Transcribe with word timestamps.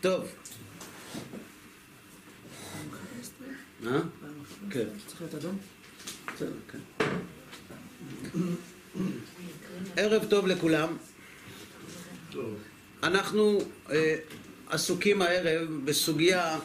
טוב. 0.00 0.24
אה? 3.86 4.00
כן. 4.70 4.84
כן. 6.38 6.78
ערב 9.96 10.24
טוב 10.30 10.46
לכולם. 10.46 10.96
אנחנו 13.02 13.58
אה, 13.90 14.16
עסוקים 14.68 15.22
הערב 15.22 15.68
בסוגיה 15.84 16.58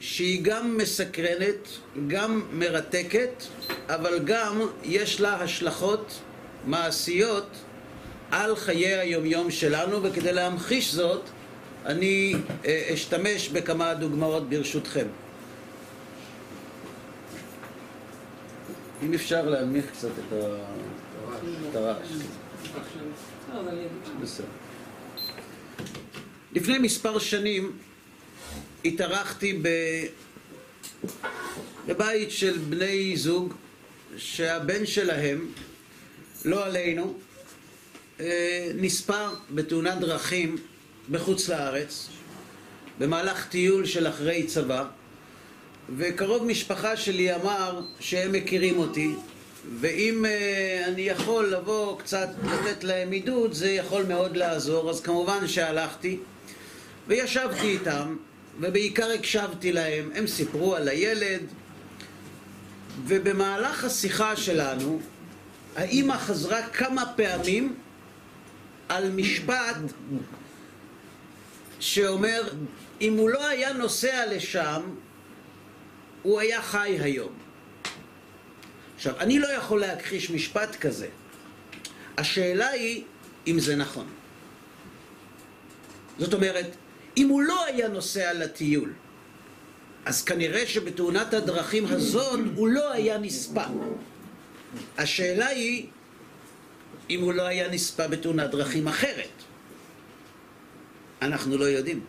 שהיא 0.00 0.40
גם 0.42 0.76
מסקרנת, 0.76 1.68
גם 2.06 2.42
מרתקת, 2.52 3.44
אבל 3.88 4.18
גם 4.24 4.60
יש 4.82 5.20
לה 5.20 5.42
השלכות 5.42 6.20
מעשיות 6.66 7.46
על 8.30 8.56
חיי 8.56 8.94
היומיום 8.94 9.50
שלנו, 9.50 10.02
וכדי 10.02 10.32
להמחיש 10.32 10.94
זאת 10.94 11.22
אני 11.86 12.34
אה, 12.64 12.90
אשתמש 12.94 13.48
בכמה 13.48 13.94
דוגמאות 13.94 14.48
ברשותכם. 14.48 15.06
אם 19.02 19.14
אפשר 19.14 19.48
להנמיך 19.48 19.90
קצת 19.90 20.08
את 21.70 21.76
הרעש. 21.76 22.08
לפני 26.52 26.78
מספר 26.78 27.18
שנים 27.18 27.72
התארחתי. 28.84 29.62
בבית 31.86 32.30
של 32.30 32.58
בני 32.58 33.16
זוג 33.16 33.54
שהבן 34.16 34.86
שלהם, 34.86 35.46
לא 36.44 36.64
עלינו, 36.64 37.18
נספר 38.74 39.28
בתאונת 39.50 39.98
דרכים 39.98 40.56
בחוץ 41.10 41.48
לארץ 41.48 42.08
במהלך 42.98 43.46
טיול 43.48 43.86
של 43.86 44.08
אחרי 44.08 44.46
צבא 44.46 44.84
וקרוב 45.96 46.44
משפחה 46.44 46.96
שלי 46.96 47.34
אמר 47.34 47.80
שהם 48.00 48.32
מכירים 48.32 48.78
אותי 48.78 49.14
ואם 49.80 50.24
uh, 50.24 50.88
אני 50.88 51.02
יכול 51.02 51.46
לבוא 51.46 51.98
קצת 51.98 52.28
לתת 52.44 52.84
להם 52.84 53.10
עידוד 53.10 53.52
זה 53.52 53.70
יכול 53.70 54.02
מאוד 54.02 54.36
לעזור. 54.36 54.90
אז 54.90 55.00
כמובן 55.00 55.48
שהלכתי 55.48 56.18
וישבתי 57.08 57.66
איתם 57.66 58.16
ובעיקר 58.60 59.10
הקשבתי 59.10 59.72
להם. 59.72 60.10
הם 60.14 60.26
סיפרו 60.26 60.74
על 60.76 60.88
הילד 60.88 61.40
ובמהלך 63.06 63.84
השיחה 63.84 64.36
שלנו 64.36 65.00
האימא 65.76 66.18
חזרה 66.18 66.62
כמה 66.62 67.04
פעמים 67.16 67.74
על 68.88 69.10
משפט 69.10 69.76
שאומר 71.80 72.42
אם 73.00 73.16
הוא 73.16 73.30
לא 73.30 73.46
היה 73.46 73.72
נוסע 73.72 74.26
לשם 74.26 74.82
הוא 76.22 76.40
היה 76.40 76.62
חי 76.62 76.98
היום. 77.00 77.32
עכשיו, 78.96 79.20
אני 79.20 79.38
לא 79.38 79.48
יכול 79.52 79.80
להכחיש 79.80 80.30
משפט 80.30 80.76
כזה. 80.76 81.08
השאלה 82.18 82.68
היא 82.68 83.04
אם 83.46 83.60
זה 83.60 83.76
נכון. 83.76 84.06
זאת 86.18 86.34
אומרת, 86.34 86.66
אם 87.16 87.28
הוא 87.28 87.42
לא 87.42 87.64
היה 87.64 87.88
נוסע 87.88 88.32
לטיול, 88.32 88.92
אז 90.04 90.24
כנראה 90.24 90.66
שבתאונת 90.66 91.34
הדרכים 91.34 91.86
הזאת 91.86 92.40
הוא 92.56 92.68
לא 92.68 92.92
היה 92.92 93.18
נספה. 93.18 93.64
השאלה 94.98 95.46
היא 95.46 95.86
אם 97.10 97.20
הוא 97.20 97.32
לא 97.32 97.42
היה 97.42 97.68
נספה 97.68 98.08
בתאונת 98.08 98.50
דרכים 98.50 98.88
אחרת. 98.88 99.28
אנחנו 101.22 101.58
לא 101.58 101.64
יודעים. 101.64 102.00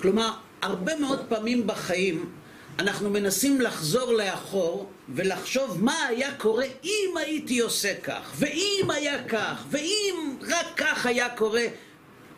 כלומר, 0.00 0.32
הרבה 0.62 0.98
מאוד 0.98 1.20
פעמים 1.28 1.66
בחיים 1.66 2.30
אנחנו 2.78 3.10
מנסים 3.10 3.60
לחזור 3.60 4.12
לאחור 4.12 4.90
ולחשוב 5.08 5.84
מה 5.84 6.06
היה 6.06 6.34
קורה 6.34 6.66
אם 6.84 7.16
הייתי 7.16 7.60
עושה 7.60 7.94
כך, 7.94 8.32
ואם 8.38 8.90
היה 8.90 9.24
כך, 9.28 9.64
ואם 9.70 10.36
רק 10.42 10.66
כך 10.76 11.06
היה 11.06 11.28
קורה, 11.28 11.64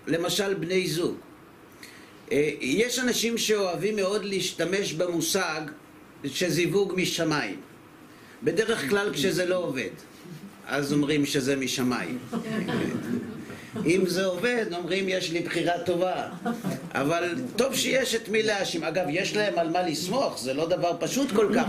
למשל 0.07 0.55
בני 0.55 0.89
זוג. 0.89 1.17
אה, 2.33 2.51
יש 2.61 2.99
אנשים 2.99 3.39
שאוהבים 3.39 3.97
מאוד 3.97 4.25
להשתמש 4.25 4.93
במושג 4.93 5.61
שזיווג 6.25 6.93
משמיים. 6.97 7.61
בדרך 8.43 8.91
כלל 8.91 9.15
כשזה 9.15 9.47
לא 9.47 9.57
עובד, 9.57 9.95
אז 10.67 10.93
אומרים 10.93 11.27
שזה 11.27 11.57
משמיים. 11.57 12.19
אם 13.87 14.07
זה 14.07 14.25
עובד, 14.25 14.67
אומרים 14.73 15.09
יש 15.09 15.31
לי 15.31 15.41
בחירה 15.41 15.79
טובה. 15.79 16.29
אבל 16.95 17.35
טוב 17.57 17.75
שיש 17.75 18.15
את 18.15 18.29
מי 18.29 18.43
להאשים. 18.43 18.85
אגב, 18.85 19.05
יש 19.09 19.37
להם 19.37 19.59
על 19.59 19.69
מה 19.71 19.83
לסמוך, 19.83 20.39
זה 20.39 20.55
לא 20.55 20.69
דבר 20.69 20.97
פשוט 21.01 21.33
כל 21.33 21.53
כך. 21.55 21.67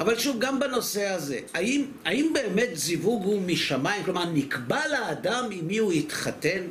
אבל 0.00 0.18
שוב, 0.18 0.36
גם 0.38 0.60
בנושא 0.60 1.08
הזה, 1.08 1.38
האם, 1.54 1.84
האם 2.04 2.30
באמת 2.34 2.68
זיווג 2.74 3.24
הוא 3.24 3.42
משמיים? 3.42 4.04
כלומר, 4.04 4.24
נקבע 4.24 4.88
לאדם 4.88 5.44
עם 5.50 5.66
מי 5.66 5.78
הוא 5.78 5.92
יתחתן? 5.92 6.62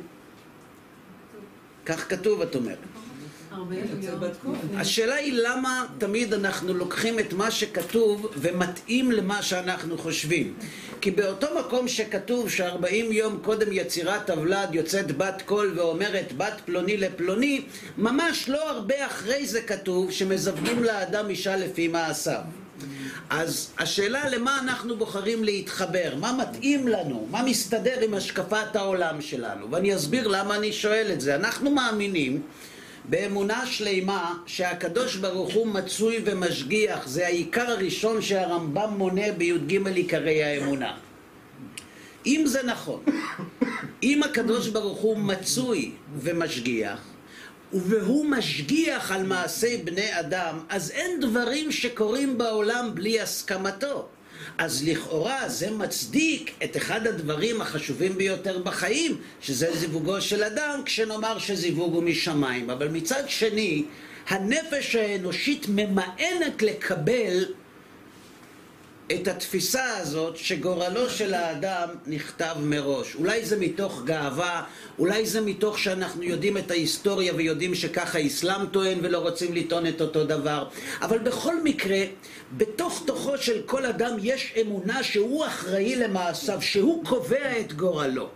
כך 1.86 2.10
כתוב, 2.10 2.42
את 2.42 2.54
אומרת. 2.54 2.91
השאלה 4.76 5.14
היא 5.14 5.32
למה 5.32 5.86
תמיד 5.98 6.34
אנחנו 6.34 6.74
לוקחים 6.74 7.18
את 7.18 7.32
מה 7.32 7.50
שכתוב 7.50 8.32
ומתאים 8.36 9.12
למה 9.12 9.42
שאנחנו 9.42 9.98
חושבים. 9.98 10.54
כי 11.00 11.10
באותו 11.10 11.46
מקום 11.60 11.88
שכתוב 11.88 12.50
שארבעים 12.50 13.12
יום 13.12 13.38
קודם 13.42 13.72
יצירת 13.72 14.30
הוולד 14.30 14.74
יוצאת 14.74 15.16
בת 15.16 15.42
קול 15.46 15.72
ואומרת 15.76 16.32
בת 16.36 16.60
פלוני 16.64 16.96
לפלוני, 16.96 17.62
ממש 17.98 18.48
לא 18.48 18.70
הרבה 18.70 19.06
אחרי 19.06 19.46
זה 19.46 19.62
כתוב 19.62 20.10
שמזווגים 20.10 20.82
לאדם 20.82 21.28
אישה 21.28 21.56
לפי 21.56 21.88
מעשיו. 21.88 22.40
אז 23.30 23.70
השאלה 23.78 24.28
למה 24.28 24.58
אנחנו 24.58 24.96
בוחרים 24.96 25.44
להתחבר, 25.44 26.14
מה 26.20 26.32
מתאים 26.32 26.88
לנו, 26.88 27.26
מה 27.30 27.42
מסתדר 27.42 28.00
עם 28.00 28.14
השקפת 28.14 28.76
העולם 28.76 29.20
שלנו, 29.20 29.70
ואני 29.70 29.96
אסביר 29.96 30.28
למה 30.28 30.56
אני 30.56 30.72
שואל 30.72 31.10
את 31.12 31.20
זה. 31.20 31.34
אנחנו 31.34 31.70
מאמינים 31.70 32.42
באמונה 33.04 33.66
שלמה 33.66 34.34
שהקדוש 34.46 35.16
ברוך 35.16 35.54
הוא 35.54 35.66
מצוי 35.66 36.22
ומשגיח, 36.24 37.06
זה 37.06 37.26
העיקר 37.26 37.70
הראשון 37.70 38.22
שהרמב"ם 38.22 38.94
מונה 38.98 39.32
בי"ג 39.32 39.86
עיקרי 39.86 40.42
האמונה. 40.42 40.96
אם 42.26 42.42
זה 42.46 42.62
נכון, 42.62 43.02
אם 44.02 44.22
הקדוש 44.22 44.68
ברוך 44.68 44.98
הוא 44.98 45.18
מצוי 45.18 45.92
ומשגיח, 46.20 47.00
והוא 47.72 48.26
משגיח 48.26 49.12
על 49.12 49.26
מעשי 49.26 49.76
בני 49.76 50.20
אדם, 50.20 50.58
אז 50.68 50.90
אין 50.90 51.20
דברים 51.20 51.72
שקורים 51.72 52.38
בעולם 52.38 52.90
בלי 52.94 53.20
הסכמתו. 53.20 54.08
אז 54.58 54.88
לכאורה 54.88 55.48
זה 55.48 55.70
מצדיק 55.70 56.50
את 56.64 56.76
אחד 56.76 57.06
הדברים 57.06 57.60
החשובים 57.60 58.18
ביותר 58.18 58.58
בחיים, 58.58 59.16
שזה 59.40 59.76
זיווגו 59.76 60.20
של 60.20 60.44
אדם, 60.44 60.80
כשנאמר 60.84 61.38
שזיווג 61.38 61.94
הוא 61.94 62.02
משמיים. 62.02 62.70
אבל 62.70 62.88
מצד 62.88 63.22
שני, 63.28 63.84
הנפש 64.28 64.94
האנושית 64.94 65.66
ממאנת 65.68 66.62
לקבל 66.62 67.44
את 69.14 69.28
התפיסה 69.28 69.96
הזאת 69.96 70.36
שגורלו 70.36 71.10
של 71.10 71.34
האדם 71.34 71.88
נכתב 72.06 72.54
מראש. 72.62 73.14
אולי 73.14 73.44
זה 73.44 73.56
מתוך 73.58 74.02
גאווה, 74.04 74.64
אולי 74.98 75.26
זה 75.26 75.40
מתוך 75.40 75.78
שאנחנו 75.78 76.22
יודעים 76.22 76.58
את 76.58 76.70
ההיסטוריה 76.70 77.34
ויודעים 77.36 77.74
שככה 77.74 78.18
האסלאם 78.18 78.66
טוען 78.66 78.98
ולא 79.02 79.18
רוצים 79.18 79.54
לטעון 79.54 79.86
את 79.86 80.00
אותו 80.00 80.24
דבר. 80.24 80.68
אבל 81.02 81.18
בכל 81.18 81.62
מקרה, 81.62 82.00
בתוך 82.56 83.02
תוכו 83.06 83.38
של 83.38 83.62
כל 83.66 83.86
אדם 83.86 84.16
יש 84.22 84.54
אמונה 84.60 85.02
שהוא 85.02 85.46
אחראי 85.46 85.96
למעשיו, 85.96 86.62
שהוא 86.62 87.04
קובע 87.04 87.60
את 87.60 87.72
גורלו. 87.72 88.28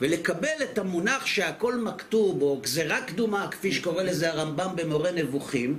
ולקבל 0.00 0.62
את 0.62 0.78
המונח 0.78 1.26
שהכל 1.26 1.76
מכתוב, 1.76 2.42
או 2.42 2.60
גזירה 2.62 3.00
קדומה, 3.02 3.48
כפי 3.50 3.72
שקורא 3.72 4.02
לזה 4.02 4.32
הרמב"ם 4.32 4.76
במורה 4.76 5.10
נבוכים, 5.10 5.78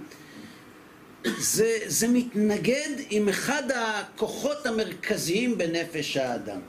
זה, 1.25 1.77
זה 1.85 2.07
מתנגד 2.07 2.89
עם 3.09 3.29
אחד 3.29 3.63
הכוחות 3.75 4.65
המרכזיים 4.65 5.57
בנפש 5.57 6.17
האדם. 6.17 6.59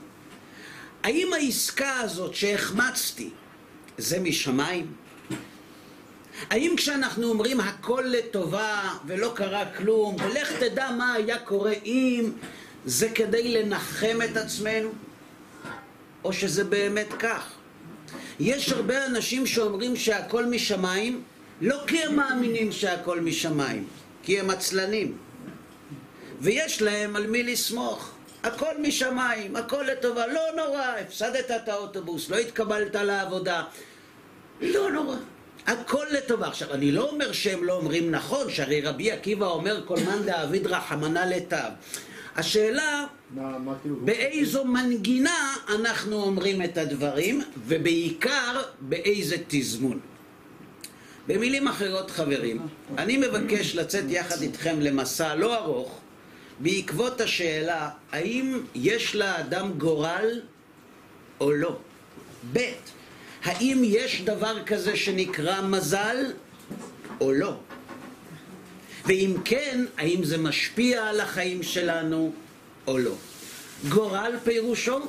האם 1.03 1.33
העסקה 1.33 1.99
הזאת 1.99 2.35
שהחמצתי 2.35 3.29
זה 3.97 4.19
משמיים? 4.19 4.93
האם 6.49 6.73
כשאנחנו 6.77 7.29
אומרים 7.29 7.59
הכל 7.59 8.03
לטובה 8.05 8.93
ולא 9.05 9.31
קרה 9.35 9.65
כלום 9.77 10.15
ולך 10.15 10.51
תדע 10.51 10.91
מה 10.91 11.13
היה 11.13 11.39
קורה 11.39 11.73
אם 11.85 12.31
זה 12.85 13.09
כדי 13.09 13.53
לנחם 13.53 14.17
את 14.25 14.37
עצמנו? 14.37 14.89
או 16.23 16.33
שזה 16.33 16.63
באמת 16.63 17.13
כך? 17.19 17.51
יש 18.39 18.71
הרבה 18.71 19.05
אנשים 19.05 19.45
שאומרים 19.45 19.95
שהכל 19.95 20.45
משמיים 20.45 21.21
לא 21.61 21.77
כי 21.87 22.03
הם 22.03 22.15
מאמינים 22.15 22.71
שהכל 22.71 23.21
משמיים 23.21 23.87
כי 24.25 24.39
הם 24.39 24.49
עצלנים 24.49 25.17
ויש 26.41 26.81
להם 26.81 27.15
על 27.15 27.27
מי 27.27 27.43
לסמוך 27.43 28.11
הכל 28.43 28.81
משמיים, 28.81 29.55
הכל 29.55 29.85
לטובה, 29.91 30.27
לא 30.27 30.41
נורא, 30.55 30.85
הפסדת 31.01 31.51
את 31.51 31.69
האוטובוס, 31.69 32.29
לא 32.29 32.37
התקבלת 32.37 32.95
לעבודה 32.95 33.63
לא 34.61 34.91
נורא. 34.91 35.15
הכל 35.67 36.05
לטובה. 36.11 36.47
עכשיו, 36.47 36.73
אני 36.73 36.91
לא 36.91 37.09
אומר 37.09 37.31
שהם 37.31 37.63
לא 37.63 37.73
אומרים 37.73 38.11
נכון, 38.11 38.49
שהרי 38.49 38.81
רבי 38.81 39.11
עקיבא 39.11 39.45
אומר 39.45 39.81
כל 39.85 39.95
מאן 40.05 40.23
דאביד 40.25 40.67
רחמנא 40.67 41.19
לטב. 41.19 41.69
השאלה, 42.35 43.05
כאילו... 43.81 43.95
באיזו 44.01 44.65
מנגינה 44.65 45.55
אנחנו 45.75 46.23
אומרים 46.23 46.61
את 46.61 46.77
הדברים, 46.77 47.41
ובעיקר 47.67 48.61
באיזה 48.79 49.35
תזמון. 49.47 49.99
במילים 51.27 51.67
אחרות, 51.67 52.11
חברים, 52.11 52.67
אני 52.97 53.17
מבקש 53.17 53.75
לצאת 53.75 54.03
יחד 54.07 54.41
איתכם 54.41 54.79
למסע 54.81 55.35
לא 55.35 55.55
ארוך, 55.55 55.99
בעקבות 56.59 57.21
השאלה, 57.21 57.89
האם 58.11 58.59
יש 58.75 59.15
לאדם 59.15 59.73
גורל 59.77 60.41
או 61.39 61.51
לא? 61.51 61.77
ב', 62.53 62.59
האם 63.43 63.81
יש 63.85 64.21
דבר 64.21 64.63
כזה 64.63 64.95
שנקרא 64.95 65.61
מזל 65.61 66.17
או 67.21 67.31
לא? 67.31 67.57
ואם 69.05 69.35
כן, 69.45 69.85
האם 69.97 70.23
זה 70.23 70.37
משפיע 70.37 71.03
על 71.03 71.19
החיים 71.19 71.63
שלנו 71.63 72.33
או 72.87 72.97
לא? 72.97 73.15
גורל 73.89 74.33
פירושו 74.43 74.99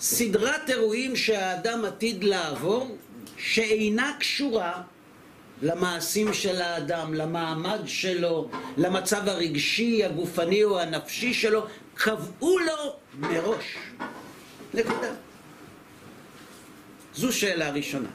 סדרת 0.00 0.70
אירועים 0.70 1.16
שהאדם 1.16 1.84
עתיד 1.84 2.24
לעבור 2.24 2.96
שאינה 3.36 4.16
קשורה 4.18 4.82
למעשים 5.62 6.34
של 6.34 6.62
האדם, 6.62 7.14
למעמד 7.14 7.80
שלו, 7.86 8.50
למצב 8.76 9.28
הרגשי, 9.28 10.04
הגופני 10.04 10.64
או 10.64 10.80
הנפשי 10.80 11.34
שלו, 11.34 11.66
קבעו 11.94 12.58
לו 12.58 12.96
מראש. 13.18 13.76
נקודה. 14.74 15.12
זו 17.14 17.32
שאלה 17.32 17.70
ראשונה. 17.70 18.08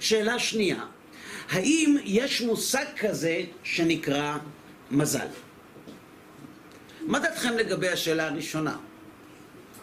שאלה 0.00 0.38
שנייה, 0.38 0.84
האם 1.50 1.96
יש 2.04 2.40
מושג 2.40 2.84
כזה 3.00 3.42
שנקרא 3.62 4.36
מזל? 4.90 5.26
מה 7.06 7.18
דעתכם 7.18 7.52
לגבי 7.58 7.88
השאלה 7.88 8.28
הראשונה? 8.28 8.76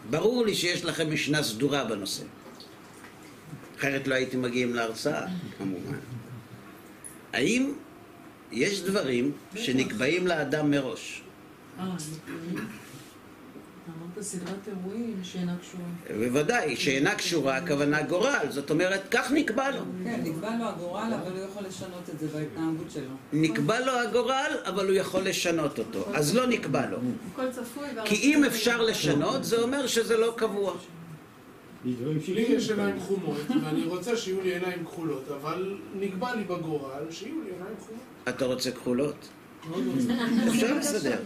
ברור 0.10 0.46
לי 0.46 0.56
שיש 0.56 0.86
לכם 0.86 1.14
משנה 1.14 1.44
סדורה 1.44 1.84
בנושא. 1.84 2.24
אחרת 3.80 4.08
לא 4.08 4.16
הייתם 4.16 4.42
מגיעים 4.42 4.74
להרצאה, 4.76 5.26
כמובן. 5.58 5.98
האם 7.36 7.74
יש 8.52 8.82
דברים 8.82 9.32
שנקבעים 9.56 10.28
לאדם 10.28 10.72
מראש? 10.72 11.22
אה, 11.80 11.86
סדרת 14.22 14.68
אירועים 14.68 15.20
שאינה 15.24 15.56
קשורה. 15.62 15.84
בוודאי, 16.20 16.76
שאינה 16.76 17.16
קשורה, 17.16 17.58
הכוונה 17.58 18.04
גורל. 18.04 18.46
זאת 18.50 18.70
אומרת, 18.70 19.02
כך 19.12 19.32
נקבע 19.32 19.72
לו. 19.72 19.82
כן, 20.04 20.22
נקבע 20.24 20.58
לו 20.58 20.66
הגורל, 20.66 21.14
אבל 21.22 21.32
הוא 21.32 21.40
יכול 21.50 21.64
לשנות 21.64 22.10
את 22.14 22.20
זה 22.20 22.28
בהתנהגות 22.28 22.92
שלו. 22.94 23.12
נקבע 23.34 23.80
לו 23.80 23.92
הגורל, 23.92 24.52
אבל 24.66 24.88
הוא 24.88 24.96
יכול 24.96 25.22
לשנות 25.22 25.80
אותו. 25.80 26.06
אז 26.14 26.36
לא 26.36 26.48
נקבע 26.48 26.86
לו. 26.90 26.98
כי 28.06 28.16
אם 28.16 28.44
אפשר 28.44 28.82
לשנות, 28.82 29.44
זה 29.44 29.62
אומר 29.62 29.88
שזה 29.88 30.18
לא 30.18 30.34
קבוע. 30.38 30.74
לי 31.86 32.42
יש 32.42 32.70
עיניים 32.70 33.00
חומות, 33.00 33.38
ואני 33.64 33.84
רוצה 33.86 34.18
שיהיו 34.18 34.42
לי 34.42 34.54
עיניים 34.54 34.86
כחולות, 34.86 35.24
אבל 35.42 35.78
נקבע 36.00 36.36
לי 36.36 36.44
בגורל 36.44 37.12
שיהיו 37.12 37.36
לי 37.44 37.52
עיניים 37.52 37.76
חומות. 37.80 38.02
אתה 38.30 38.46
רוצה 38.46 38.72
כחולות? 38.72 39.28
מאוד 39.70 39.84
רוצה. 39.88 40.14
אפשר 40.48 40.78
לסדר. 40.78 41.18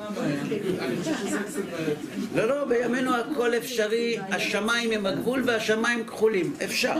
לא, 2.35 2.47
לא, 2.47 2.65
בימינו 2.65 3.15
הכל 3.15 3.53
אפשרי, 3.57 4.17
השמיים 4.19 4.91
הם 4.91 5.06
הגבול 5.06 5.44
והשמיים 5.45 6.03
כחולים. 6.03 6.53
אפשר. 6.63 6.95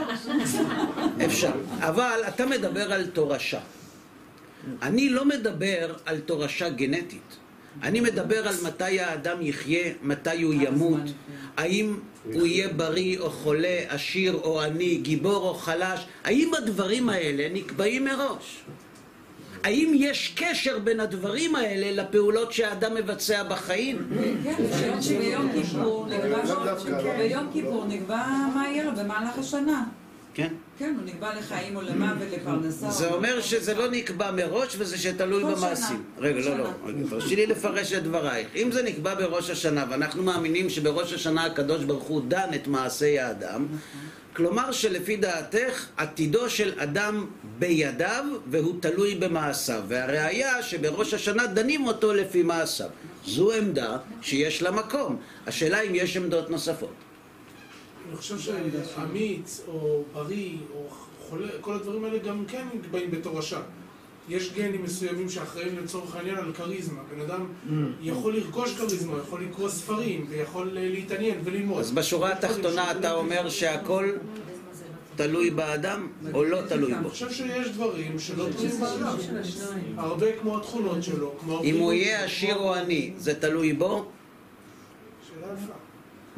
אפשר. 1.24 1.52
אבל 1.78 2.20
אתה 2.28 2.46
מדבר 2.46 2.92
על 2.92 3.06
תורשה. 3.06 3.60
אני 4.82 5.08
לא 5.08 5.24
מדבר 5.24 5.94
על 6.06 6.20
תורשה 6.20 6.68
גנטית. 6.68 7.36
אני 7.82 8.00
מדבר 8.00 8.48
על 8.48 8.54
מתי 8.66 9.00
האדם 9.00 9.42
יחיה, 9.42 9.92
מתי 10.02 10.42
הוא 10.42 10.54
ימות, 10.54 11.00
האם 11.56 11.96
הוא 12.32 12.46
יהיה 12.46 12.68
בריא 12.68 13.18
או 13.18 13.30
חולה, 13.30 13.78
עשיר 13.88 14.32
או 14.42 14.60
עני, 14.60 14.96
גיבור 14.96 15.48
או 15.48 15.54
חלש, 15.54 16.00
האם 16.24 16.50
הדברים 16.58 17.08
האלה 17.08 17.48
נקבעים 17.52 18.04
מראש? 18.04 18.60
האם 19.64 19.92
יש 19.96 20.32
קשר 20.36 20.78
בין 20.78 21.00
הדברים 21.00 21.54
האלה 21.56 22.02
לפעולות 22.02 22.52
שהאדם 22.52 22.94
מבצע 22.94 23.42
בחיים? 23.42 24.08
כן, 24.44 24.54
ביום- 25.18 25.50
לא. 25.74 26.06
ביום 27.18 27.46
כיפור 27.52 27.84
נקבע 27.88 28.26
מה 28.54 28.64
יהיה 28.68 28.84
לו 28.84 28.90
במהלך 28.96 29.38
השנה. 29.38 29.84
כן. 30.34 30.52
כן, 30.78 30.94
הוא 30.98 31.04
נקבע 31.06 31.34
לחיים 31.38 31.76
או 31.76 31.82
למוות, 31.82 32.28
לפרנסה. 32.32 32.90
זה 32.90 33.08
או- 33.08 33.14
אומר 33.14 33.40
שזה 33.40 33.74
לא 33.74 33.90
נקבע 33.90 34.30
מראש 34.30 34.76
וזה 34.78 34.98
שתלוי 34.98 35.44
במעשים. 35.44 36.02
רגע, 36.18 36.40
לא, 36.40 36.58
לא. 36.58 36.70
תרשי 37.10 37.36
לי 37.36 37.46
לפרש 37.46 37.92
את 37.92 38.02
דברייך. 38.02 38.48
אם 38.56 38.72
זה 38.72 38.82
נקבע 38.82 39.14
בראש 39.14 39.50
השנה, 39.50 39.84
ואנחנו 39.90 40.22
מאמינים 40.22 40.70
שבראש 40.70 41.12
השנה 41.12 41.44
הקדוש 41.46 41.84
ברוך 41.84 42.04
הוא 42.04 42.22
דן 42.28 42.48
את 42.54 42.66
מעשי 42.66 43.18
האדם, 43.18 43.66
כלומר 44.36 44.72
שלפי 44.72 45.16
דעתך, 45.16 45.86
עתידו 45.96 46.50
של 46.50 46.72
אדם 46.80 47.26
בידיו 47.58 48.24
והוא 48.46 48.74
תלוי 48.80 49.14
במעשיו. 49.14 49.82
והראיה 49.88 50.62
שבראש 50.62 51.14
השנה 51.14 51.46
דנים 51.46 51.86
אותו 51.86 52.14
לפי 52.14 52.42
מעשיו. 52.42 52.88
זו 53.26 53.52
עמדה 53.52 53.96
שיש 54.22 54.62
לה 54.62 54.70
מקום. 54.70 55.16
השאלה 55.46 55.80
אם 55.80 55.94
יש 55.94 56.16
עמדות 56.16 56.50
נוספות. 56.50 56.94
אני 58.08 58.16
חושב 58.16 58.38
שאמיץ, 58.38 59.60
או 59.68 60.02
בריא, 60.12 60.56
או 60.74 60.86
חולה, 61.28 61.48
כל 61.60 61.74
הדברים 61.74 62.04
האלה 62.04 62.18
גם 62.18 62.44
כן 62.48 62.66
נקבעים 62.74 63.10
בתורשה. 63.10 63.60
יש 64.28 64.52
גנים 64.52 64.82
מסוימים 64.82 65.28
שאחראים 65.28 65.78
לצורך 65.78 66.16
העניין 66.16 66.36
על 66.36 66.52
כריזמה. 66.52 67.00
בן 67.14 67.20
אדם 67.20 67.46
יכול 68.02 68.36
לרכוש 68.36 68.76
כריזמה, 68.76 69.18
יכול 69.18 69.42
לקרוא 69.42 69.68
ספרים, 69.68 70.26
ויכול 70.28 70.78
אה, 70.78 70.88
להתעניין 70.88 71.38
וללמוד. 71.44 71.78
אז 71.78 71.92
בשורה 71.92 72.32
התחתונה 72.32 72.90
אתה 72.90 72.98
אדם 72.98 73.16
אומר 73.16 73.48
שהכל 73.48 74.10
תלוי 75.16 75.50
באדם 75.50 76.08
או 76.34 76.44
לא 76.44 76.58
תלוי 76.68 76.92
בו? 76.92 76.98
אני 76.98 77.08
חושב 77.08 77.30
שיש 77.30 77.68
דברים 77.68 78.18
שלא 78.18 78.46
תלויים 78.56 78.80
באדם. 78.80 79.16
הרבה 79.96 80.26
כמו 80.40 80.58
התכונות 80.58 81.02
שלו, 81.02 81.34
כמו... 81.40 81.62
אם 81.62 81.78
הוא 81.78 81.92
יהיה 81.92 82.24
עשיר 82.24 82.56
או 82.56 82.74
עני, 82.74 83.12
זה 83.18 83.34
תלוי 83.34 83.72
בו? 83.72 84.04
שאלה 85.28 85.46
יפה. 85.54 85.79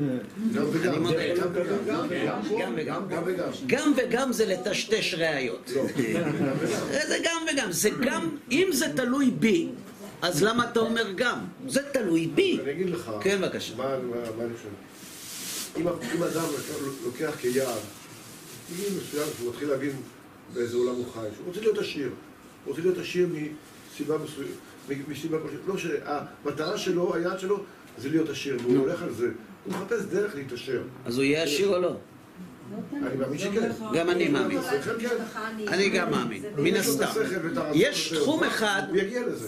גם 0.00 0.64
וגם. 0.72 0.94
גם 0.94 1.04
וגם. 1.04 1.48
גם 2.58 2.74
וגם. 2.76 3.08
גם 3.08 3.22
וגם. 3.26 3.50
גם 3.66 3.92
וגם 3.96 4.32
זה 4.32 4.46
לטשטש 4.46 5.14
ראיות. 5.14 5.70
זה 6.92 7.18
גם 7.24 7.42
וגם. 7.52 7.72
זה 7.72 7.90
גם, 8.00 8.36
אם 8.50 8.68
זה 8.72 8.86
תלוי 8.96 9.30
בי, 9.30 9.68
אז 10.22 10.42
למה 10.42 10.70
אתה 10.70 10.80
אומר 10.80 11.12
גם? 11.12 11.38
זה 11.68 11.82
תלוי 11.92 12.26
בי. 12.26 12.58
אני 12.62 12.70
אגיד 12.70 12.90
לך. 12.90 13.10
כן, 13.20 13.38
בבקשה. 13.40 13.76
מה 13.76 13.94
אני 13.94 14.54
חושב? 14.56 14.68
אם 16.16 16.22
אדם 16.22 16.44
לוקח 17.04 17.36
כיעד, 17.40 17.80
גיל 18.76 18.88
מסוים 18.98 19.28
שהוא 19.36 19.50
מתחיל 19.50 19.68
להבין 19.68 19.92
באיזה 20.54 20.76
עולם 20.76 20.94
הוא 20.94 21.06
חי, 21.14 21.26
שהוא 21.34 21.46
רוצה 21.46 21.60
להיות 21.60 21.78
עשיר. 21.78 22.08
הוא 22.08 22.14
רוצה 22.70 22.80
להיות 22.82 22.98
עשיר 22.98 23.28
מסיבה 23.28 24.16
מסוימת, 24.18 25.08
מסיבה 25.08 25.38
פשוט. 25.38 25.60
לא 25.66 25.78
שהמטרה 25.78 26.78
שלו, 26.78 27.14
היעד 27.14 27.40
שלו, 27.40 27.62
זה 27.98 28.08
להיות 28.08 28.28
עשיר, 28.28 28.58
והוא 28.62 28.78
הולך 28.78 29.02
על 29.02 29.12
זה. 29.14 29.28
הוא 29.64 29.74
מחפש 29.74 30.02
דרך 30.02 30.34
להתעשר. 30.34 30.82
אז 31.06 31.16
הוא 31.16 31.24
יהיה 31.24 31.42
עשיר 31.42 31.68
או 31.68 31.78
לא? 31.82 31.92
אני 32.92 33.16
מאמין 33.18 33.38
שכן. 33.38 33.62
הולך- 33.62 33.76
גם 33.94 34.10
אני 34.10 34.28
מאמין. 34.28 34.58
אצלכם 34.58 34.90
כן. 35.00 35.16
אני 35.68 35.88
גם 35.90 36.10
מאמין, 36.10 36.42
מן 36.56 36.74
הסתם. 36.76 37.06
יש. 37.74 38.12
תחום 38.16 38.44
אחד. 38.44 38.82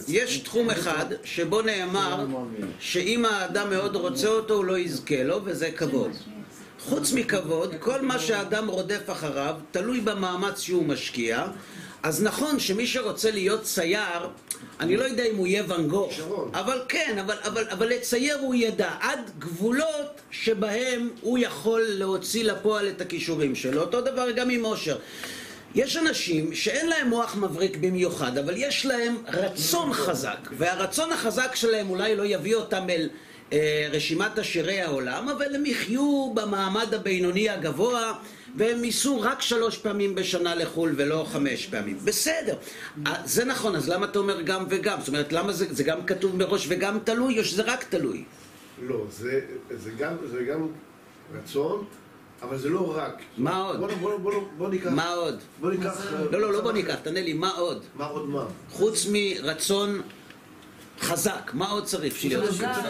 יש 0.08 0.38
תחום 0.38 0.70
אחד 0.70 1.04
שבו 1.24 1.62
נאמר 1.62 2.26
שאם 2.80 3.24
האדם 3.24 3.70
מאוד 3.70 3.96
רוצה 3.96 4.28
אותו 4.28 4.54
הוא 4.54 4.64
לא 4.64 4.78
יזכה 4.78 5.22
לו 5.22 5.40
וזה 5.44 5.70
כבוד. 5.70 6.10
חוץ 6.80 7.12
מכבוד, 7.12 7.74
כל 7.80 8.02
מה 8.02 8.18
שהאדם 8.18 8.68
רודף 8.68 9.10
אחריו 9.12 9.54
תלוי 9.70 10.00
במאמץ 10.00 10.60
שהוא 10.60 10.84
משקיע. 10.86 11.46
אז 12.04 12.22
נכון 12.22 12.60
שמי 12.60 12.86
שרוצה 12.86 13.30
להיות 13.30 13.62
צייר, 13.62 14.28
אני 14.80 14.96
לא 14.96 15.04
יודע 15.04 15.24
אם 15.24 15.36
הוא 15.36 15.46
יהיה 15.46 15.62
ואן 15.68 15.88
גוך. 15.88 16.12
אבל 16.52 16.82
כן, 16.88 17.16
אבל, 17.20 17.36
אבל, 17.42 17.64
אבל 17.72 17.88
לצייר 17.88 18.36
הוא 18.40 18.54
ידע 18.54 18.90
עד 19.00 19.30
גבולות 19.38 20.20
שבהם 20.30 21.10
הוא 21.20 21.38
יכול 21.38 21.82
להוציא 21.88 22.44
לפועל 22.44 22.88
את 22.88 23.00
הכישורים 23.00 23.54
שלו. 23.54 23.80
אותו 23.80 24.00
דבר 24.00 24.30
גם 24.30 24.50
עם 24.50 24.64
אושר. 24.64 24.98
יש 25.74 25.96
אנשים 25.96 26.54
שאין 26.54 26.88
להם 26.88 27.08
מוח 27.08 27.36
מבריק 27.36 27.76
במיוחד, 27.76 28.38
אבל 28.38 28.54
יש 28.56 28.86
להם 28.86 29.16
רצון 29.28 29.92
חזק, 29.92 30.48
והרצון 30.58 31.12
החזק 31.12 31.54
שלהם 31.54 31.90
אולי 31.90 32.16
לא 32.16 32.22
יביא 32.26 32.54
אותם 32.54 32.90
אל 32.90 33.08
אה, 33.52 33.88
רשימת 33.92 34.38
עשירי 34.38 34.80
העולם, 34.80 35.28
אבל 35.28 35.54
הם 35.54 35.66
יחיו 35.66 36.30
במעמד 36.34 36.94
הבינוני 36.94 37.48
הגבוה, 37.50 38.12
והם 38.56 38.84
ייסעו 38.84 39.20
רק 39.20 39.42
שלוש 39.42 39.78
פעמים 39.78 40.14
בשנה 40.14 40.54
לחו"ל 40.54 40.92
ולא 40.96 41.26
חמש 41.32 41.66
פעמים. 41.66 41.98
בסדר, 42.04 42.56
אה, 43.06 43.14
זה 43.24 43.44
נכון, 43.44 43.76
אז 43.76 43.88
למה 43.88 44.06
אתה 44.06 44.18
אומר 44.18 44.40
גם 44.42 44.64
וגם? 44.68 44.98
זאת 44.98 45.08
אומרת, 45.08 45.32
למה 45.32 45.52
זה, 45.52 45.74
זה 45.74 45.82
גם 45.84 46.06
כתוב 46.06 46.36
מראש 46.36 46.66
וגם 46.68 46.98
תלוי, 47.04 47.38
או 47.38 47.44
שזה 47.44 47.62
רק 47.62 47.84
תלוי? 47.84 48.24
לא, 48.82 49.04
זה, 49.10 49.40
זה, 49.70 49.90
גם, 49.90 50.16
זה 50.30 50.44
גם 50.44 50.66
רצון, 51.34 51.84
אבל 52.42 52.58
זה 52.58 52.68
לא 52.68 52.96
רק. 52.96 53.22
מה 53.38 53.60
עוד? 53.60 53.80
בוא, 53.80 53.88
בוא, 54.00 54.16
בוא, 54.16 54.32
בוא 54.58 54.68
ניקח... 54.68 54.90
מה 54.90 55.08
עוד? 55.08 55.40
בוא 55.60 55.70
ניקח... 55.70 56.12
לא, 56.30 56.40
לא, 56.40 56.52
לא 56.52 56.60
בוא 56.60 56.72
ניקח. 56.72 56.94
תענה 56.94 57.20
לי, 57.20 57.32
מה 57.32 57.50
עוד? 57.50 57.82
מה 57.94 58.06
עוד 58.06 58.28
מה? 58.28 58.44
חוץ 58.70 59.06
מרצון 59.12 60.02
חזק, 61.00 61.50
מה 61.54 61.70
עוד 61.70 61.84
צריך 61.84 62.16
שיהיה? 62.16 62.40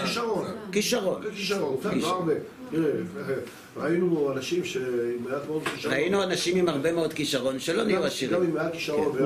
כישרון. 0.03 0.47
כישרון. 0.73 1.23
כישרון. 1.33 1.79
לא 2.01 2.11
הרבה. 2.11 2.33
תראה, 2.75 3.37
ראינו 3.77 4.33
אנשים 4.33 4.65
שעם 4.65 4.83
מעט 5.31 5.43
מאוד 5.49 5.63
כישרון. 5.75 5.95
ראינו 5.95 6.23
אנשים 6.23 6.57
עם 6.57 6.69
הרבה 6.69 6.93
מאוד 6.93 7.13
כישרון 7.13 7.59
שלא 7.59 7.85
נהיו 7.85 7.97
גם 8.01 8.03
עשירים. 8.07 8.43
עם 8.43 8.55
מעט 8.55 8.73
כישרון. 8.73 9.17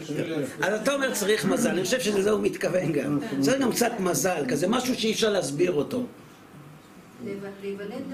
בשביל 0.00 0.30
להפך. 0.30 0.66
אז 0.66 0.80
אתה 0.82 0.94
אומר 0.94 1.14
צריך 1.14 1.44
מזל, 1.44 1.68
אני 1.68 1.84
חושב 1.84 2.00
שלזה 2.00 2.30
הוא 2.30 2.40
מתכוון 2.42 2.92
גם. 2.92 3.18
צריך 3.40 3.60
גם 3.60 3.72
קצת 3.72 3.92
מזל, 4.00 4.44
כזה 4.48 4.68
משהו 4.68 4.94
שאי 4.94 5.12
אפשר 5.12 5.30
להסביר 5.30 5.72
אותו. 5.72 6.04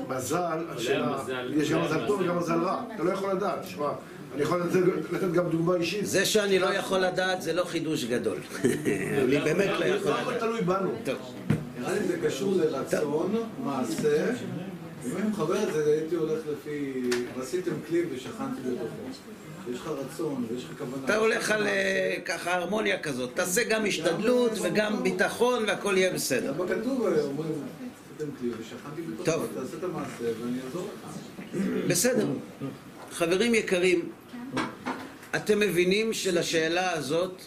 מזל, 0.09 0.39
השאלה, 0.69 1.19
יש 1.57 1.71
גם 1.71 1.85
מזל. 1.85 2.07
טוב 2.07 2.21
וגם 2.21 2.39
מזל 2.39 2.53
רע. 2.55 2.83
אתה 2.95 3.03
לא 3.03 3.11
יכול 3.13 3.31
לדעת, 3.33 3.59
שמע, 3.69 3.89
אני 4.35 4.43
יכול 4.43 4.63
לתת- 5.13 5.33
גם 5.33 5.49
דוגמה 5.51 5.75
אישית. 5.75 6.07
זה 6.07 6.25
שאני 6.25 6.59
לא 6.59 6.67
יכול 6.75 6.99
לדעת 6.99 7.43
זה 7.43 7.53
לא 7.53 7.65
חידוש 7.65 8.05
גדול. 8.05 8.37
אני 8.65 9.39
באמת 9.41 9.71
לא 9.81 9.85
יכול 9.85 10.11
לא 10.11 10.19
הכל 10.19 10.31
לדעת. 10.31 10.41
תלוי 10.43 10.61
בנו. 10.61 10.91
נראה 11.83 11.95
לי 11.95 12.07
זה 12.09 12.17
קשור 12.27 12.55
לרצון, 12.57 13.35
מעשה. 13.65 14.31
אם 15.07 15.17
אני 15.17 15.29
מחבר 15.29 15.69
את 15.69 15.73
זה, 15.73 15.85
הייתי 15.85 16.15
הולך 16.15 16.41
לפי... 16.53 17.03
ועשיתם 17.39 17.73
כלי 17.89 18.03
ושכנתי 18.11 18.61
בתוכו. 18.61 18.97
יש 19.73 19.81
לך 19.81 19.87
רצון 19.87 20.47
ויש 20.51 20.65
לך 20.65 20.71
כוונה. 20.79 21.05
אתה 21.05 21.17
הולך 21.17 21.51
על 21.51 21.67
אה, 21.67 22.17
ככה 22.25 22.55
הרמוניה 22.55 22.99
כזאת, 22.99 23.31
תעשה 23.35 23.65
גם 23.65 23.87
השתדלות 23.87 24.53
וגם 24.63 25.03
ביטחון 25.03 25.65
והכל 25.67 25.95
יהיה 25.97 26.13
בסדר. 26.13 26.51
אבל 26.51 26.81
כתוב, 26.81 27.07
אה, 27.07 27.23
אומרים, 27.23 27.53
עשיתם 28.17 28.33
כלי 28.41 28.51
ושכנתי 28.51 29.03
בתוכו. 29.03 29.47
תעשה 29.55 29.77
את 29.79 29.85
המעשה 29.85 30.41
ואני 30.41 30.59
אעזור 30.67 30.89
לך. 31.05 31.17
בסדר. 31.89 32.27
חברים 33.11 33.55
יקרים, 33.55 34.09
אתם 35.37 35.61
מבינים 35.61 36.13
שלשאלה 36.13 36.93
הזאת 36.93 37.43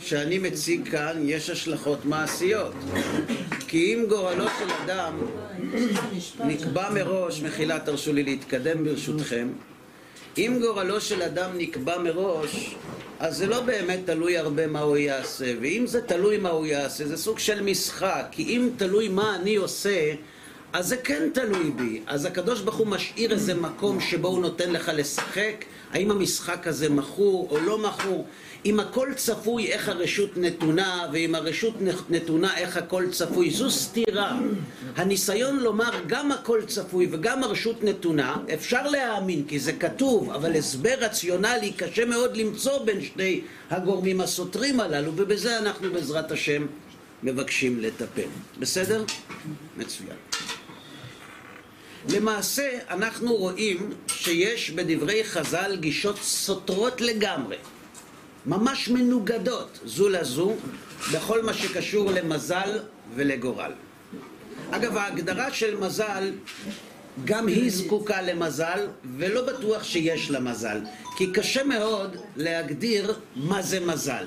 שאני 0.00 0.38
מציג 0.38 0.88
כאן 0.90 1.22
יש 1.24 1.50
השלכות 1.50 2.04
מעשיות. 2.04 2.74
כי 3.68 3.94
אם 3.94 4.04
גורלו 4.08 4.44
של 4.58 4.70
אדם 4.84 5.14
נקבע 6.44 6.90
מראש, 6.90 7.42
מחילה 7.42 7.78
תרשו 7.78 8.12
לי 8.12 8.22
להתקדם 8.22 8.84
ברשותכם, 8.84 9.48
אם 10.38 10.58
גורלו 10.60 11.00
של 11.00 11.22
אדם 11.22 11.50
נקבע 11.56 11.98
מראש, 11.98 12.76
אז 13.18 13.36
זה 13.36 13.46
לא 13.46 13.60
באמת 13.60 14.00
תלוי 14.04 14.38
הרבה 14.38 14.66
מה 14.66 14.80
הוא 14.80 14.96
יעשה, 14.96 15.52
ואם 15.60 15.84
זה 15.86 16.02
תלוי 16.02 16.38
מה 16.38 16.48
הוא 16.48 16.66
יעשה, 16.66 17.06
זה 17.06 17.16
סוג 17.16 17.38
של 17.38 17.62
משחק, 17.62 18.26
כי 18.30 18.42
אם 18.42 18.68
תלוי 18.76 19.08
מה 19.08 19.36
אני 19.36 19.56
עושה, 19.56 20.12
אז 20.72 20.88
זה 20.88 20.96
כן 20.96 21.28
תלוי 21.34 21.70
בי. 21.70 22.00
אז 22.06 22.24
הקדוש 22.24 22.60
ברוך 22.60 22.76
הוא 22.76 22.86
משאיר 22.86 23.32
איזה 23.32 23.54
מקום 23.54 24.00
שבו 24.00 24.28
הוא 24.28 24.40
נותן 24.40 24.72
לך 24.72 24.90
לשחק, 24.94 25.64
האם 25.92 26.10
המשחק 26.10 26.66
הזה 26.66 26.88
מכור 26.88 27.48
או 27.50 27.58
לא 27.58 27.78
מכור. 27.78 28.26
אם 28.64 28.80
הכל 28.80 29.08
צפוי 29.16 29.66
איך 29.66 29.88
הרשות 29.88 30.36
נתונה, 30.36 31.06
ואם 31.12 31.34
הרשות 31.34 31.74
נתונה 32.10 32.56
איך 32.56 32.76
הכל 32.76 33.04
צפוי, 33.10 33.50
זו 33.50 33.70
סתירה. 33.70 34.38
הניסיון 34.96 35.60
לומר 35.60 35.90
גם 36.06 36.32
הכל 36.32 36.62
צפוי 36.66 37.08
וגם 37.10 37.44
הרשות 37.44 37.84
נתונה, 37.84 38.36
אפשר 38.54 38.88
להאמין 38.88 39.44
כי 39.48 39.58
זה 39.58 39.72
כתוב, 39.72 40.30
אבל 40.30 40.56
הסבר 40.56 40.94
רציונלי 40.98 41.72
קשה 41.72 42.04
מאוד 42.04 42.36
למצוא 42.36 42.84
בין 42.84 43.04
שני 43.04 43.40
הגורמים 43.70 44.20
הסותרים 44.20 44.80
הללו, 44.80 45.12
ובזה 45.16 45.58
אנחנו 45.58 45.92
בעזרת 45.92 46.32
השם 46.32 46.66
מבקשים 47.22 47.80
לטפל. 47.80 48.28
בסדר? 48.58 49.04
מצוין. 49.76 50.16
למעשה 52.08 52.78
אנחנו 52.90 53.34
רואים 53.34 53.92
שיש 54.06 54.70
בדברי 54.70 55.24
חז"ל 55.24 55.76
גישות 55.80 56.16
סותרות 56.16 57.00
לגמרי. 57.00 57.56
ממש 58.46 58.88
מנוגדות 58.88 59.78
זו 59.84 60.08
לזו 60.08 60.54
בכל 61.12 61.42
מה 61.42 61.54
שקשור 61.54 62.10
למזל 62.10 62.78
ולגורל. 63.14 63.72
אגב, 64.70 64.96
ההגדרה 64.96 65.52
של 65.52 65.76
מזל, 65.76 66.32
גם 67.24 67.46
היא 67.46 67.70
זקוקה 67.70 68.22
למזל, 68.22 68.86
ולא 69.18 69.42
בטוח 69.46 69.84
שיש 69.84 70.30
לה 70.30 70.40
מזל, 70.40 70.80
כי 71.16 71.32
קשה 71.32 71.64
מאוד 71.64 72.16
להגדיר 72.36 73.14
מה 73.36 73.62
זה 73.62 73.80
מזל. 73.80 74.24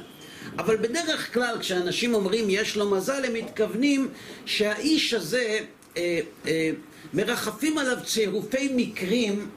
אבל 0.57 0.77
בדרך 0.77 1.33
כלל 1.33 1.57
כשאנשים 1.59 2.13
אומרים 2.13 2.45
יש 2.49 2.77
לו 2.77 2.89
מזל, 2.89 3.25
הם 3.25 3.33
מתכוונים 3.33 4.07
שהאיש 4.45 5.13
הזה, 5.13 5.59
אה, 5.97 6.19
אה, 6.47 6.71
מרחפים 7.13 7.77
עליו 7.77 7.97
צירופי 8.05 8.71
מקרים 8.75 9.49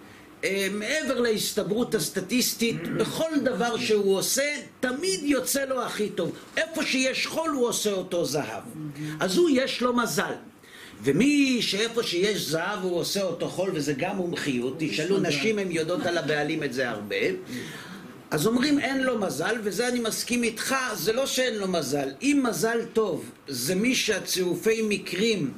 מעבר 0.71 1.21
להסתברות 1.21 1.95
הסטטיסטית, 1.95 2.89
בכל 2.89 3.31
דבר 3.43 3.79
שהוא 3.79 4.17
עושה, 4.17 4.55
תמיד 4.81 5.21
יוצא 5.23 5.65
לו 5.65 5.83
הכי 5.83 6.09
טוב. 6.09 6.33
איפה 6.57 6.85
שיש 6.85 7.27
חול 7.27 7.51
הוא 7.51 7.69
עושה 7.69 7.93
אותו 7.93 8.25
זהב. 8.25 8.63
אז 9.21 9.37
הוא 9.37 9.51
יש 9.53 9.81
לו 9.81 9.97
מזל. 9.97 10.33
ומי 11.05 11.63
שאיפה 11.63 12.03
שיש 12.03 12.49
זהב 12.49 12.83
הוא 12.83 12.97
עושה 12.97 13.23
אותו 13.23 13.49
חול, 13.49 13.71
וזה 13.75 13.93
גם 13.93 14.17
מומחיות, 14.17 14.75
תשאלו 14.79 15.19
נשים, 15.19 15.59
הן 15.59 15.71
יודעות 15.71 16.07
על 16.07 16.19
הבעלים 16.19 16.63
את 16.63 16.73
זה 16.73 16.91
הרבה. 16.91 17.17
אז 18.31 18.47
אומרים 18.47 18.79
אין 18.79 19.03
לו 19.03 19.19
מזל, 19.19 19.57
וזה 19.63 19.89
אני 19.89 20.01
מסכים 20.01 20.43
איתך, 20.43 20.75
זה 20.95 21.13
לא 21.13 21.27
שאין 21.27 21.55
לו 21.55 21.69
מזל. 21.69 22.09
אם 22.23 22.43
מזל 22.49 22.79
טוב 22.93 23.31
זה 23.49 23.75
מי 23.75 23.95
שהצירופי 23.95 24.83
מקרים 24.89 25.53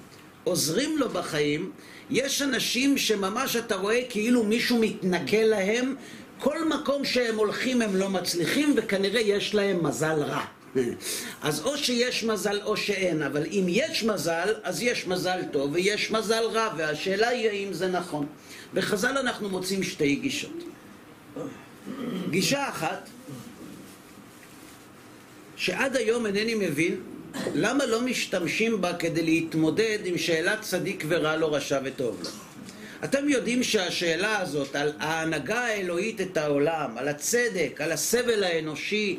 עוזרים 0.44 0.98
לו 0.98 1.08
בחיים, 1.08 1.70
יש 2.10 2.42
אנשים 2.42 2.98
שממש 2.98 3.56
אתה 3.56 3.76
רואה 3.76 4.00
כאילו 4.08 4.44
מישהו 4.44 4.78
מתנכל 4.80 5.36
להם, 5.36 5.94
כל 6.38 6.68
מקום 6.68 7.04
שהם 7.04 7.36
הולכים 7.36 7.82
הם 7.82 7.96
לא 7.96 8.10
מצליחים, 8.10 8.74
וכנראה 8.76 9.20
יש 9.20 9.54
להם 9.54 9.86
מזל 9.86 10.22
רע. 10.22 10.44
אז 11.42 11.60
או 11.64 11.76
שיש 11.76 12.24
מזל 12.24 12.60
או 12.62 12.76
שאין, 12.76 13.22
אבל 13.22 13.46
אם 13.46 13.64
יש 13.68 14.04
מזל, 14.04 14.54
אז 14.62 14.82
יש 14.82 15.06
מזל 15.06 15.40
טוב 15.52 15.72
ויש 15.72 16.10
מזל 16.10 16.44
רע, 16.52 16.68
והשאלה 16.76 17.28
היא 17.28 17.48
האם 17.48 17.72
זה 17.72 17.88
נכון. 17.88 18.26
בחז"ל 18.74 19.18
אנחנו 19.18 19.48
מוצאים 19.48 19.82
שתי 19.82 20.14
גישות. 20.14 20.64
גישה 22.30 22.68
אחת, 22.68 23.08
שעד 25.56 25.96
היום 25.96 26.26
אינני 26.26 26.54
מבין 26.54 27.00
למה 27.54 27.86
לא 27.86 28.00
משתמשים 28.00 28.80
בה 28.80 28.94
כדי 28.94 29.22
להתמודד 29.22 29.98
עם 30.04 30.18
שאלת 30.18 30.60
צדיק 30.60 31.04
ורע 31.08 31.36
לו, 31.36 31.52
רשע 31.52 31.80
וטוב 31.84 32.20
לו. 32.22 32.30
אתם 33.04 33.28
יודעים 33.28 33.62
שהשאלה 33.62 34.38
הזאת 34.38 34.76
על 34.76 34.92
ההנהגה 34.98 35.60
האלוהית 35.60 36.20
את 36.20 36.36
העולם, 36.36 36.98
על 36.98 37.08
הצדק, 37.08 37.80
על 37.80 37.92
הסבל 37.92 38.44
האנושי, 38.44 39.18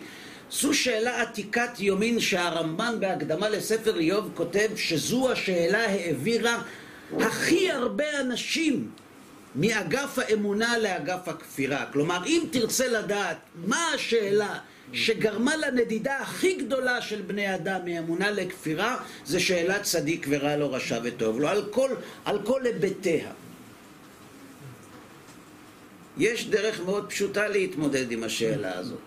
זו 0.52 0.74
שאלה 0.74 1.22
עתיקת 1.22 1.80
יומין 1.80 2.20
שהרמב"ן 2.20 2.96
בהקדמה 3.00 3.50
לספר 3.50 4.00
איוב 4.00 4.32
כותב 4.34 4.70
שזו 4.76 5.32
השאלה 5.32 5.86
העבירה 5.86 6.62
הכי 7.20 7.72
הרבה 7.72 8.20
אנשים 8.20 8.90
מאגף 9.56 10.20
האמונה 10.20 10.78
לאגף 10.78 11.28
הכפירה. 11.28 11.86
כלומר, 11.94 12.26
אם 12.26 12.44
תרצה 12.52 12.88
לדעת 12.88 13.38
מה 13.56 13.88
השאלה 13.96 14.60
שגרמה 14.96 15.58
לנדידה 15.58 16.18
הכי 16.18 16.54
גדולה 16.54 17.02
של 17.02 17.22
בני 17.22 17.56
אדם 17.56 17.80
מאמונה 17.86 18.32
לכפירה, 18.32 18.98
זה 19.26 19.40
שאלת 19.40 19.84
צדיק 19.84 20.28
ורע 20.30 20.56
לו, 20.56 20.72
רשע 20.72 21.00
וטוב 21.04 21.40
לו, 21.40 21.48
על 21.48 21.66
כל, 21.72 21.90
על 22.26 22.40
כל 22.44 22.66
היבטיה. 22.66 23.32
יש 26.18 26.48
דרך 26.48 26.80
מאוד 26.80 27.10
פשוטה 27.10 27.48
להתמודד 27.48 28.12
עם 28.12 28.24
השאלה 28.24 28.78
הזאת. 28.78 29.00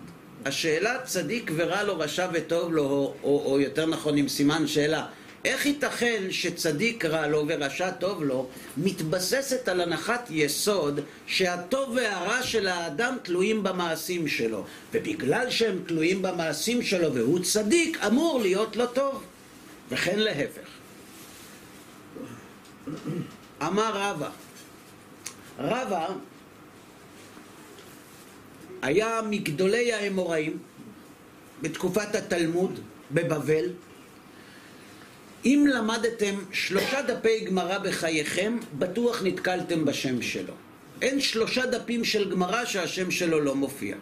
השאלה 0.44 0.98
צדיק 1.04 1.50
ורע 1.56 1.82
לו, 1.82 1.98
רשע 1.98 2.28
וטוב 2.32 2.72
לו, 2.72 2.82
או, 2.82 3.14
או, 3.22 3.42
או 3.46 3.60
יותר 3.60 3.86
נכון 3.86 4.16
עם 4.16 4.28
סימן 4.28 4.66
שאלה, 4.66 5.06
איך 5.44 5.66
ייתכן 5.66 6.22
שצדיק 6.30 7.04
רע 7.04 7.26
לו 7.26 7.44
ורשע 7.48 7.90
טוב 7.90 8.22
לו, 8.22 8.48
מתבססת 8.76 9.68
על 9.68 9.80
הנחת 9.80 10.26
יסוד 10.30 11.00
שהטוב 11.26 11.90
והרע 11.96 12.42
של 12.42 12.66
האדם 12.66 13.16
תלויים 13.22 13.62
במעשים 13.62 14.28
שלו. 14.28 14.64
ובגלל 14.92 15.50
שהם 15.50 15.82
תלויים 15.86 16.22
במעשים 16.22 16.82
שלו 16.82 17.14
והוא 17.14 17.38
צדיק, 17.38 17.98
אמור 18.06 18.40
להיות 18.40 18.76
לו 18.76 18.86
טוב. 18.86 19.24
וכן 19.90 20.18
להפך. 20.18 20.68
אמר 23.62 23.90
רבא, 23.94 24.30
רבא 25.58 26.06
היה 28.82 29.20
מגדולי 29.30 29.92
האמוראים 29.92 30.58
בתקופת 31.62 32.14
התלמוד 32.14 32.80
בבבל. 33.12 33.64
אם 35.44 35.66
למדתם 35.68 36.34
שלושה 36.52 37.02
דפי 37.02 37.40
גמרא 37.40 37.78
בחייכם, 37.78 38.58
בטוח 38.78 39.22
נתקלתם 39.22 39.84
בשם 39.84 40.22
שלו. 40.22 40.54
אין 41.02 41.20
שלושה 41.20 41.66
דפים 41.66 42.04
של 42.04 42.30
גמרא 42.30 42.64
שהשם 42.64 43.10
שלו 43.10 43.40
לא 43.40 43.54
מופיע. 43.54 43.96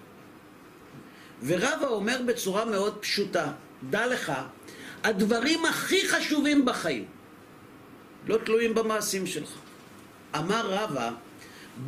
ורבא 1.47 1.87
אומר 1.87 2.21
בצורה 2.26 2.64
מאוד 2.64 2.99
פשוטה, 3.00 3.52
דע 3.90 4.07
לך, 4.07 4.33
הדברים 5.05 5.64
הכי 5.64 6.09
חשובים 6.09 6.64
בחיים 6.64 7.05
לא 8.26 8.37
תלויים 8.37 8.75
במעשים 8.75 9.26
שלך. 9.26 9.50
אמר 10.37 10.71
רבא, 10.71 11.11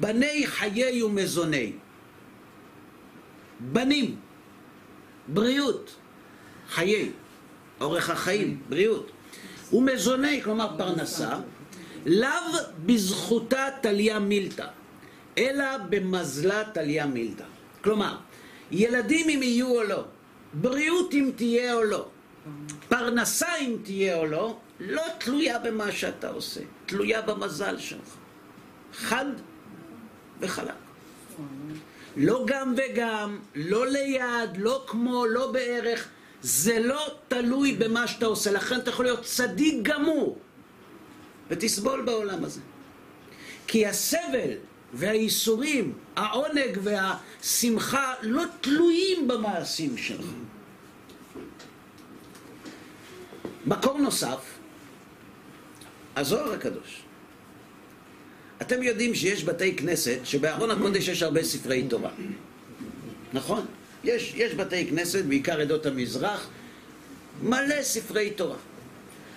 בני 0.01 0.47
חיי 0.47 1.03
ומזוני. 1.03 1.73
בנים, 3.61 4.17
בריאות, 5.29 5.95
חיי, 6.71 7.11
אורך 7.81 8.11
החיים, 8.11 8.63
בריאות. 8.69 9.11
ומזוני, 9.73 10.43
כלומר 10.43 10.69
פרנסה, 10.79 11.35
לאו 12.07 12.29
בזכותה 12.87 13.67
תליה 13.81 14.19
מילתא, 14.19 14.67
אלא 15.39 15.65
במזלה 15.91 16.63
תליה 16.73 17.07
מילתא. 17.07 17.45
כלומר, 17.85 18.17
ילדים 18.71 19.29
אם 19.29 19.43
יהיו 19.43 19.69
או 19.69 19.83
לא, 19.83 20.05
בריאות 20.53 21.15
אם 21.15 21.31
תהיה 21.37 21.75
או 21.75 21.85
לא, 21.85 22.09
פרנסה 22.89 23.57
אם 23.57 23.77
תהיה 23.83 24.17
או 24.17 24.27
לא, 24.27 24.57
לא 24.81 25.03
תלויה 25.19 25.59
במה 25.59 25.93
שאתה 25.93 26.29
עושה, 26.29 26.61
תלויה 26.87 27.23
במזל 27.23 27.79
שלך. 27.79 28.17
חד 28.95 29.27
וחלק. 30.41 30.75
לא 32.17 32.45
גם 32.47 32.75
וגם, 32.77 33.39
לא 33.55 33.87
ליד, 33.87 34.57
לא 34.57 34.85
כמו, 34.87 35.27
לא 35.27 35.53
בערך, 35.53 36.09
זה 36.43 36.79
לא 36.79 37.15
תלוי 37.29 37.73
במה 37.73 38.07
שאתה 38.07 38.27
עושה, 38.27 38.53
לכן 38.53 38.79
אתה 38.79 38.91
יכול 38.91 39.05
להיות 39.05 39.23
צדיק 39.23 39.75
גמור 39.83 40.39
ותסבול 41.49 42.03
בעולם 42.03 42.45
הזה. 42.45 42.61
כי 43.67 43.87
הסבל 43.87 44.51
והייסורים, 44.93 45.93
העונג 46.17 46.79
והשמחה 46.83 48.15
לא 48.23 48.45
תלויים 48.61 49.29
במעשים 49.29 49.97
שלך. 49.97 50.27
מקור 53.67 53.99
נוסף, 53.99 54.39
הזוהר 56.17 56.53
הקדוש. 56.53 57.03
אתם 58.63 58.83
יודעים 58.83 59.15
שיש 59.15 59.45
בתי 59.45 59.77
כנסת 59.77 60.19
שבארון 60.25 60.71
הקודש 60.71 61.09
יש 61.09 61.23
הרבה 61.23 61.45
ספרי 61.45 61.87
תורה. 61.89 62.11
נכון? 63.33 63.67
יש, 64.05 64.33
יש 64.37 64.55
בתי 64.55 64.87
כנסת, 64.87 65.25
בעיקר 65.25 65.61
עדות 65.61 65.87
המזרח, 65.87 66.49
מלא 67.43 67.83
ספרי 67.83 68.31
תורה. 68.31 68.57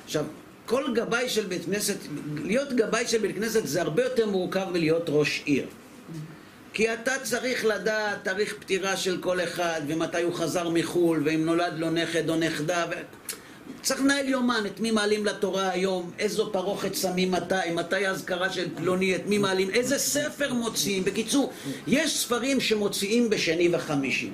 עכשיו, 0.05 0.25
כל 0.65 0.85
גבאי 0.95 1.29
של 1.29 1.45
בית 1.45 1.65
כנסת, 1.65 1.97
להיות 2.43 2.73
גבאי 2.73 3.07
של 3.07 3.17
בית 3.17 3.35
כנסת 3.35 3.67
זה 3.67 3.81
הרבה 3.81 4.03
יותר 4.03 4.25
מורכב 4.25 4.65
מלהיות 4.71 5.03
ראש 5.07 5.41
עיר. 5.45 5.65
כי 6.73 6.93
אתה 6.93 7.11
צריך 7.23 7.65
לדעת 7.65 8.23
תאריך 8.23 8.55
פטירה 8.59 8.97
של 8.97 9.17
כל 9.21 9.43
אחד, 9.43 9.81
ומתי 9.87 10.21
הוא 10.21 10.33
חזר 10.33 10.69
מחו"ל, 10.69 11.21
ואם 11.25 11.45
נולד 11.45 11.73
לו 11.79 11.89
נכד 11.89 12.29
או 12.29 12.35
נכדה, 12.35 12.85
ו... 12.91 12.93
צריך 13.81 14.01
לנהל 14.01 14.29
יומן, 14.29 14.63
את 14.65 14.79
מי 14.79 14.91
מעלים 14.91 15.25
לתורה 15.25 15.69
היום, 15.69 16.11
איזו 16.19 16.49
פרוכת 16.51 16.95
שמים 16.95 17.31
מתי, 17.31 17.71
מתי 17.75 18.05
האזכרה 18.05 18.49
של 18.49 18.67
פלוני, 18.75 19.15
את 19.15 19.25
מי 19.25 19.37
מעלים, 19.37 19.69
איזה 19.69 19.97
ספר 19.97 20.53
מוציאים. 20.53 21.03
בקיצור, 21.03 21.51
יש 21.87 22.17
ספרים 22.17 22.59
שמוציאים 22.59 23.29
בשני 23.29 23.69
וחמישי. 23.75 24.29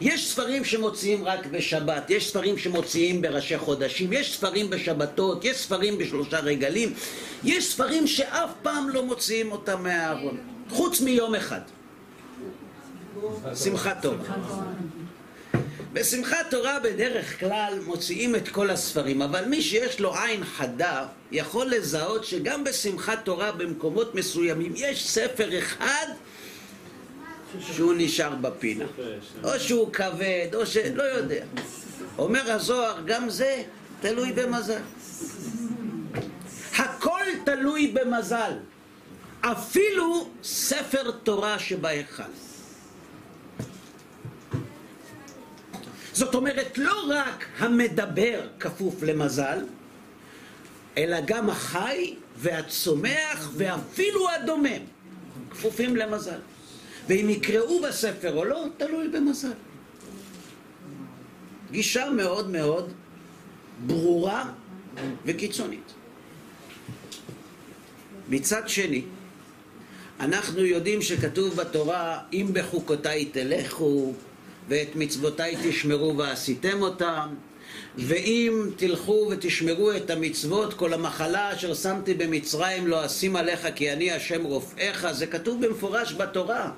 יש 0.00 0.30
ספרים 0.30 0.64
שמוציאים 0.64 1.24
רק 1.24 1.46
בשבת, 1.46 2.10
יש 2.10 2.28
ספרים 2.28 2.58
שמוציאים 2.58 3.22
בראשי 3.22 3.58
חודשים, 3.58 4.12
יש 4.12 4.34
ספרים 4.34 4.70
בשבתות, 4.70 5.44
יש 5.44 5.56
ספרים 5.56 5.98
בשלושה 5.98 6.40
רגלים, 6.40 6.94
יש 7.44 7.72
ספרים 7.72 8.06
שאף 8.06 8.50
פעם 8.62 8.88
לא 8.88 9.04
מוציאים 9.04 9.52
אותם 9.52 9.82
מהארון, 9.82 10.36
חוץ 10.70 11.00
מיום 11.00 11.34
אחד. 11.34 11.60
שמחת 13.54 14.02
תורה. 14.02 14.16
בשמחת 15.96 16.46
תורה 16.50 16.78
בדרך 16.80 17.40
כלל 17.40 17.78
מוציאים 17.84 18.36
את 18.36 18.48
כל 18.48 18.70
הספרים, 18.70 19.22
אבל 19.22 19.44
מי 19.44 19.62
שיש 19.62 20.00
לו 20.00 20.14
עין 20.14 20.44
חדה 20.44 21.06
יכול 21.32 21.66
לזהות 21.66 22.24
שגם 22.24 22.64
בשמחת 22.64 23.24
תורה 23.24 23.52
במקומות 23.52 24.14
מסוימים 24.14 24.72
יש 24.76 25.10
ספר 25.10 25.58
אחד 25.58 26.06
שהוא 27.60 27.94
נשאר 27.96 28.34
בפינה. 28.34 28.84
או 29.44 29.60
שהוא 29.60 29.92
כבד, 29.92 30.48
או 30.54 30.66
ש... 30.66 30.76
לא 30.76 31.02
יודע. 31.02 31.44
אומר 32.18 32.52
הזוהר, 32.52 33.02
גם 33.06 33.30
זה 33.30 33.62
תלוי 34.00 34.32
במזל. 34.32 34.80
הכל 36.76 37.24
תלוי 37.44 37.86
במזל. 37.94 38.52
אפילו 39.40 40.28
ספר 40.42 41.10
תורה 41.10 41.58
שבהיכל. 41.58 42.22
זאת 46.16 46.34
אומרת, 46.34 46.78
לא 46.78 46.94
רק 47.08 47.44
המדבר 47.58 48.40
כפוף 48.60 49.02
למזל, 49.02 49.58
אלא 50.96 51.16
גם 51.26 51.50
החי 51.50 52.14
והצומח 52.36 53.50
ואפילו 53.56 54.30
הדומם 54.30 54.82
כפופים 55.50 55.96
למזל. 55.96 56.38
ואם 57.08 57.30
יקראו 57.30 57.82
בספר 57.82 58.36
או 58.36 58.44
לא, 58.44 58.64
תלוי 58.76 59.08
במזל. 59.08 59.52
גישה 61.70 62.10
מאוד 62.10 62.50
מאוד 62.50 62.92
ברורה 63.86 64.50
וקיצונית. 65.24 65.92
מצד 68.28 68.68
שני, 68.68 69.02
אנחנו 70.20 70.60
יודעים 70.60 71.02
שכתוב 71.02 71.56
בתורה, 71.56 72.18
אם 72.32 72.46
בחוקותיי 72.52 73.24
תלכו 73.24 74.12
ואת 74.68 74.96
מצוותיי 74.96 75.56
תשמרו 75.62 76.16
ועשיתם 76.16 76.82
אותם, 76.82 77.28
ואם 77.98 78.70
תלכו 78.76 79.28
ותשמרו 79.30 79.92
את 79.92 80.10
המצוות, 80.10 80.74
כל 80.74 80.92
המחלה 80.92 81.52
אשר 81.52 81.74
שמתי 81.74 82.14
במצרים 82.14 82.86
לא 82.86 83.06
אשים 83.06 83.36
עליך 83.36 83.68
כי 83.74 83.92
אני 83.92 84.12
השם 84.12 84.44
רופאיך, 84.44 85.12
זה 85.12 85.26
כתוב 85.26 85.66
במפורש 85.66 86.12
בתורה. 86.12 86.70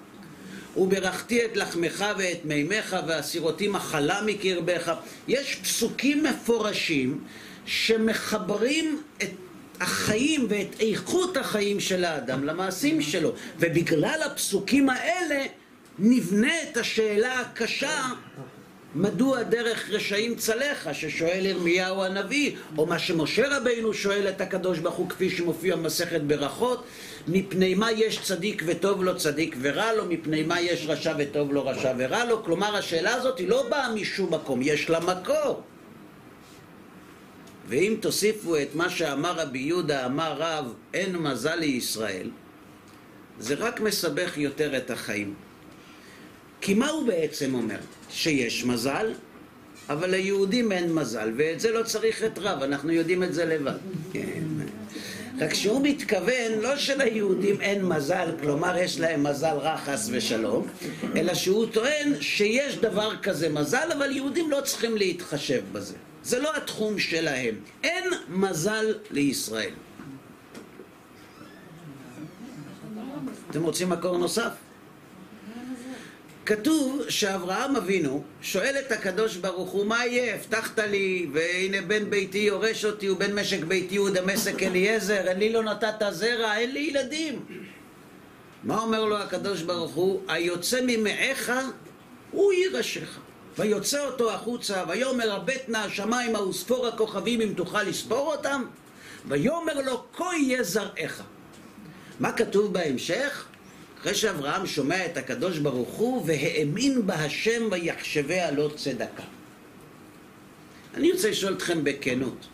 וברכתי 0.76 1.44
את 1.44 1.56
לחמך 1.56 2.04
ואת 2.18 2.44
מימיך 2.44 2.96
והסירותי 3.06 3.68
מחלה 3.68 4.22
מקרבך. 4.26 4.92
יש 5.28 5.54
פסוקים 5.54 6.24
מפורשים 6.24 7.24
שמחברים 7.66 9.02
את 9.22 9.30
החיים 9.80 10.46
ואת 10.48 10.80
איכות 10.80 11.36
החיים 11.36 11.80
של 11.80 12.04
האדם 12.04 12.44
למעשים 12.44 13.02
שלו, 13.02 13.32
ובגלל 13.58 14.20
הפסוקים 14.26 14.90
האלה 14.90 15.44
נבנה 15.98 16.52
את 16.62 16.76
השאלה 16.76 17.40
הקשה 17.40 18.08
מדוע 18.94 19.42
דרך 19.42 19.90
רשעים 19.90 20.34
צלחה, 20.34 20.94
ששואל 20.94 21.46
ירמיהו 21.46 22.04
הנביא, 22.04 22.56
או 22.78 22.86
מה 22.86 22.98
שמשה 22.98 23.56
רבינו 23.56 23.94
שואל 23.94 24.28
את 24.28 24.40
הקדוש 24.40 24.78
ברוך 24.78 24.94
הוא 24.94 25.08
כפי 25.08 25.30
שמופיע 25.30 25.76
במסכת 25.76 26.20
ברכות, 26.20 26.84
מפני 27.28 27.74
מה 27.74 27.92
יש 27.92 28.22
צדיק 28.22 28.62
וטוב 28.66 29.04
לו 29.04 29.16
צדיק 29.16 29.56
ורע 29.60 29.92
לו, 29.92 30.04
מפני 30.04 30.42
מה 30.42 30.60
יש 30.60 30.86
רשע 30.86 31.14
וטוב 31.18 31.52
לו 31.52 31.66
רשע 31.66 31.92
ורע 31.98 32.24
לו, 32.24 32.44
כלומר 32.44 32.76
השאלה 32.76 33.14
הזאת 33.14 33.38
היא 33.38 33.48
לא 33.48 33.68
באה 33.68 33.94
משום 33.94 34.34
מקום, 34.34 34.60
יש 34.62 34.90
לה 34.90 35.00
מקור. 35.00 35.62
ואם 37.68 37.96
תוסיפו 38.00 38.56
את 38.56 38.74
מה 38.74 38.90
שאמר 38.90 39.32
רבי 39.40 39.58
יהודה, 39.58 40.06
אמר 40.06 40.36
רב, 40.38 40.74
אין 40.94 41.16
מזל 41.16 41.54
לישראל, 41.54 42.30
זה 43.38 43.54
רק 43.54 43.80
מסבך 43.80 44.38
יותר 44.38 44.76
את 44.76 44.90
החיים. 44.90 45.47
כי 46.60 46.74
מה 46.74 46.88
הוא 46.88 47.06
בעצם 47.06 47.54
אומר? 47.54 47.78
שיש 48.10 48.64
מזל, 48.64 49.12
אבל 49.88 50.10
ליהודים 50.10 50.72
אין 50.72 50.92
מזל, 50.92 51.32
ואת 51.36 51.60
זה 51.60 51.72
לא 51.72 51.82
צריך 51.82 52.24
את 52.24 52.38
רב, 52.38 52.62
אנחנו 52.62 52.92
יודעים 52.92 53.22
את 53.22 53.34
זה 53.34 53.44
לבד. 53.44 53.78
כן. 54.12 54.42
רק 55.40 55.54
שהוא 55.54 55.80
מתכוון 55.82 56.52
לא 56.60 56.76
שליהודים 56.76 57.60
אין 57.60 57.84
מזל, 57.84 58.30
כלומר 58.40 58.78
יש 58.78 59.00
להם 59.00 59.22
מזל 59.22 59.56
רע 59.56 59.76
חס 59.76 60.08
ושלום, 60.12 60.66
אלא 61.16 61.34
שהוא 61.34 61.66
טוען 61.66 62.12
שיש 62.20 62.76
דבר 62.76 63.16
כזה 63.22 63.48
מזל, 63.48 63.92
אבל 63.98 64.16
יהודים 64.16 64.50
לא 64.50 64.60
צריכים 64.64 64.96
להתחשב 64.96 65.62
בזה. 65.72 65.94
זה 66.24 66.38
לא 66.38 66.56
התחום 66.56 66.98
שלהם. 66.98 67.54
אין 67.84 68.04
מזל 68.28 68.94
לישראל. 69.10 69.70
אתם 73.50 73.62
רוצים 73.62 73.88
מקור 73.88 74.18
נוסף? 74.18 74.67
כתוב 76.48 77.02
שאברהם 77.08 77.76
אבינו 77.76 78.22
שואל 78.42 78.74
את 78.78 78.92
הקדוש 78.92 79.36
ברוך 79.36 79.70
הוא 79.70 79.86
מה 79.86 80.06
יהיה? 80.06 80.34
הבטחת 80.34 80.78
לי 80.78 81.28
והנה 81.32 81.82
בן 81.82 82.10
ביתי 82.10 82.38
יורש 82.38 82.84
אותי 82.84 83.10
ובן 83.10 83.38
משק 83.38 83.64
ביתי 83.64 83.96
הוא 83.96 84.10
דמשק 84.10 84.62
אליעזר 84.62 85.28
אין 85.28 85.38
לי 85.38 85.52
לא 85.52 85.62
נתת 85.62 86.02
זרע 86.10 86.56
אין 86.56 86.72
לי 86.72 86.80
ילדים 86.80 87.44
מה 88.64 88.78
אומר 88.78 89.04
לו 89.04 89.18
הקדוש 89.18 89.62
ברוך 89.62 89.94
הוא? 89.94 90.20
היוצא 90.28 90.80
ממעיך 90.86 91.52
הוא 92.30 92.52
יירשך 92.52 93.18
ויוצא 93.58 94.06
אותו 94.06 94.32
החוצה 94.32 94.84
ויאמר 94.88 95.32
הבט 95.32 95.68
נא 95.68 95.78
השמיימה 95.78 96.42
וספור 96.42 96.86
הכוכבים 96.86 97.40
אם 97.40 97.52
תוכל 97.56 97.82
לספור 97.82 98.32
אותם 98.32 98.64
ויאמר 99.28 99.80
לו 99.80 100.04
כה 100.16 100.36
יהיה 100.36 100.62
זרעך 100.62 101.22
מה 102.20 102.32
כתוב 102.32 102.72
בהמשך? 102.72 103.47
אחרי 104.08 104.18
שאברהם 104.18 104.66
שומע 104.66 105.06
את 105.06 105.16
הקדוש 105.16 105.58
ברוך 105.58 105.88
הוא, 105.88 106.22
והאמין 106.26 107.06
בהשם 107.06 107.62
ויחשביה 107.70 108.50
לא 108.50 108.70
צדקה. 108.76 109.22
אני 110.94 111.12
רוצה 111.12 111.30
לשאול 111.30 111.52
אתכם 111.52 111.84
בכנות, 111.84 112.46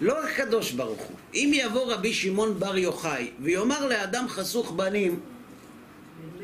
לא 0.00 0.24
הקדוש 0.24 0.72
ברוך 0.72 1.00
הוא. 1.00 1.16
אם 1.34 1.50
יבוא 1.54 1.92
רבי 1.92 2.14
שמעון 2.14 2.58
בר 2.58 2.76
יוחאי 2.76 3.30
ויאמר 3.40 3.86
לאדם 3.86 4.28
חסוך 4.28 4.70
בנים, 4.72 5.20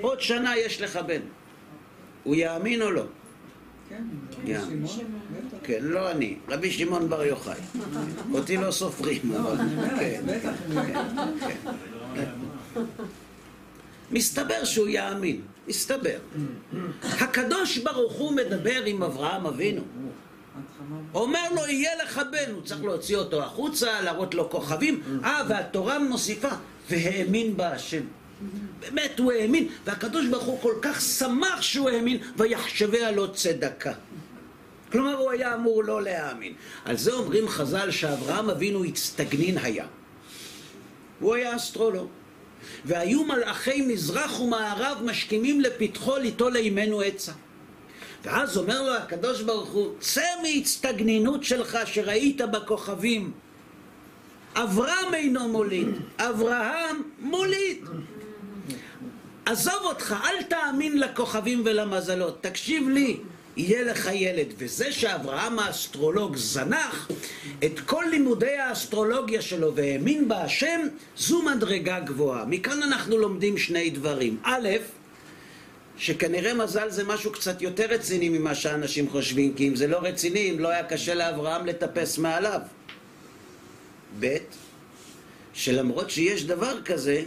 עוד 0.01 0.21
שנה 0.21 0.57
יש 0.57 0.81
לך 0.81 0.97
בן, 0.97 1.21
הוא 2.25 2.35
יאמין 2.35 2.83
או 2.83 2.91
לא? 2.91 3.05
כן. 3.89 4.03
כן, 5.63 5.79
לא 5.81 6.11
אני, 6.11 6.37
רבי 6.49 6.71
שמעון 6.71 7.09
בר 7.09 7.25
יוחאי. 7.25 7.61
אותי 8.35 8.57
לא 8.57 8.71
סופרים, 8.71 9.21
לא, 9.25 9.39
אבל... 9.39 9.61
אני 9.61 10.19
אומרת, 10.19 10.43
כן. 12.15 12.31
מסתבר 14.11 14.65
שהוא 14.65 14.89
יאמין, 14.89 15.41
מסתבר. 15.69 16.19
הקדוש 17.03 17.79
ברוך 17.79 18.13
הוא 18.13 18.33
מדבר 18.33 18.85
עם 18.85 19.03
אברהם 19.03 19.47
אבינו. 19.47 19.83
אומר 21.15 21.53
לו, 21.55 21.67
יהיה 21.67 21.91
לך 22.05 22.21
בן, 22.31 22.53
הוא 22.53 22.63
צריך 22.63 22.85
להוציא 22.85 23.17
אותו 23.17 23.43
החוצה, 23.43 24.01
להראות 24.01 24.35
לו 24.35 24.51
כוכבים. 24.51 25.03
אה, 25.25 25.43
והתורה 25.49 25.99
מוסיפה, 25.99 26.49
והאמין 26.91 27.57
בהשם. 27.57 28.03
באמת, 28.81 29.19
הוא 29.19 29.33
האמין, 29.33 29.69
והקדוש 29.85 30.27
ברוך 30.27 30.45
הוא 30.45 30.61
כל 30.61 30.75
כך 30.83 31.01
שמח 31.01 31.63
שהוא 31.63 31.91
האמין, 31.91 32.19
ויחשביה 32.37 33.11
לו 33.11 33.33
צדקה. 33.33 33.93
כלומר, 34.93 35.15
הוא 35.15 35.31
היה 35.31 35.55
אמור 35.55 35.85
לא 35.85 36.03
להאמין. 36.03 36.53
על 36.85 36.97
זה 36.97 37.13
אומרים 37.13 37.49
חז"ל 37.49 37.91
שאברהם 37.91 38.51
אבינו 38.51 38.85
הצטגנין 38.85 39.59
היה. 39.59 39.87
הוא 41.21 41.35
היה 41.35 41.57
אסטרולוג. 41.57 42.09
והיו 42.85 43.25
מלאכי 43.25 43.83
מזרח 43.83 44.41
ומערב 44.41 44.99
משכימים 45.05 45.61
לפתחו 45.61 46.17
ליטול 46.17 46.57
אימנו 46.57 47.01
עצה. 47.01 47.33
ואז 48.25 48.57
אומר 48.57 48.83
לו 48.83 48.95
הקדוש 48.95 49.43
ברוך 49.43 49.71
הוא, 49.71 49.95
צא 50.01 50.27
מהצטגנינות 50.43 51.45
שלך 51.45 51.79
שראית 51.85 52.41
בכוכבים. 52.41 53.33
אברהם 54.55 55.15
אינו 55.15 55.49
מוליד, 55.49 55.89
אברהם 56.19 57.03
מוליד. 57.19 57.85
עזוב 59.47 59.81
אותך, 59.83 60.15
אל 60.25 60.43
תאמין 60.43 61.01
לכוכבים 61.01 61.63
ולמזלות, 61.65 62.43
תקשיב 62.43 62.89
לי, 62.89 63.17
יהיה 63.59 63.83
לך 63.83 64.09
ילד. 64.13 64.47
וזה 64.59 64.93
שאברהם 64.93 65.59
האסטרולוג 65.59 66.37
זנח 66.37 67.09
את 67.65 67.81
כל 67.81 68.05
לימודי 68.11 68.57
האסטרולוגיה 68.57 69.43
שלו 69.43 69.75
והאמין 69.75 70.29
בהשם, 70.29 70.81
זו 71.17 71.43
מדרגה 71.43 72.01
גבוהה. 72.01 72.45
מכאן 72.45 72.83
אנחנו 72.83 73.19
לומדים 73.19 73.59
שני 73.59 73.91
דברים. 73.91 74.39
א', 74.43 74.69
שכנראה 75.97 76.55
מזל 76.55 76.91
זה 76.91 77.05
משהו 77.05 77.33
קצת 77.33 77.63
יותר 77.63 77.87
רציני 77.87 78.29
ממה 78.29 78.55
שאנשים 78.55 79.11
חושבים, 79.11 79.55
כי 79.55 79.69
אם 79.69 79.77
זה 79.77 79.87
לא 79.87 79.99
רציני, 80.03 80.51
אם 80.51 80.59
לא 80.59 80.69
היה 80.69 80.85
קשה 80.85 81.15
לאברהם 81.15 81.67
לטפס 81.67 82.19
מעליו. 82.19 82.61
ב', 84.21 84.37
שלמרות 85.53 86.11
שיש 86.11 86.45
דבר 86.45 86.83
כזה, 86.83 87.23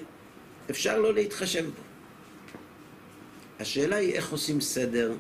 אפשר 0.70 1.00
לא 1.00 1.14
להתחשב 1.14 1.66
בו. 1.66 1.82
השאלה 3.60 3.96
היא 3.96 4.14
איך 4.14 4.32
עושים 4.32 4.62
סדר 4.62 5.14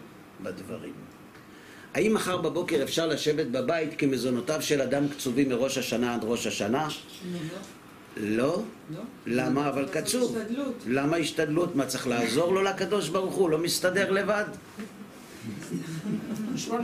בדברים. 0.43 0.93
האם 1.93 2.13
מחר 2.13 2.37
בבוקר 2.37 2.83
אפשר 2.83 3.07
לשבת 3.07 3.45
בבית 3.45 3.97
כי 3.97 4.05
מזונותיו 4.05 4.61
של 4.61 4.81
אדם 4.81 5.07
קצובים 5.07 5.49
מראש 5.49 5.77
השנה 5.77 6.15
עד 6.15 6.23
ראש 6.23 6.47
השנה? 6.47 6.87
לא. 8.17 8.63
לא? 8.95 9.01
למה? 9.25 9.69
אבל 9.69 9.87
קצוב. 9.91 10.37
השתדלות. 10.37 10.83
למה 10.87 11.17
השתדלות? 11.17 11.75
מה, 11.75 11.85
צריך 11.85 12.07
לעזור 12.07 12.53
לו 12.53 12.61
לקדוש 12.61 13.09
ברוך 13.09 13.35
הוא? 13.35 13.49
לא 13.49 13.57
מסתדר 13.57 14.11
לבד? 14.11 14.45
לשבת 16.55 16.79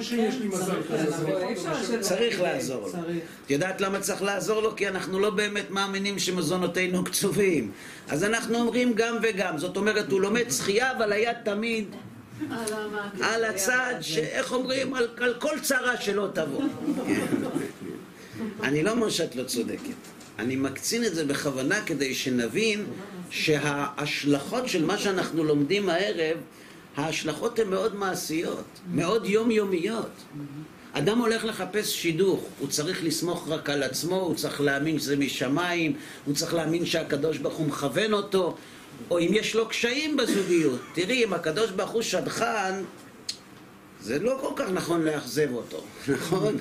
צריך 1.99 2.41
לעזור 2.41 2.81
לו. 2.81 2.91
צריך. 2.91 3.23
את 3.45 3.51
יודעת 3.51 3.81
למה 3.81 3.99
צריך 3.99 4.21
לעזור 4.21 4.61
לו? 4.61 4.75
כי 4.75 4.87
אנחנו 4.87 5.19
לא 5.19 5.29
באמת 5.29 5.69
מאמינים 5.69 6.19
שמזונותינו 6.19 7.03
קצובים. 7.03 7.71
אז 8.09 8.23
אנחנו 8.23 8.59
אומרים 8.59 8.93
גם 8.93 9.17
וגם. 9.21 9.57
זאת 9.57 9.77
אומרת, 9.77 10.11
הוא 10.11 10.21
לומד 10.21 10.51
שחייה, 10.51 10.91
אבל 10.97 11.11
היד 11.11 11.37
תמיד 11.43 11.85
על 13.21 13.43
הצד, 13.43 13.95
שאיך 14.01 14.53
אומרים, 14.53 14.93
על, 14.93 15.07
על 15.17 15.33
כל 15.39 15.59
צרה 15.61 16.01
שלא 16.01 16.27
תבוא. 16.33 16.63
אני 18.63 18.83
לא 18.83 18.91
אומר 18.91 19.09
שאת 19.09 19.35
לא 19.35 19.43
צודקת. 19.43 19.93
אני 20.39 20.55
מקצין 20.55 21.05
את 21.05 21.15
זה 21.15 21.25
בכוונה 21.25 21.81
כדי 21.85 22.15
שנבין 22.15 22.85
שההשלכות 23.29 24.67
של 24.67 24.85
מה 24.85 24.97
שאנחנו 24.97 25.43
לומדים 25.43 25.89
הערב, 25.89 26.37
ההשלכות 26.97 27.59
הן 27.59 27.69
מאוד 27.69 27.95
מעשיות, 27.95 28.63
מאוד 28.93 29.25
יומיומיות. 29.25 30.11
אדם 30.93 31.19
הולך 31.19 31.45
לחפש 31.45 32.01
שידוך, 32.01 32.45
הוא 32.59 32.67
צריך 32.67 33.03
לסמוך 33.03 33.47
רק 33.49 33.69
על 33.69 33.83
עצמו, 33.83 34.15
הוא 34.15 34.35
צריך 34.35 34.61
להאמין 34.61 34.99
שזה 34.99 35.17
משמיים, 35.17 35.93
הוא 36.25 36.35
צריך 36.35 36.53
להאמין 36.53 36.85
שהקדוש 36.85 37.37
ברוך 37.37 37.55
הוא 37.55 37.67
מכוון 37.67 38.13
אותו, 38.13 38.55
או 39.09 39.19
אם 39.19 39.29
יש 39.33 39.55
לו 39.55 39.67
קשיים 39.67 40.17
בזוגיות. 40.17 40.79
תראי, 40.93 41.23
אם 41.23 41.33
הקדוש 41.33 41.71
ברוך 41.71 41.91
הוא 41.91 42.01
שדכן, 42.01 42.73
זה 44.01 44.19
לא 44.19 44.37
כל 44.41 44.53
כך 44.55 44.69
נכון 44.69 45.01
לאכזב 45.01 45.49
אותו, 45.53 45.83
נכון? 46.13 46.57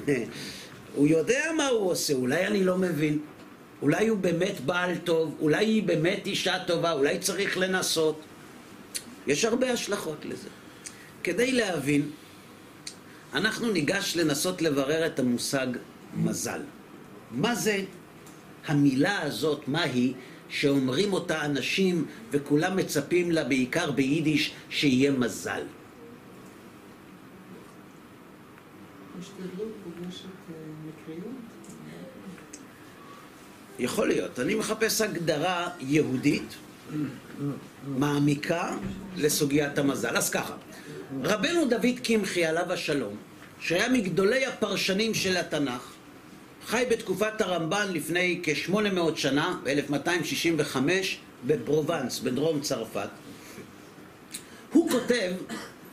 הוא 0.95 1.07
יודע 1.07 1.45
מה 1.57 1.69
הוא 1.69 1.91
עושה, 1.91 2.15
אולי 2.15 2.47
אני 2.47 2.65
לא 2.65 2.79
מבין. 2.79 3.19
אולי 3.83 4.09
הוא 4.09 4.19
באמת 4.19 4.61
בעל 4.61 4.99
טוב, 5.05 5.37
אולי 5.41 5.65
היא 5.65 5.83
באמת 5.83 6.27
אישה 6.27 6.65
טובה, 6.67 6.93
אולי 6.93 7.19
צריך 7.19 7.59
לנסות. 7.59 8.21
יש 9.27 9.45
הרבה 9.45 9.73
השלכות 9.73 10.25
לזה. 10.25 10.49
כדי 11.23 11.53
להבין, 11.53 12.11
אנחנו 13.35 13.73
ניגש 13.73 14.17
לנסות 14.17 14.63
לברר 14.63 15.07
את 15.07 15.19
המושג 15.19 15.67
מזל. 16.15 16.61
מה 17.31 17.55
זה 17.55 17.79
המילה 18.67 19.23
הזאת, 19.23 19.69
מה 19.69 19.83
היא, 19.83 20.15
שאומרים 20.49 21.13
אותה 21.13 21.45
אנשים 21.45 22.07
וכולם 22.31 22.77
מצפים 22.77 23.31
לה 23.31 23.45
בעיקר 23.45 23.91
ביידיש 23.91 24.53
שיהיה 24.71 25.11
מזל. 25.11 25.63
אה, 30.01 30.55
מקריות. 30.87 31.35
יכול 33.79 34.09
להיות. 34.09 34.41
אני 34.41 34.55
מחפש 34.55 35.01
הגדרה 35.01 35.69
יהודית 35.81 36.55
מעמיקה 37.87 38.77
לסוגיית 39.17 39.79
המזל. 39.79 40.17
אז 40.17 40.31
ככה, 40.31 40.55
רבנו 41.23 41.69
דוד 41.69 41.99
קמחי 42.05 42.45
עליו 42.45 42.73
השלום, 42.73 43.17
שהיה 43.61 43.89
מגדולי 43.89 44.47
הפרשנים 44.47 45.15
של 45.15 45.37
התנ"ך, 45.37 45.96
חי 46.67 46.85
בתקופת 46.91 47.41
הרמב"ן 47.41 47.93
לפני 47.93 48.41
כ-800 48.43 49.17
שנה, 49.17 49.59
ב-1265, 49.65 50.77
בפרובנס, 51.47 52.19
בדרום 52.19 52.61
צרפת. 52.61 53.09
הוא 54.73 54.91
כותב, 54.91 55.33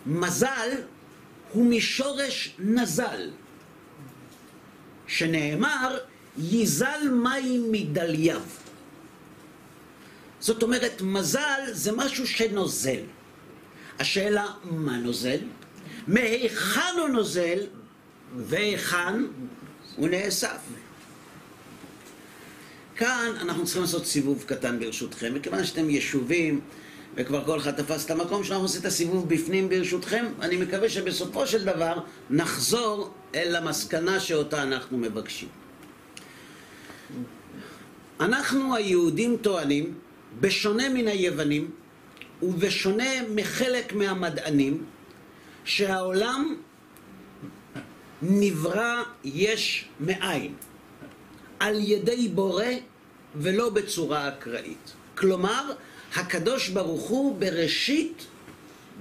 מזל 0.06 0.70
הוא 1.52 1.66
משורש 1.66 2.56
נזל, 2.60 3.30
שנאמר, 5.08 5.98
ייזל 6.38 7.10
מים 7.12 7.72
מדלייו. 7.72 8.42
זאת 10.40 10.64
אומרת, 10.64 11.02
מזל 11.02 11.62
זה 11.72 11.92
משהו 11.92 12.28
שנוזל. 12.28 13.02
השאלה, 14.00 14.46
מה 14.64 14.98
נוזל? 14.98 15.40
מהיכן 16.08 16.94
הוא 17.00 17.10
נוזל 17.10 17.60
והיכן 18.38 19.24
הוא 19.96 20.10
נאסף? 20.10 20.58
כאן 22.96 23.32
אנחנו 23.42 23.64
צריכים 23.66 23.82
לעשות 23.82 24.06
סיבוב 24.06 24.44
קטן 24.48 24.80
ברשותכם, 24.80 25.34
מכיוון 25.34 25.64
שאתם 25.64 25.90
יישובים 25.90 26.62
וכבר 27.16 27.46
כל 27.46 27.60
אחד 27.60 27.72
תפס 27.72 28.06
את 28.06 28.12
המקום 28.12 28.44
שלנו, 28.44 28.56
אנחנו 28.56 28.66
עושים 28.66 28.82
את 28.82 28.86
הסיבוב 28.86 29.30
בפנים 29.30 29.70
ברשותכם. 29.70 30.26
אני 30.42 30.58
מקווה 30.58 30.90
שבסופו 30.90 31.48
של 31.48 31.66
דבר 31.66 32.00
נחזור 32.30 33.14
אל 33.36 33.56
המסקנה 33.56 34.20
שאותה 34.20 34.64
אנחנו 34.64 34.98
מבקשים. 34.98 35.50
אנחנו 38.20 38.76
היהודים 38.76 39.38
טוענים, 39.38 39.94
בשונה 40.40 40.90
מן 40.90 41.08
היוונים 41.08 41.72
ובשונה 42.42 43.10
מחלק 43.36 43.94
מהמדענים, 43.94 44.84
שהעולם 45.66 46.56
נברא 48.24 49.04
יש 49.24 49.86
מאין, 50.00 50.54
על 51.60 51.80
ידי 51.80 52.28
בורא 52.28 52.66
ולא 53.36 53.70
בצורה 53.70 54.28
אקראית. 54.28 54.94
כלומר, 55.18 55.72
הקדוש 56.16 56.70
ברוך 56.70 57.10
הוא 57.10 57.36
בראשית 57.40 58.26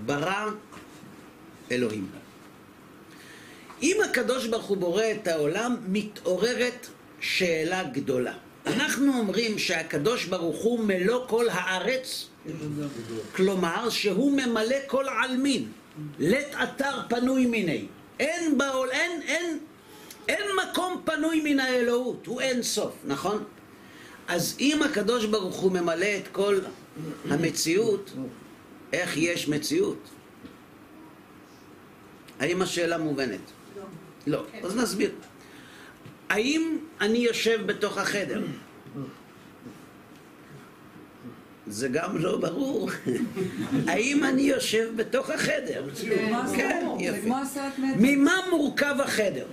ברא 0.06 0.50
אלוהים. 1.70 2.06
אם 3.82 3.96
הקדוש 4.04 4.46
ברוך 4.46 4.66
הוא 4.66 4.76
בורא 4.76 5.04
את 5.22 5.26
העולם, 5.26 5.76
מתעוררת 5.88 6.86
שאלה 7.20 7.82
גדולה. 7.84 8.34
אנחנו 8.66 9.18
אומרים 9.18 9.58
שהקדוש 9.58 10.24
ברוך 10.24 10.62
הוא 10.62 10.80
מלוא 10.80 11.26
כל 11.28 11.48
הארץ, 11.48 12.26
כלומר 13.36 13.90
שהוא 13.90 14.32
ממלא 14.32 14.76
כל 14.86 15.04
עלמין, 15.22 15.68
לית 16.18 16.54
אתר 16.62 17.00
פנוי 17.08 17.46
מיני. 17.46 17.86
אין 18.18 18.58
בעול, 18.58 18.90
אין, 18.90 19.22
אין 19.22 19.58
אין 20.28 20.44
מקום 20.62 21.02
פנוי 21.04 21.40
מן 21.44 21.60
האלוהות, 21.60 22.26
הוא 22.26 22.40
אין 22.40 22.62
סוף, 22.62 22.94
נכון? 23.04 23.44
אז 24.28 24.56
אם 24.60 24.82
הקדוש 24.82 25.24
ברוך 25.24 25.56
הוא 25.56 25.72
ממלא 25.72 26.06
את 26.06 26.28
כל 26.32 26.58
המציאות, 27.30 28.10
איך 28.92 29.16
יש 29.16 29.48
מציאות? 29.48 30.08
האם 32.40 32.62
השאלה 32.62 32.98
מובנת? 32.98 33.40
לא. 33.76 33.82
לא. 34.26 34.44
אז 34.62 34.76
נסביר. 34.76 35.10
האם 36.28 36.78
אני 37.00 37.18
יושב 37.18 37.66
בתוך 37.66 37.98
החדר? 37.98 38.42
זה 41.72 41.88
גם 41.88 42.18
לא 42.18 42.36
ברור. 42.36 42.90
האם 43.88 44.24
אני 44.24 44.42
יושב 44.42 44.88
בתוך 44.96 45.30
החדר? 45.30 45.88
כן, 46.56 46.86
יפה. 46.98 47.34
ממה 47.96 48.36
מורכב 48.50 48.94
החדר? 49.00 49.46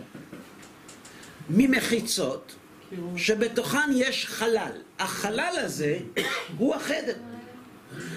ממחיצות 1.50 2.56
שבתוכן 3.16 3.90
יש 3.96 4.26
חלל. 4.26 4.72
החלל 5.00 5.56
הזה 5.58 5.98
הוא 6.58 6.76
החדר. 6.76 7.18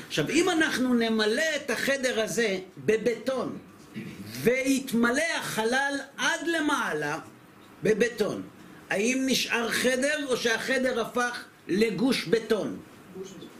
עכשיו, 0.08 0.30
אם 0.30 0.50
אנחנו 0.50 0.94
נמלא 0.94 1.42
את 1.56 1.70
החדר 1.70 2.20
הזה 2.20 2.58
בבטון 2.78 3.58
ויתמלא 4.42 5.22
החלל 5.38 5.94
עד 6.16 6.46
למעלה 6.46 7.18
בבטון, 7.82 8.42
האם 8.90 9.22
נשאר 9.26 9.70
חדר 9.70 10.26
או 10.28 10.36
שהחדר 10.36 11.00
הפך 11.00 11.44
לגוש 11.68 12.24
בטון? 12.24 12.76
גוש 13.18 13.28
בטון. 13.30 13.51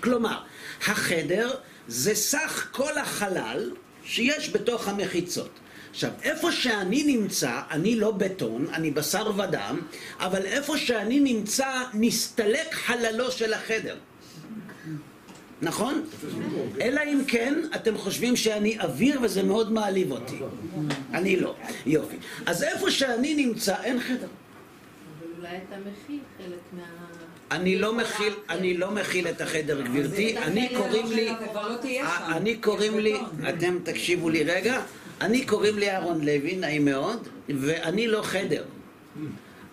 כלומר, 0.00 0.38
החדר 0.86 1.50
זה 1.88 2.14
סך 2.14 2.68
כל 2.70 2.98
החלל 2.98 3.70
שיש 4.04 4.52
בתוך 4.52 4.88
המחיצות. 4.88 5.50
עכשיו, 5.90 6.10
איפה 6.22 6.52
שאני 6.52 7.02
נמצא, 7.16 7.60
אני 7.70 7.96
לא 7.96 8.10
בטון, 8.10 8.66
אני 8.72 8.90
בשר 8.90 9.32
ודם, 9.38 9.80
אבל 10.18 10.46
איפה 10.46 10.78
שאני 10.78 11.20
נמצא, 11.20 11.82
נסתלק 11.94 12.74
חללו 12.74 13.30
של 13.30 13.52
החדר. 13.52 13.96
נכון? 15.62 16.04
אלא 16.80 17.00
אם 17.00 17.20
כן 17.26 17.54
אתם 17.74 17.98
חושבים 17.98 18.36
שאני 18.36 18.80
אוויר 18.80 19.20
וזה 19.22 19.42
מאוד 19.42 19.72
מעליב 19.72 20.12
אותי. 20.12 20.38
אני 21.14 21.36
לא. 21.36 21.54
יופי. 21.86 22.16
אז 22.46 22.62
איפה 22.62 22.90
שאני 22.90 23.34
נמצא 23.34 23.82
אין 23.82 24.00
חדר. 24.00 24.16
אבל 24.16 25.28
אולי 25.38 25.56
אתה 25.56 25.76
מכיל 25.78 26.20
חלק 26.38 26.60
מה... 26.72 26.99
אני 27.50 27.76
לא 27.76 27.94
מכיל, 27.94 28.32
אני 28.50 28.76
לא 28.76 28.90
מכיל 28.90 29.28
את 29.28 29.40
החדר, 29.40 29.80
גברתי. 29.80 30.38
אני 30.38 30.68
קוראים 30.76 31.12
לי, 31.12 31.26
לא. 31.26 32.36
אני 32.36 32.56
קוראים 32.56 32.98
לי, 32.98 33.16
אתם 33.48 33.78
תקשיבו 33.82 34.28
לי 34.28 34.42
רגע, 34.44 34.82
אני 35.20 35.46
קוראים 35.46 35.78
לי 35.78 35.90
אהרון 35.90 36.24
לוי, 36.24 36.56
נעים 36.56 36.84
מאוד, 36.84 37.28
ואני 37.48 38.06
לא 38.06 38.22
חדר. 38.22 38.64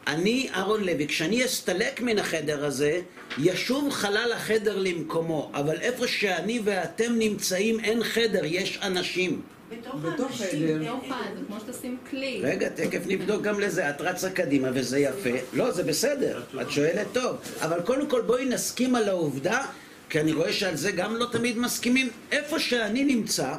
אני 0.08 0.50
אהרון 0.56 0.84
לוי, 0.84 1.08
כשאני 1.08 1.46
אסתלק 1.46 2.02
מן 2.02 2.20
החדר 2.20 2.66
הזה, 2.66 3.02
ישוב 3.38 3.92
חלל 3.92 4.32
החדר 4.36 4.78
למקומו, 4.78 5.52
אבל 5.54 5.76
איפה 5.82 6.08
שאני 6.08 6.60
ואתם 6.64 7.14
נמצאים 7.20 7.80
אין 7.80 8.04
חדר, 8.04 8.46
יש 8.46 8.80
אנשים. 8.82 9.42
בתוך 9.72 9.96
בתוך 9.96 10.42
האנשים, 10.42 10.80
חדר. 10.80 10.84
בתוך 10.84 11.12
ה... 11.12 11.22
זה 11.36 11.46
כמו 11.48 11.60
שתשים 11.60 11.98
כלי. 12.10 12.42
רגע, 12.44 12.70
תכף 12.70 13.02
נבדוק 13.08 13.42
גם 13.42 13.60
לזה. 13.60 13.90
את 13.90 14.02
רצה 14.02 14.30
קדימה 14.30 14.68
וזה 14.74 15.00
יפה. 15.00 15.30
לא, 15.54 15.72
זה 15.72 15.84
בסדר, 15.84 16.44
את 16.62 16.72
שואלת 16.72 17.08
טוב. 17.14 17.38
אבל 17.62 17.82
קודם 17.82 18.10
כל 18.10 18.22
בואי 18.22 18.46
נסכים 18.46 18.96
על 18.96 19.10
העובדה, 19.10 19.66
כי 20.10 20.20
אני 20.20 20.34
רואה 20.34 20.54
שעל 20.54 20.76
זה 20.76 20.92
גם 20.92 21.16
לא 21.16 21.26
תמיד 21.32 21.58
מסכימים. 21.58 22.10
איפה 22.32 22.60
שאני 22.60 23.04
נמצא, 23.04 23.56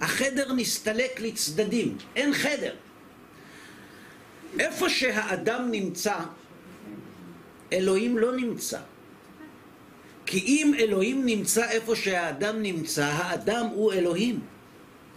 החדר 0.00 0.52
נסתלק 0.52 1.20
לצדדים. 1.20 1.96
אין 2.16 2.34
חדר. 2.34 2.74
איפה 4.58 4.88
שהאדם 4.88 5.68
נמצא, 5.70 6.14
אלוהים 7.72 8.18
לא 8.18 8.36
נמצא. 8.36 8.78
כי 10.26 10.38
אם 10.38 10.72
אלוהים 10.78 11.26
נמצא 11.26 11.70
איפה 11.70 11.96
שהאדם 11.96 12.62
נמצא, 12.62 13.04
האדם 13.04 13.66
הוא 13.66 13.92
אלוהים, 13.92 14.40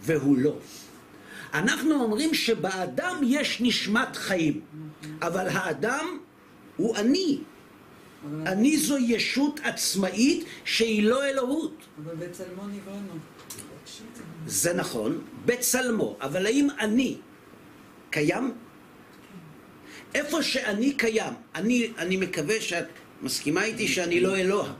והוא 0.06 0.38
לא. 0.38 0.54
אנחנו 1.54 2.02
אומרים 2.02 2.34
שבאדם 2.34 3.20
יש 3.24 3.60
נשמת 3.60 4.16
חיים, 4.16 4.60
אבל 5.22 5.48
האדם 5.48 6.18
הוא 6.76 6.96
אני. 6.96 7.38
אני 8.46 8.76
זו 8.76 8.98
ישות 8.98 9.60
עצמאית 9.64 10.44
שהיא 10.64 11.02
לא 11.02 11.24
אלוהות. 11.24 11.76
אבל 12.04 12.14
בצלמו 12.14 12.62
נבראנו. 12.66 13.12
זה 14.46 14.74
נכון, 14.74 15.18
בצלמו, 15.46 16.16
אבל 16.20 16.46
האם 16.46 16.68
אני 16.80 17.16
קיים? 18.10 18.52
איפה 20.14 20.42
שאני 20.42 20.92
קיים, 20.92 21.32
אני, 21.54 21.92
אני 21.98 22.16
מקווה 22.16 22.60
שאת 22.60 22.86
מסכימה 23.22 23.64
איתי 23.64 23.88
שאני 23.88 24.20
לא 24.20 24.36
אלוה. 24.36 24.72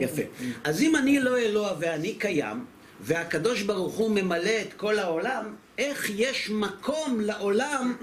יפה. 0.00 0.22
אז 0.64 0.82
אם 0.82 0.96
אני 0.96 1.20
לא 1.20 1.38
אלוה 1.38 1.76
ואני 1.80 2.14
קיים, 2.14 2.64
והקדוש 3.00 3.62
ברוך 3.62 3.94
הוא 3.94 4.10
ממלא 4.10 4.60
את 4.62 4.72
כל 4.72 4.98
העולם, 4.98 5.54
איך 5.78 6.10
יש 6.14 6.50
מקום 6.50 7.20
לעולם 7.20 7.96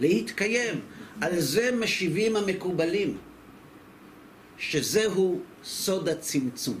להתקיים? 0.00 0.80
על 1.20 1.40
זה 1.40 1.70
משיבים 1.72 2.36
המקובלים, 2.36 3.18
שזהו 4.58 5.40
סוד 5.64 6.08
הצמצום. 6.08 6.78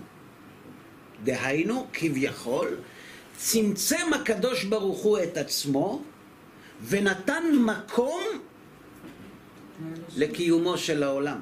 דהיינו, 1.24 1.86
כביכול, 1.92 2.76
צמצם 3.36 4.12
הקדוש 4.14 4.64
ברוך 4.64 5.02
הוא 5.02 5.18
את 5.18 5.36
עצמו 5.36 6.02
ונתן 6.88 7.42
מקום 7.66 8.22
לקיומו 10.16 10.78
של 10.78 11.02
העולם. 11.02 11.38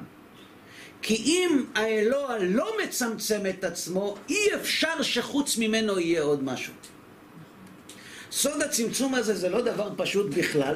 כי 1.01 1.15
אם 1.15 1.65
האלוה 1.75 2.37
לא 2.37 2.77
מצמצם 2.83 3.41
את 3.49 3.63
עצמו, 3.63 4.15
אי 4.29 4.55
אפשר 4.55 5.01
שחוץ 5.01 5.57
ממנו 5.57 5.99
יהיה 5.99 6.21
עוד 6.21 6.43
משהו. 6.43 6.73
סוד 8.31 8.61
הצמצום 8.61 9.15
הזה 9.15 9.35
זה 9.35 9.49
לא 9.49 9.61
דבר 9.61 9.89
פשוט 9.97 10.33
בכלל, 10.35 10.75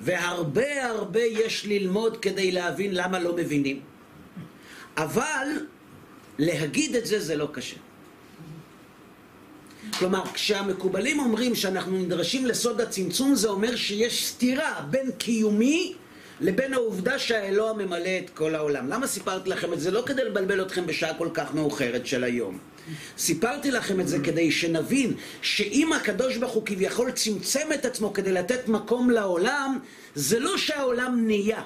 והרבה 0.00 0.86
הרבה 0.86 1.20
יש 1.20 1.66
ללמוד 1.66 2.16
כדי 2.16 2.52
להבין 2.52 2.94
למה 2.94 3.18
לא 3.18 3.36
מבינים. 3.36 3.80
אבל 4.96 5.46
להגיד 6.38 6.96
את 6.96 7.06
זה 7.06 7.20
זה 7.20 7.36
לא 7.36 7.48
קשה. 7.52 7.76
כלומר, 9.98 10.22
כשהמקובלים 10.34 11.20
אומרים 11.20 11.54
שאנחנו 11.54 11.98
נדרשים 11.98 12.46
לסוד 12.46 12.80
הצמצום, 12.80 13.34
זה 13.34 13.48
אומר 13.48 13.76
שיש 13.76 14.26
סתירה 14.26 14.80
בין 14.90 15.10
קיומי 15.18 15.94
לבין 16.40 16.74
העובדה 16.74 17.18
שהאלוה 17.18 17.72
ממלא 17.72 18.18
את 18.24 18.30
כל 18.30 18.54
העולם. 18.54 18.88
למה 18.88 19.06
סיפרתי 19.06 19.50
לכם 19.50 19.72
את 19.72 19.80
זה? 19.80 19.90
לא 19.90 20.02
כדי 20.06 20.24
לבלבל 20.24 20.62
אתכם 20.62 20.86
בשעה 20.86 21.14
כל 21.14 21.28
כך 21.34 21.54
מאוחרת 21.54 22.06
של 22.06 22.24
היום. 22.24 22.58
סיפרתי 23.18 23.70
לכם 23.70 24.00
את 24.00 24.08
זה 24.08 24.18
כדי 24.24 24.50
שנבין 24.50 25.14
שאם 25.42 25.92
הקדוש 25.92 26.36
ברוך 26.36 26.52
הוא 26.52 26.66
כביכול 26.66 27.10
צמצם 27.10 27.68
את 27.74 27.84
עצמו 27.84 28.12
כדי 28.12 28.32
לתת 28.32 28.68
מקום 28.68 29.10
לעולם, 29.10 29.78
זה 30.14 30.38
לא 30.38 30.58
שהעולם 30.58 31.26
נהיה. 31.26 31.62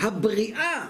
הבריאה 0.00 0.86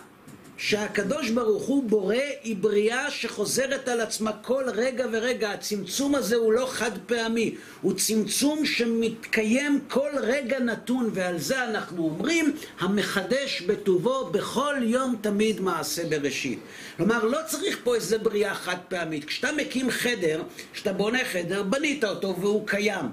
שהקדוש 0.57 1.31
ברוך 1.31 1.63
הוא 1.63 1.85
בורא 1.85 2.17
היא 2.43 2.57
בריאה 2.57 3.11
שחוזרת 3.11 3.89
על 3.89 4.01
עצמה 4.01 4.33
כל 4.33 4.65
רגע 4.75 5.07
ורגע. 5.13 5.51
הצמצום 5.51 6.15
הזה 6.15 6.37
הוא 6.37 6.53
לא 6.53 6.67
חד 6.71 6.91
פעמי, 7.07 7.55
הוא 7.83 7.93
צמצום 7.97 8.67
שמתקיים 8.67 9.81
כל 9.89 10.11
רגע 10.21 10.59
נתון, 10.59 11.11
ועל 11.15 11.39
זה 11.39 11.65
אנחנו 11.65 12.05
אומרים, 12.05 12.57
המחדש 12.79 13.63
בטובו 13.63 14.31
בכל 14.31 14.75
יום 14.83 15.17
תמיד 15.21 15.61
מעשה 15.61 16.03
בראשית. 16.09 16.59
כלומר, 16.97 17.25
לא 17.25 17.39
צריך 17.47 17.79
פה 17.85 17.95
איזה 17.95 18.19
בריאה 18.19 18.55
חד 18.55 18.77
פעמית. 18.89 19.25
כשאתה 19.25 19.53
מקים 19.53 19.91
חדר, 19.91 20.43
כשאתה 20.73 20.93
בונה 20.93 21.25
חדר, 21.25 21.63
בנית 21.63 22.05
אותו 22.05 22.37
והוא 22.41 22.67
קיים. 22.67 23.07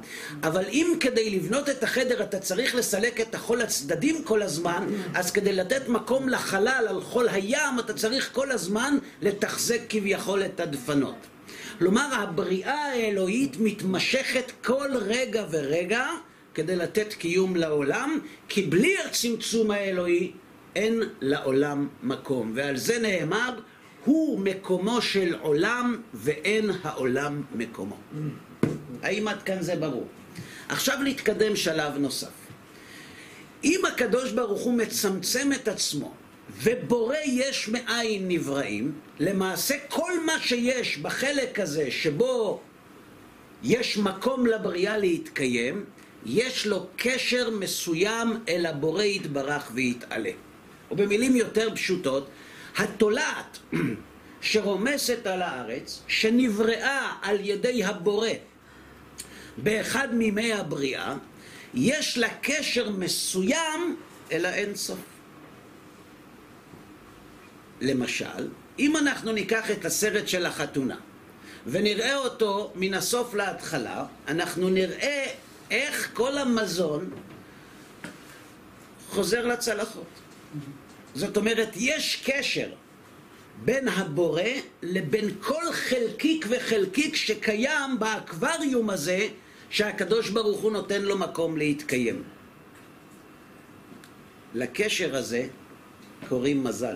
אבל 0.44 0.64
אם 0.70 0.94
כדי 1.00 1.30
לבנות 1.30 1.70
את 1.70 1.84
החדר 1.84 2.24
אתה 2.24 2.40
צריך 2.40 2.76
לסלק 2.76 3.22
את 3.22 3.36
החול 3.36 3.62
הצדדים 3.62 4.24
כל 4.24 4.42
הזמן, 4.42 4.88
אז 5.14 5.32
כדי 5.32 5.54
לתת 5.54 5.88
מקום 5.88 6.30
לחלל 6.30 6.86
על 6.90 7.02
חול 7.02 7.30
הים, 7.34 7.80
אתה 7.80 7.93
צריך 7.93 8.30
כל 8.34 8.52
הזמן 8.52 8.98
לתחזק 9.22 9.80
כביכול 9.89 10.46
את 10.46 10.60
הדפנות. 10.60 11.15
כלומר, 11.80 12.10
הבריאה 12.13 12.86
האלוהית 12.86 13.58
מתמשכת 13.60 14.52
כל 14.63 14.89
רגע 14.93 15.46
ורגע 15.52 16.08
כדי 16.54 16.76
לתת 16.76 17.13
קיום 17.13 17.56
לעולם, 17.56 18.19
כי 18.48 18.62
בלי 18.62 18.96
הצמצום 19.06 19.72
האלוהי 19.72 20.32
אין 20.76 21.04
לעולם 21.22 21.88
מקום. 22.04 22.52
ועל 22.56 22.78
זה 22.78 23.00
נאמר, 23.00 23.60
הוא 24.06 24.39
מקומו 24.39 25.02
של 25.02 25.36
עולם 25.41 26.02
ואין 26.13 26.72
העולם 26.84 27.41
מקומו. 27.56 27.98
האם 29.04 29.28
עד 29.28 29.43
כאן 29.43 29.62
זה 29.62 29.76
ברור? 29.76 30.08
עכשיו 30.69 31.04
להתקדם 31.04 31.56
שלב 31.56 31.98
נוסף. 31.98 32.43
אם 33.63 33.82
הקדוש 33.93 34.32
ברוך 34.32 34.62
הוא 34.62 34.74
מצמצם 34.74 35.50
את 35.54 35.67
עצמו 35.67 36.13
ובורא 36.63 37.17
יש 37.26 37.67
מאין 37.69 38.28
נבראים, 38.28 38.91
למעשה 39.19 39.76
כל 39.89 40.26
מה 40.26 40.39
שיש 40.39 40.97
בחלק 40.97 41.60
הזה 41.60 41.91
שבו 41.91 42.62
יש 43.63 43.97
מקום 43.97 44.45
לבריאה 44.45 44.97
להתקיים, 44.97 45.86
יש 46.26 46.67
לו 46.67 46.88
קשר 46.95 47.49
מסוים 47.49 48.39
אל 48.49 48.65
הבורא 48.65 49.04
יתברך 49.04 49.71
ויתעלה. 49.73 50.32
או 50.91 50.95
במילים 50.95 51.36
יותר 51.36 51.76
פשוטות, 51.76 52.30
התולעת 52.78 53.60
שרומסת 54.41 55.28
על 55.28 55.41
הארץ, 55.41 56.02
שנבראה 56.08 57.12
על 57.21 57.38
ידי 57.39 57.84
הבורא 57.84 58.30
באחד 59.58 60.15
מימי 60.15 60.54
הבריאה, 60.54 61.15
יש 61.73 62.17
לה 62.17 62.30
קשר 62.41 62.89
מסוים 62.89 63.95
אל 64.32 64.45
האינסוף. 64.45 65.12
למשל, 67.84 68.48
אם 68.80 68.98
אנחנו 68.98 69.32
ניקח 69.32 69.72
את 69.72 69.86
הסרט 69.86 70.28
של 70.28 70.46
החתונה 70.46 70.96
ונראה 71.67 72.15
אותו 72.15 72.72
מן 72.76 72.93
הסוף 72.93 73.34
להתחלה, 73.34 74.06
אנחנו 74.28 74.69
נראה 74.69 75.26
איך 75.72 76.10
כל 76.13 76.38
המזון 76.38 77.10
חוזר 79.10 79.46
לצלחות. 79.46 80.08
זאת 81.15 81.38
אומרת, 81.38 81.69
יש 81.76 82.24
קשר 82.26 82.67
בין 83.65 83.88
הבורא 83.88 84.41
לבין 84.82 85.30
כל 85.41 85.72
חלקיק 85.72 86.46
וחלקיק 86.50 87.15
שקיים 87.15 88.00
באקווריום 88.00 88.89
הזה 88.89 89.28
שהקדוש 89.69 90.30
ברוך 90.30 90.62
הוא 90.62 90.72
נותן 90.72 91.02
לו 91.02 91.17
מקום 91.17 91.58
להתקיים. 91.58 92.24
לקשר 94.54 95.15
הזה 95.15 95.48
קוראים 96.30 96.63
מזל. 96.63 96.96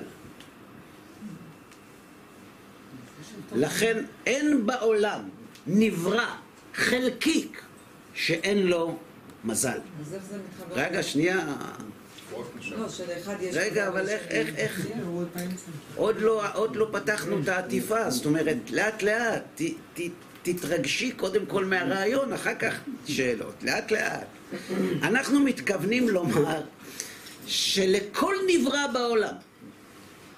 לכן 3.56 4.04
אין 4.26 4.66
בעולם 4.66 5.30
נברא 5.68 6.36
חלקיק 6.74 7.62
שאין 8.14 8.68
לו 8.68 8.98
מזל. 9.44 9.80
רגע, 10.72 11.04
שנייה. 11.04 11.46
לא. 12.72 12.86
רגע, 13.54 13.88
אבל 13.88 14.10
איך, 14.10 14.22
איך, 14.30 14.56
איך, 14.56 14.88
כן, 14.88 15.00
הוא 15.06 15.22
2020. 15.22 15.76
עוד 15.96 16.22
לא, 16.22 16.44
עוד 16.54 16.76
לא 16.76 16.90
פתחנו 16.92 17.40
את 17.44 17.48
העטיפה, 17.48 18.10
זאת 18.10 18.26
אומרת, 18.26 18.58
לאט 18.72 19.04
לאט, 19.04 19.44
ת, 19.56 19.62
ת, 19.94 20.00
תתרגשי 20.44 21.12
קודם 21.12 21.46
כל 21.46 21.66
מהרעיון, 21.66 22.34
אחר 22.34 22.56
כך 22.56 22.80
שאלות, 23.08 23.54
לאט 23.64 23.92
לאט. 23.92 24.28
אנחנו 25.02 25.40
מתכוונים 25.40 26.10
לומר 26.10 26.62
שלכל 27.48 28.36
נברא 28.48 28.88
בעולם, 28.94 29.36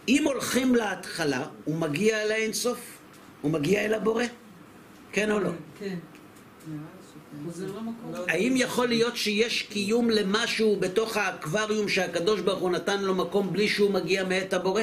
אם 0.08 0.24
הולכים 0.26 0.76
להתחלה, 0.76 1.45
הוא 1.65 1.76
מגיע 1.76 2.22
אל 2.22 2.32
האינסוף, 2.32 2.98
הוא 3.41 3.52
מגיע 3.52 3.86
אל 3.86 3.93
הבורא, 3.93 4.23
כן 5.12 5.32
או 5.32 5.39
לא? 5.39 5.49
כן. 5.80 5.95
למקום. 7.58 8.13
האם 8.28 8.54
יכול 8.56 8.88
להיות 8.88 9.17
שיש 9.17 9.63
קיום 9.63 10.10
למשהו 10.10 10.75
בתוך 10.80 11.17
האקווריום 11.17 11.89
שהקדוש 11.89 12.41
ברוך 12.41 12.60
הוא 12.60 12.71
נתן 12.71 13.04
לו 13.04 13.15
מקום 13.15 13.54
בלי 13.54 13.67
שהוא 13.67 13.91
מגיע 13.91 14.23
מאת 14.23 14.54
הבורא? 14.54 14.82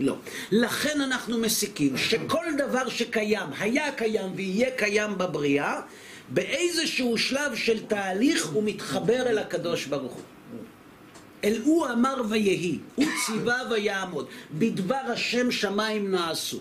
לא. 0.00 0.16
לכן 0.50 1.00
אנחנו 1.00 1.38
מסיקים 1.38 1.96
שכל 1.96 2.44
דבר 2.58 2.88
שקיים, 2.88 3.46
היה 3.58 3.92
קיים 3.92 4.32
ויהיה 4.36 4.70
קיים 4.70 5.18
בבריאה, 5.18 5.80
באיזשהו 6.28 7.18
שלב 7.18 7.54
של 7.54 7.86
תהליך 7.86 8.46
הוא 8.46 8.62
מתחבר 8.66 9.26
אל 9.26 9.38
הקדוש 9.38 9.86
ברוך 9.86 10.12
הוא. 10.12 10.22
אל 11.44 11.60
הוא 11.64 11.86
אמר 11.88 12.22
ויהי, 12.28 12.78
הוא 12.94 13.06
ציווה 13.26 13.58
ויעמוד, 13.70 14.26
בדבר 14.52 15.02
השם 15.12 15.50
שמיים 15.50 16.10
נעשו. 16.10 16.60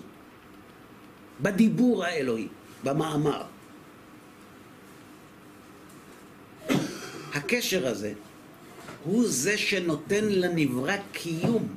בדיבור 1.42 2.06
האלוהי, 2.06 2.48
במאמר. 2.84 3.44
הקשר 7.34 7.88
הזה 7.88 8.14
הוא 9.04 9.24
זה 9.28 9.58
שנותן 9.58 10.26
לנברא 10.26 10.96
קיום 11.12 11.68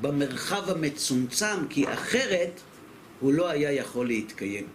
במרחב 0.00 0.70
המצומצם, 0.70 1.66
כי 1.70 1.92
אחרת 1.92 2.60
הוא 3.20 3.32
לא 3.32 3.48
היה 3.48 3.72
יכול 3.72 4.06
להתקיים. 4.06 4.66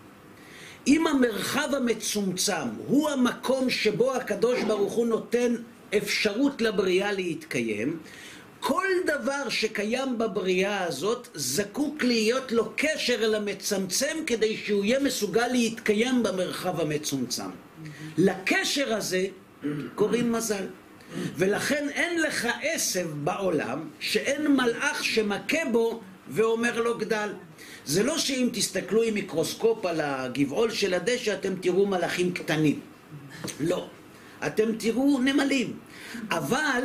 אם 0.88 1.08
המרחב 1.08 1.70
המצומצם 1.74 2.68
הוא 2.88 3.10
המקום 3.10 3.70
שבו 3.70 4.14
הקדוש 4.16 4.64
ברוך 4.64 4.94
הוא 4.94 5.08
נותן 5.08 5.56
אפשרות 5.98 6.62
לבריאה 6.62 7.12
להתקיים, 7.12 8.00
כל 8.60 8.88
דבר 9.06 9.50
שקיים 9.50 10.18
בבריאה 10.18 10.84
הזאת 10.84 11.28
זקוק 11.34 12.04
להיות 12.04 12.52
לו 12.52 12.72
קשר 12.76 13.14
אל 13.14 13.36
המצמצם 13.36 14.18
כדי 14.28 14.58
שהוא 14.58 14.86
יהיה 14.86 15.00
מסוגל 15.00 15.48
להתקיים 15.48 16.24
במרחב 16.24 16.80
המצומצם. 16.80 17.50
לקשר 18.18 18.94
הזה 18.94 19.26
קוראים 19.96 20.32
מזל. 20.32 20.66
ולכן 21.36 21.88
אין 21.90 22.22
לך 22.22 22.48
עשב 22.62 23.08
בעולם 23.24 23.90
שאין 24.00 24.48
מלאך 24.48 25.04
שמכה 25.04 25.66
בו 25.72 26.02
ואומר 26.30 26.82
לו 26.82 26.98
גדל. 26.98 27.30
זה 27.86 28.04
לא 28.04 28.18
שאם 28.18 28.50
תסתכלו 28.54 29.04
עם 29.04 29.14
מיקרוסקופ 29.14 29.86
על 29.86 30.02
הגבעול 30.02 30.72
של 30.72 30.94
הדשא 30.94 31.34
אתם 31.34 31.56
תראו 31.56 31.86
מלאכים 31.86 32.34
קטנים. 32.34 32.80
לא. 33.60 33.88
אתם 34.48 34.76
תראו 34.78 35.20
נמלים. 35.20 35.74
אבל 36.32 36.84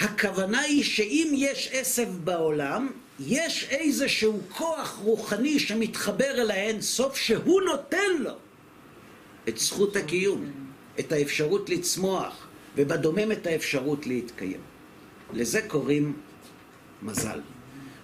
הכוונה 0.00 0.60
היא 0.60 0.84
שאם 0.84 1.32
יש 1.34 1.70
עשב 1.72 2.08
בעולם, 2.24 2.88
יש 3.20 3.66
איזשהו 3.70 4.40
כוח 4.48 4.98
רוחני 5.02 5.58
שמתחבר 5.58 6.30
אל 6.30 6.50
האין 6.50 6.80
סוף 6.80 7.16
שהוא 7.16 7.60
נותן 7.62 8.16
לו 8.18 8.34
את 9.48 9.58
זכות 9.58 9.96
הקיום, 9.96 10.50
את 11.00 11.12
האפשרות 11.12 11.70
לצמוח, 11.70 12.46
ובדומם 12.76 13.32
את 13.32 13.46
האפשרות 13.46 14.06
להתקיים. 14.06 14.60
לזה 15.32 15.62
קוראים 15.68 16.12
מזל. 17.02 17.40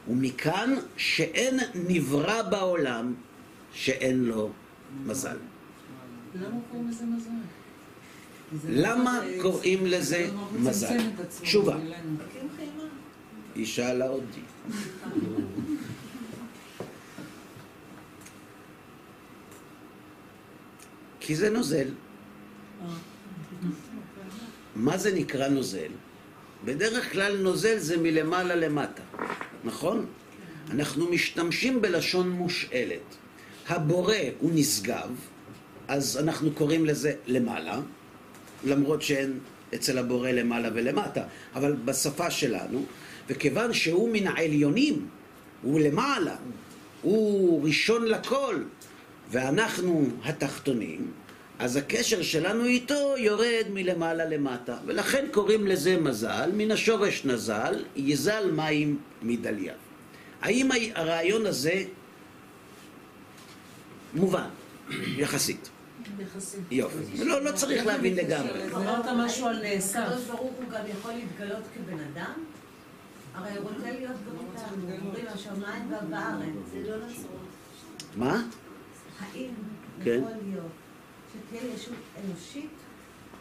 ומכאן 0.09 0.75
שאין 0.97 1.61
נברא 1.75 2.43
בעולם 2.43 3.15
שאין 3.73 4.25
לו 4.25 4.51
מזל. 5.05 5.37
למה 6.35 6.57
קוראים 6.71 6.89
לזה 6.89 7.05
מזל? 7.05 7.31
למה 8.69 9.21
קוראים 9.43 9.87
לזה 9.87 10.31
מזל? 10.59 10.99
תשובה. 11.43 11.77
היא 13.55 13.67
שאלה 13.67 14.09
אותי. 14.09 14.41
כי 21.21 21.37
זה 21.37 21.51
נוזל. 21.51 21.89
מה 24.77 24.99
זה 24.99 25.15
נקרא 25.15 25.49
נוזל? 25.49 25.91
בדרך 26.65 27.13
כלל 27.13 27.37
נוזל 27.37 27.79
זה 27.79 27.97
מלמעלה 27.97 28.55
למטה, 28.55 29.03
נכון? 29.65 30.07
אנחנו 30.71 31.11
משתמשים 31.11 31.83
בלשון 31.83 32.31
מושאלת. 32.31 33.17
הבורא 33.69 34.15
הוא 34.39 34.51
נשגב, 34.55 35.11
אז 35.89 36.19
אנחנו 36.19 36.51
קוראים 36.53 36.87
לזה 36.87 37.13
למעלה, 37.27 37.81
למרות 38.65 39.03
שאין 39.03 39.39
אצל 39.75 39.99
הבורא 39.99 40.31
למעלה 40.31 40.69
ולמטה, 40.75 41.23
אבל 41.55 41.73
בשפה 41.85 42.31
שלנו, 42.31 42.85
וכיוון 43.29 43.73
שהוא 43.73 44.09
מן 44.13 44.27
העליונים, 44.27 45.09
הוא 45.63 45.81
למעלה, 45.81 46.37
הוא 47.03 47.65
ראשון 47.65 48.07
לכל, 48.07 48.63
ואנחנו 49.31 50.09
התחתונים, 50.25 51.11
אז 51.59 51.77
הקשר 51.77 52.23
שלנו 52.23 52.65
איתו 52.65 53.15
יורד 53.19 53.65
מלמעלה 53.73 54.25
למטה, 54.25 54.77
ולכן 54.87 55.25
קוראים 55.33 55.67
לזה 55.67 55.97
מזל, 55.97 56.51
מן 56.55 56.71
השורש 56.71 57.25
נזל, 57.25 57.85
יזל 57.97 58.51
מים 58.51 58.99
מדליה. 59.23 59.75
האם 60.43 60.69
הרעיון 60.95 61.47
הזה 61.47 61.85
מובן, 64.15 64.49
יחסית? 64.91 65.69
יחסית. 66.21 66.61
יופי. 66.71 67.25
לא, 67.25 67.45
לא 67.45 67.53
צריך 67.53 67.87
להבין 67.87 68.17
לגמרי. 68.17 68.75
אמרת 68.75 69.05
משהו 69.17 69.47
על 69.47 69.65
עשו. 69.65 69.99
הקדוש 69.99 70.25
ברוך 70.25 70.41
הוא 70.41 70.71
גם 70.71 70.81
יכול 70.99 71.13
להתגלות 71.13 71.63
כבן 71.75 71.99
אדם? 72.13 72.33
הרי 73.35 73.51
הוא 73.57 73.71
רוצה 73.71 73.91
להיות 73.91 74.17
גם 74.27 74.37
איתנו, 74.39 75.07
אומרים 75.07 75.25
השמיים 75.35 75.93
והארץ, 76.11 76.43
זה 76.73 76.91
לא 76.91 76.97
לעשות. 76.97 77.31
מה? 78.17 78.43
האם 79.21 79.51
כן. 80.05 80.11
יכול 80.11 80.33
להיות 80.47 80.73
שתהיה 81.33 81.75
ישות 81.75 81.95
אנושית 82.25 82.71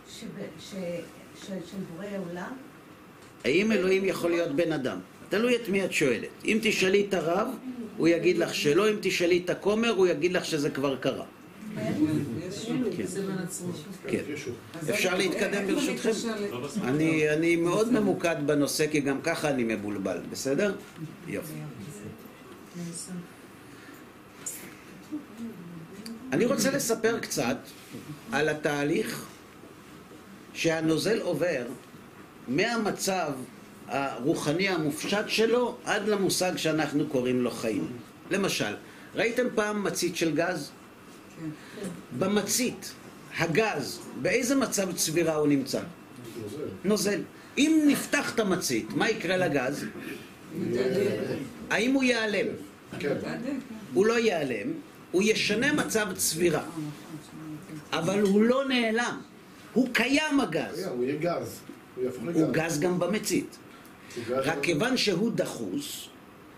של 0.10 1.78
בורא 1.94 2.06
עולם? 2.30 2.52
האם 3.46 3.72
אלוהים 3.72 4.06
יכול 4.06 4.32
להיות 4.32 4.56
בן 4.56 4.72
אדם? 4.72 5.00
תלוי 5.30 5.56
את 5.56 5.70
מי 5.70 5.86
את 5.86 5.94
שואלת. 5.94 6.30
אם 6.46 6.60
תשאלי 6.62 7.06
את 7.10 7.14
הרב, 7.14 7.48
הוא 7.98 8.08
יגיד 8.08 8.38
לך 8.38 8.56
שלא, 8.56 8.90
אם 8.90 8.96
תשאלי 9.02 9.42
את 9.46 9.50
הכומר, 9.50 9.90
הוא 9.90 10.08
יגיד 10.08 10.34
לך 10.34 10.46
שזה 10.46 10.70
כבר 10.70 10.96
קרה. 10.96 11.26
כן. 11.76 13.04
כן. 14.08 14.24
אפשר 14.90 15.16
להתקדם 15.16 15.68
ברשותכם? 15.68 16.10
אני 16.84 17.56
מאוד 17.56 17.92
ממוקד 17.92 18.36
בנושא, 18.46 18.88
כי 18.92 19.00
גם 19.00 19.22
ככה 19.22 19.50
אני 19.50 19.64
מבולבל, 19.64 20.18
בסדר? 20.32 20.76
יופי. 21.28 21.54
אני 26.32 26.46
רוצה 26.46 26.72
לספר 26.72 27.20
קצת 27.20 27.58
על 28.32 28.50
התהליך 28.50 29.26
שהנוזל 30.54 31.22
עובר 31.22 31.66
מהמצב 32.48 33.32
הרוחני 33.88 34.70
המופשט 34.70 35.26
שלו 35.28 35.78
עד 35.86 36.08
למושג 36.08 36.58
שאנחנו 36.58 37.08
קוראים 37.08 37.42
לו 37.42 37.52
חיים. 37.52 37.88
למשל, 38.32 38.76
ראיתם 39.16 39.46
פעם 39.56 39.84
מצית 39.84 40.16
של 40.16 40.36
גז? 40.36 40.72
במצית, 42.20 42.94
הגז, 43.38 44.00
באיזה 44.22 44.56
מצב 44.56 44.92
צבירה 44.92 45.36
הוא 45.36 45.48
נמצא? 45.48 45.82
נוזל. 46.84 47.22
אם 47.58 47.84
נפתח 47.88 48.36
את 48.36 48.40
המצית, 48.40 48.90
מה 48.96 49.10
יקרה 49.10 49.38
לגז? 49.38 49.86
האם 51.70 51.94
הוא 51.94 52.04
ייעלם? 52.04 52.48
כן. 53.00 53.16
הוא 53.94 54.06
לא 54.06 54.20
ייעלם, 54.20 54.74
הוא 55.12 55.24
ישנה 55.26 55.74
מצב 55.74 56.08
צבירה, 56.16 56.64
אבל 57.92 58.22
הוא 58.22 58.44
לא 58.44 58.68
נעלם. 58.68 59.22
הוא 59.74 59.90
קיים 59.94 60.40
הגז. 60.40 60.88
הוא 60.88 61.04
יהיה 61.04 61.16
גז. 61.16 61.60
הוא 62.34 62.52
גז 62.52 62.80
גם 62.80 63.00
במצית. 63.00 63.58
רק 64.30 64.58
כיוון 64.62 64.98
שהוא 64.98 65.32
דחוס, 65.32 66.08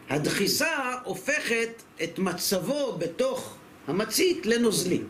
הדחיסה 0.09 0.95
הופכת 1.03 1.69
את 2.03 2.19
מצבו 2.19 2.97
בתוך 2.99 3.56
המצית 3.87 4.45
לנוזלי. 4.45 5.01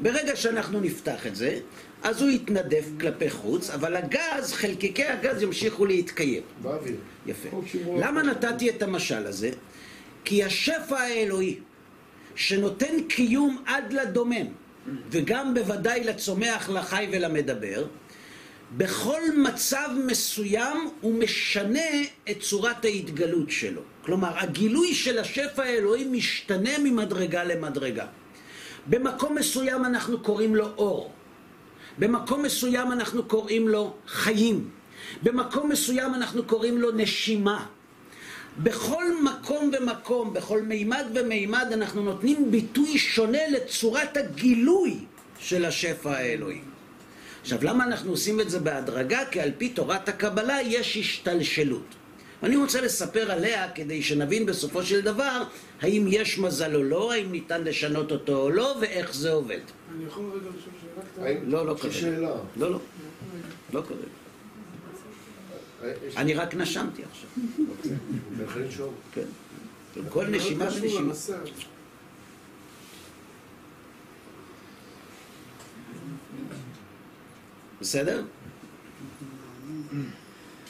ברגע 0.00 0.36
שאנחנו 0.36 0.80
נפתח 0.80 1.26
את 1.26 1.36
זה, 1.36 1.58
אז 2.02 2.22
הוא 2.22 2.30
יתנדף 2.30 2.84
כלפי 3.00 3.30
חוץ, 3.30 3.70
אבל 3.70 3.96
הגז, 3.96 4.52
חלקיקי 4.52 5.04
הגז 5.04 5.42
ימשיכו 5.42 5.86
להתקיים. 5.86 6.42
באוויר. 6.62 6.96
יפה. 7.26 7.48
למה. 7.96 8.22
נתתי 8.22 8.70
את 8.70 8.82
המשל 8.82 9.26
הזה? 9.26 9.50
כי 10.24 10.44
השפע 10.44 10.98
האלוהי, 10.98 11.58
שנותן 12.34 13.02
קיום 13.08 13.62
עד 13.66 13.92
לדומם, 13.92 14.46
וגם 15.10 15.54
בוודאי 15.54 16.04
לצומח, 16.04 16.70
לחי 16.70 17.08
ולמדבר, 17.12 17.86
בכל 18.76 19.20
מצב 19.36 19.88
מסוים 20.06 20.90
הוא 21.00 21.14
משנה 21.14 22.02
את 22.30 22.40
צורת 22.40 22.84
ההתגלות 22.84 23.50
שלו. 23.50 23.82
כלומר, 24.06 24.38
הגילוי 24.38 24.94
של 24.94 25.18
השפע 25.18 25.62
האלוהי 25.62 26.04
משתנה 26.04 26.78
ממדרגה 26.78 27.44
למדרגה. 27.44 28.06
במקום 28.86 29.34
מסוים 29.34 29.84
אנחנו 29.84 30.22
קוראים 30.22 30.54
לו 30.54 30.66
אור. 30.78 31.12
במקום 31.98 32.42
מסוים 32.42 32.92
אנחנו 32.92 33.24
קוראים 33.24 33.68
לו 33.68 33.94
חיים. 34.06 34.70
במקום 35.22 35.70
מסוים 35.70 36.14
אנחנו 36.14 36.44
קוראים 36.44 36.78
לו 36.78 36.92
נשימה. 36.92 37.66
בכל 38.62 39.04
מקום 39.22 39.70
ומקום, 39.78 40.34
בכל 40.34 40.62
מימד 40.62 41.04
ומימד, 41.14 41.66
אנחנו 41.72 42.02
נותנים 42.02 42.50
ביטוי 42.50 42.98
שונה 42.98 43.48
לצורת 43.48 44.16
הגילוי 44.16 44.98
של 45.38 45.64
השפע 45.64 46.10
האלוהי. 46.10 46.60
עכשיו, 47.42 47.58
למה 47.62 47.84
אנחנו 47.84 48.10
עושים 48.10 48.40
את 48.40 48.50
זה 48.50 48.58
בהדרגה? 48.60 49.24
כי 49.30 49.40
על 49.40 49.50
פי 49.58 49.68
תורת 49.68 50.08
הקבלה 50.08 50.62
יש 50.62 50.96
השתלשלות. 50.96 52.05
אני 52.42 52.56
רוצה 52.56 52.80
לספר 52.80 53.30
עליה 53.30 53.70
כדי 53.70 54.02
שנבין 54.02 54.46
בסופו 54.46 54.82
של 54.82 55.00
דבר 55.00 55.42
האם 55.80 56.06
יש 56.08 56.38
מזל 56.38 56.76
או 56.76 56.82
לא, 56.82 57.12
האם 57.12 57.32
ניתן 57.32 57.64
לשנות 57.64 58.12
אותו 58.12 58.36
או 58.42 58.50
לא, 58.50 58.76
ואיך 58.80 59.14
זה 59.14 59.32
עובד. 59.32 59.60
אני 59.96 60.04
יכול 60.04 60.24
רגע 60.24 60.48
לשאול 60.58 60.74
שאלה 60.80 61.30
קטנה? 61.34 61.50
לא, 61.50 61.66
לא 61.66 61.74
כרגע. 61.74 61.94
שאלה. 61.94 62.30
לא, 62.56 62.70
לא. 62.70 62.78
לא 63.72 63.82
כרגע. 63.82 64.00
אה, 65.82 65.92
אני 66.16 66.34
רק 66.34 66.54
נשמתי 66.54 67.02
עכשיו. 67.10 67.30
אוקיי. 67.70 67.92
כן. 69.12 70.02
כל 70.08 70.26
נשימה 70.26 70.64
מאוד 70.64 70.82
קשור 70.82 71.00
ונשימה. 71.02 71.12
בסדר? 77.80 78.22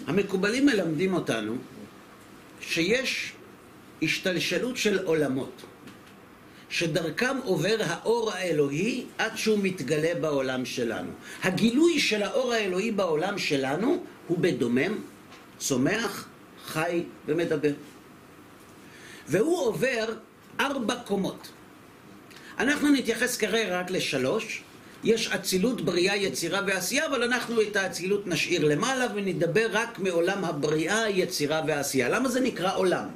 המקובלים 0.07 0.66
מלמדים 0.66 1.14
אותנו 1.14 1.57
שיש 2.61 3.32
השתלשלות 4.03 4.76
של 4.76 4.99
עולמות, 5.05 5.62
שדרכם 6.68 7.36
עובר 7.44 7.76
האור 7.80 8.32
האלוהי 8.32 9.05
עד 9.18 9.36
שהוא 9.36 9.59
מתגלה 9.62 10.20
בעולם 10.20 10.64
שלנו. 10.64 11.11
הגילוי 11.42 12.01
של 12.01 12.22
האור 12.22 12.53
האלוהי 12.53 12.90
בעולם 12.92 13.38
שלנו 13.38 14.03
הוא 14.28 14.38
בדומם, 14.38 15.01
צומח, 15.59 16.28
חי 16.66 17.03
ומדבר. 17.26 17.72
והוא 19.28 19.61
עובר 19.61 20.07
ארבע 20.61 20.94
קומות. 20.94 21.49
אנחנו 22.59 22.92
נתייחס 22.92 23.36
כרגע 23.36 23.80
רק 23.80 23.90
לשלוש. 23.90 24.62
יש 25.07 25.28
אצילות, 25.28 25.80
בריאה, 25.80 26.16
יצירה 26.16 26.61
ועשייה, 26.66 27.07
אבל 27.07 27.22
אנחנו 27.22 27.62
את 27.62 27.76
האצילות 27.76 28.26
נשאיר 28.26 28.64
למעלה 28.64 29.07
ונדבר 29.14 29.66
רק 29.72 29.98
מעולם 29.98 30.44
הבריאה, 30.44 31.11
יצירה 31.11 31.62
ועשייה. 31.66 32.09
למה 32.09 32.28
זה 32.28 32.40
נקרא 32.40 32.76
עולם? 32.76 33.09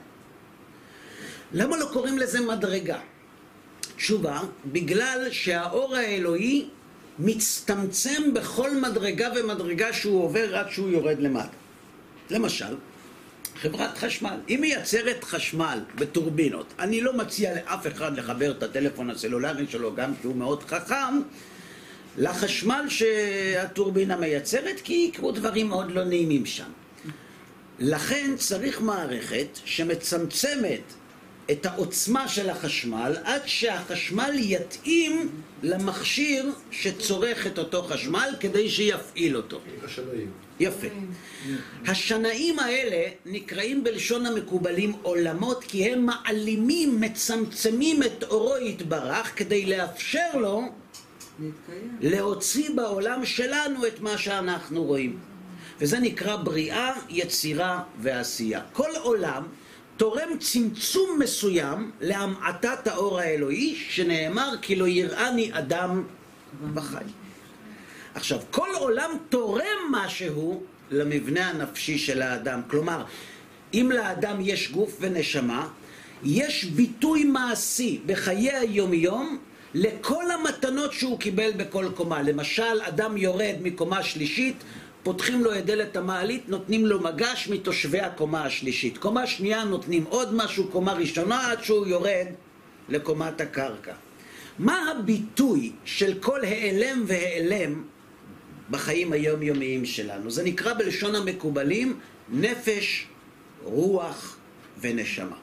למה 1.52 1.76
לא 1.76 1.86
קוראים 1.92 2.18
לזה 2.18 2.40
מדרגה? 2.40 2.98
תשובה, 3.96 4.40
בגלל 4.66 5.28
שהאור 5.30 5.96
האלוהי 5.96 6.68
מצטמצם 7.18 8.34
בכל 8.34 8.76
מדרגה 8.76 9.28
ומדרגה 9.36 9.92
שהוא 9.92 10.24
עובר 10.24 10.56
עד 10.56 10.70
שהוא 10.70 10.90
יורד 10.90 11.18
למטה. 11.18 11.56
למשל, 12.30 12.76
חברת 13.62 13.98
חשמל, 13.98 14.36
היא 14.46 14.58
מייצרת 14.58 15.24
חשמל 15.24 15.80
בטורבינות. 15.94 16.66
אני 16.78 17.00
לא 17.00 17.12
מציע 17.12 17.54
לאף 17.54 17.86
אחד 17.86 18.18
לחבר 18.18 18.50
את 18.50 18.62
הטלפון 18.62 19.10
הסלולרי 19.10 19.66
שלו, 19.70 19.94
גם 19.94 20.12
שהוא 20.22 20.36
מאוד 20.36 20.62
חכם, 20.62 21.14
לחשמל 22.18 22.84
שהטורבינה 22.88 24.16
מייצרת, 24.16 24.80
כי 24.84 25.08
יקרו 25.08 25.32
דברים 25.32 25.68
מאוד 25.68 25.90
לא 25.90 26.04
נעימים 26.04 26.46
שם. 26.46 26.70
לכן 27.78 28.34
צריך 28.36 28.80
מערכת 28.80 29.46
שמצמצמת 29.64 30.80
את 31.50 31.66
העוצמה 31.66 32.28
של 32.28 32.50
החשמל 32.50 33.16
עד 33.24 33.42
שהחשמל 33.46 34.32
יתאים 34.34 35.28
למכשיר 35.62 36.52
שצורך 36.70 37.46
את 37.46 37.58
אותו 37.58 37.82
חשמל 37.82 38.34
כדי 38.40 38.70
שיפעיל 38.70 39.36
אותו. 39.36 39.60
השנאים. 39.84 40.30
יפה. 40.60 40.86
השנאים 41.86 42.58
האלה 42.58 43.08
נקראים 43.26 43.84
בלשון 43.84 44.26
המקובלים 44.26 44.92
עולמות 45.02 45.64
כי 45.64 45.84
הם 45.84 46.06
מעלימים, 46.06 47.00
מצמצמים 47.00 48.02
את 48.02 48.24
אורו 48.24 48.56
יתברך 48.58 49.38
כדי 49.38 49.66
לאפשר 49.66 50.30
לו 50.34 50.62
להוציא 52.00 52.70
בעולם 52.74 53.24
שלנו 53.24 53.86
את 53.86 54.00
מה 54.00 54.18
שאנחנו 54.18 54.84
רואים. 54.84 55.18
וזה 55.80 55.98
נקרא 55.98 56.36
בריאה, 56.36 56.92
יצירה 57.08 57.82
ועשייה. 57.98 58.60
כל 58.72 58.90
עולם 59.02 59.42
תורם 59.96 60.38
צמצום 60.38 61.18
מסוים 61.18 61.90
להמעטת 62.00 62.86
האור 62.86 63.20
האלוהי, 63.20 63.76
שנאמר 63.88 64.54
כי 64.62 64.76
לא 64.76 64.88
יראני 64.88 65.50
אדם 65.52 66.02
בחי. 66.74 67.04
עכשיו, 68.14 68.38
כל 68.50 68.68
עולם 68.78 69.10
תורם 69.28 69.78
משהו 69.90 70.62
למבנה 70.90 71.48
הנפשי 71.48 71.98
של 71.98 72.22
האדם. 72.22 72.60
כלומר, 72.70 73.04
אם 73.74 73.90
לאדם 73.94 74.36
יש 74.40 74.70
גוף 74.70 74.96
ונשמה, 75.00 75.68
יש 76.24 76.64
ביטוי 76.64 77.24
מעשי 77.24 78.00
בחיי 78.06 78.52
היומיום 78.52 79.38
לכל 79.74 80.24
המתנות 80.30 80.92
שהוא 80.92 81.18
קיבל 81.18 81.50
בכל 81.56 81.86
קומה. 81.94 82.22
למשל, 82.22 82.82
אדם 82.82 83.16
יורד 83.16 83.54
מקומה 83.62 84.02
שלישית, 84.02 84.56
פותחים 85.02 85.44
לו 85.44 85.58
את 85.58 85.66
דלת 85.66 85.96
המעלית, 85.96 86.48
נותנים 86.48 86.86
לו 86.86 87.00
מגש 87.00 87.48
מתושבי 87.48 88.00
הקומה 88.00 88.44
השלישית. 88.44 88.98
קומה 88.98 89.26
שנייה 89.26 89.64
נותנים 89.64 90.04
עוד 90.04 90.34
משהו, 90.34 90.68
קומה 90.68 90.92
ראשונה, 90.92 91.50
עד 91.50 91.64
שהוא 91.64 91.86
יורד 91.86 92.26
לקומת 92.88 93.40
הקרקע. 93.40 93.94
מה 94.58 94.90
הביטוי 94.90 95.72
של 95.84 96.18
כל 96.20 96.44
העלם 96.44 97.04
והעלם 97.06 97.82
בחיים 98.70 99.12
היומיומיים 99.12 99.84
שלנו? 99.84 100.30
זה 100.30 100.42
נקרא 100.42 100.74
בלשון 100.74 101.14
המקובלים 101.14 101.98
נפש, 102.28 103.06
רוח 103.62 104.36
ונשמה. 104.80 105.36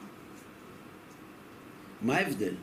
מה 2.02 2.16
ההבדל? 2.16 2.54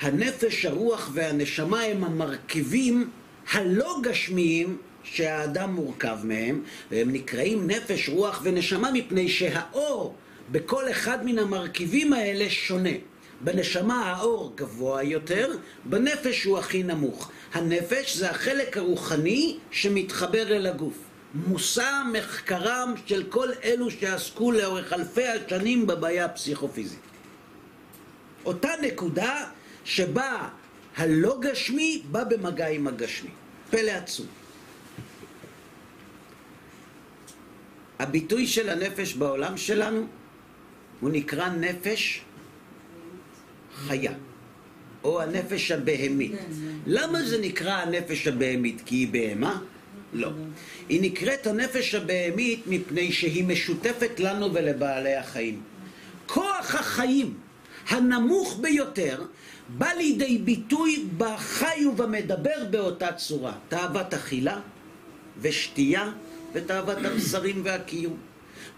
הנפש, 0.00 0.64
הרוח 0.64 1.10
והנשמה 1.12 1.80
הם 1.82 2.04
המרכיבים 2.04 3.10
הלא 3.52 3.96
גשמיים 4.02 4.76
שהאדם 5.02 5.74
מורכב 5.74 6.18
מהם, 6.24 6.62
והם 6.90 7.12
נקראים 7.12 7.66
נפש, 7.66 8.08
רוח 8.08 8.40
ונשמה 8.44 8.90
מפני 8.92 9.28
שהאור 9.28 10.14
בכל 10.50 10.90
אחד 10.90 11.24
מן 11.24 11.38
המרכיבים 11.38 12.12
האלה 12.12 12.50
שונה. 12.50 12.90
בנשמה 13.40 14.04
האור 14.04 14.52
גבוה 14.56 15.02
יותר, 15.02 15.56
בנפש 15.84 16.44
הוא 16.44 16.58
הכי 16.58 16.82
נמוך. 16.82 17.30
הנפש 17.52 18.16
זה 18.16 18.30
החלק 18.30 18.76
הרוחני 18.76 19.56
שמתחבר 19.70 20.56
אל 20.56 20.66
הגוף. 20.66 20.94
מושא 21.34 22.02
מחקרם 22.12 22.94
של 23.06 23.24
כל 23.28 23.48
אלו 23.64 23.90
שעסקו 23.90 24.52
לאורך 24.52 24.92
אלפי 24.92 25.26
השנים 25.26 25.86
בבעיה 25.86 26.24
הפסיכופיזית. 26.24 27.00
אותה 28.44 28.70
נקודה 28.82 29.44
שבה 29.84 30.48
הלא 30.96 31.38
גשמי 31.40 32.02
בא 32.10 32.24
במגע 32.24 32.68
עם 32.68 32.86
הגשמי. 32.86 33.30
פלא 33.70 33.90
עצום. 33.90 34.26
הביטוי 37.98 38.46
של 38.46 38.68
הנפש 38.68 39.14
בעולם 39.14 39.56
שלנו 39.56 40.06
הוא 41.00 41.10
נקרא 41.10 41.48
נפש 41.48 42.20
חיה, 43.74 44.12
או 45.04 45.22
הנפש 45.22 45.70
הבהמית. 45.70 46.32
כן, 46.32 46.36
כן. 46.36 46.78
למה 46.86 47.22
זה 47.22 47.40
נקרא 47.40 47.72
הנפש 47.72 48.26
הבהמית? 48.26 48.82
כי 48.86 48.96
היא 48.96 49.08
בהמה? 49.08 49.60
לא. 50.12 50.30
היא 50.88 51.02
נקראת 51.02 51.46
הנפש 51.46 51.94
הבהמית 51.94 52.62
מפני 52.66 53.12
שהיא 53.12 53.44
משותפת 53.44 54.20
לנו 54.20 54.54
ולבעלי 54.54 55.14
החיים. 55.14 55.60
כוח 56.26 56.74
החיים 56.74 57.34
הנמוך 57.88 58.58
ביותר 58.60 59.24
בא 59.78 59.92
לידי 59.92 60.38
ביטוי 60.38 61.04
בחי 61.16 61.86
ובמדבר 61.86 62.64
באותה 62.70 63.12
צורה. 63.12 63.52
תאוות 63.68 64.14
אכילה 64.14 64.60
ושתייה 65.40 66.12
ותאוות 66.52 66.98
הבשרים 67.04 67.60
והקיום. 67.64 68.16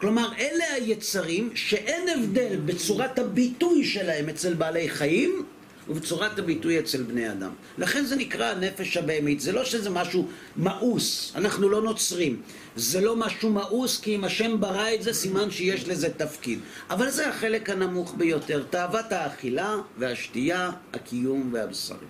כלומר, 0.01 0.33
אלה 0.39 0.65
היצרים 0.75 1.51
שאין 1.55 2.09
הבדל 2.09 2.57
בצורת 2.65 3.19
הביטוי 3.19 3.85
שלהם 3.85 4.29
אצל 4.29 4.55
בעלי 4.55 4.89
חיים 4.89 5.45
ובצורת 5.89 6.39
הביטוי 6.39 6.79
אצל 6.79 7.03
בני 7.03 7.31
אדם. 7.31 7.51
לכן 7.79 8.05
זה 8.05 8.17
נקרא 8.17 8.47
הנפש 8.47 8.97
הבהמית. 8.97 9.41
זה 9.41 9.53
לא 9.53 9.65
שזה 9.65 9.91
משהו 9.91 10.29
מאוס, 10.57 11.33
אנחנו 11.35 11.69
לא 11.69 11.83
נוצרים. 11.83 12.43
זה 12.77 13.01
לא 13.01 13.17
משהו 13.17 13.51
מאוס, 13.51 14.01
כי 14.01 14.15
אם 14.15 14.25
השם 14.25 14.61
ברא 14.61 14.95
את 14.95 15.03
זה, 15.03 15.13
סימן 15.13 15.51
שיש 15.51 15.89
לזה 15.89 16.09
תפקיד. 16.17 16.59
אבל 16.91 17.11
זה 17.11 17.29
החלק 17.29 17.71
הנמוך 17.71 18.15
ביותר, 18.17 18.65
תאוות 18.71 19.13
האכילה 19.13 19.77
והשתייה, 19.99 20.71
הקיום 20.93 21.51
והבשרים. 21.53 22.09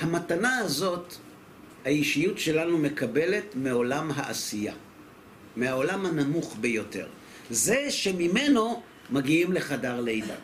המתנה 0.00 0.58
הזאת, 0.58 1.14
האישיות 1.84 2.38
שלנו 2.38 2.78
מקבלת 2.78 3.44
מעולם 3.54 4.10
העשייה. 4.14 4.74
מהעולם 5.56 6.06
הנמוך 6.06 6.56
ביותר. 6.60 7.06
זה 7.50 7.86
שממנו 7.90 8.82
מגיעים 9.10 9.52
לחדר 9.52 10.00
לידה. 10.00 10.34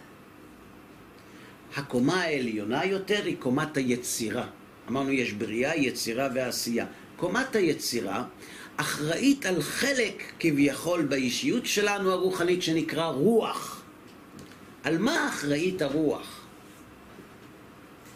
הקומה 1.76 2.22
העליונה 2.22 2.84
יותר 2.84 3.24
היא 3.24 3.36
קומת 3.38 3.76
היצירה. 3.76 4.46
אמרנו 4.88 5.10
יש 5.10 5.32
בריאה, 5.32 5.76
יצירה 5.76 6.28
ועשייה. 6.34 6.86
קומת 7.16 7.56
היצירה 7.56 8.24
אחראית 8.76 9.46
על 9.46 9.62
חלק 9.62 10.22
כביכול 10.38 11.02
באישיות 11.02 11.66
שלנו 11.66 12.10
הרוחנית 12.10 12.62
שנקרא 12.62 13.06
רוח. 13.06 13.82
על 14.84 14.98
מה 14.98 15.28
אחראית 15.28 15.82
הרוח? 15.82 16.40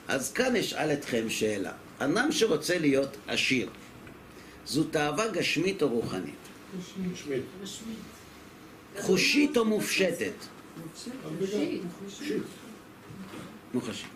אז 0.09 0.32
כאן 0.32 0.57
אשאל 0.57 0.92
אתכם 0.92 1.30
שאלה. 1.30 1.72
אדם 1.98 2.32
שרוצה 2.32 2.78
להיות 2.78 3.16
עשיר, 3.26 3.68
זו 4.66 4.84
תאווה 4.84 5.28
גשמית 5.28 5.82
או 5.82 5.88
רוחנית? 5.88 6.34
שמית. 7.14 7.42
חושית 9.00 9.57
או 9.57 9.64
מופשטת? 9.64 10.32
חושית. 11.38 11.82
מוחשית. 13.76 14.08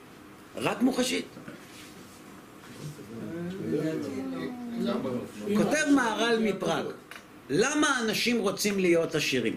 רק 0.56 0.82
מוחשית. 0.82 1.26
כותב 5.56 5.84
מהר"ל 5.94 6.38
מפראג, 6.40 6.84
למה 7.50 8.00
אנשים 8.00 8.38
רוצים 8.38 8.78
להיות 8.78 9.14
עשירים? 9.14 9.56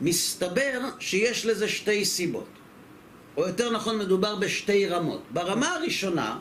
מסתבר 0.00 0.80
שיש 0.98 1.46
לזה 1.46 1.68
שתי 1.68 2.04
סיבות. 2.04 2.48
או 3.36 3.46
יותר 3.46 3.70
נכון 3.70 3.98
מדובר 3.98 4.36
בשתי 4.36 4.86
רמות. 4.86 5.22
ברמה 5.30 5.74
הראשונה, 5.74 6.38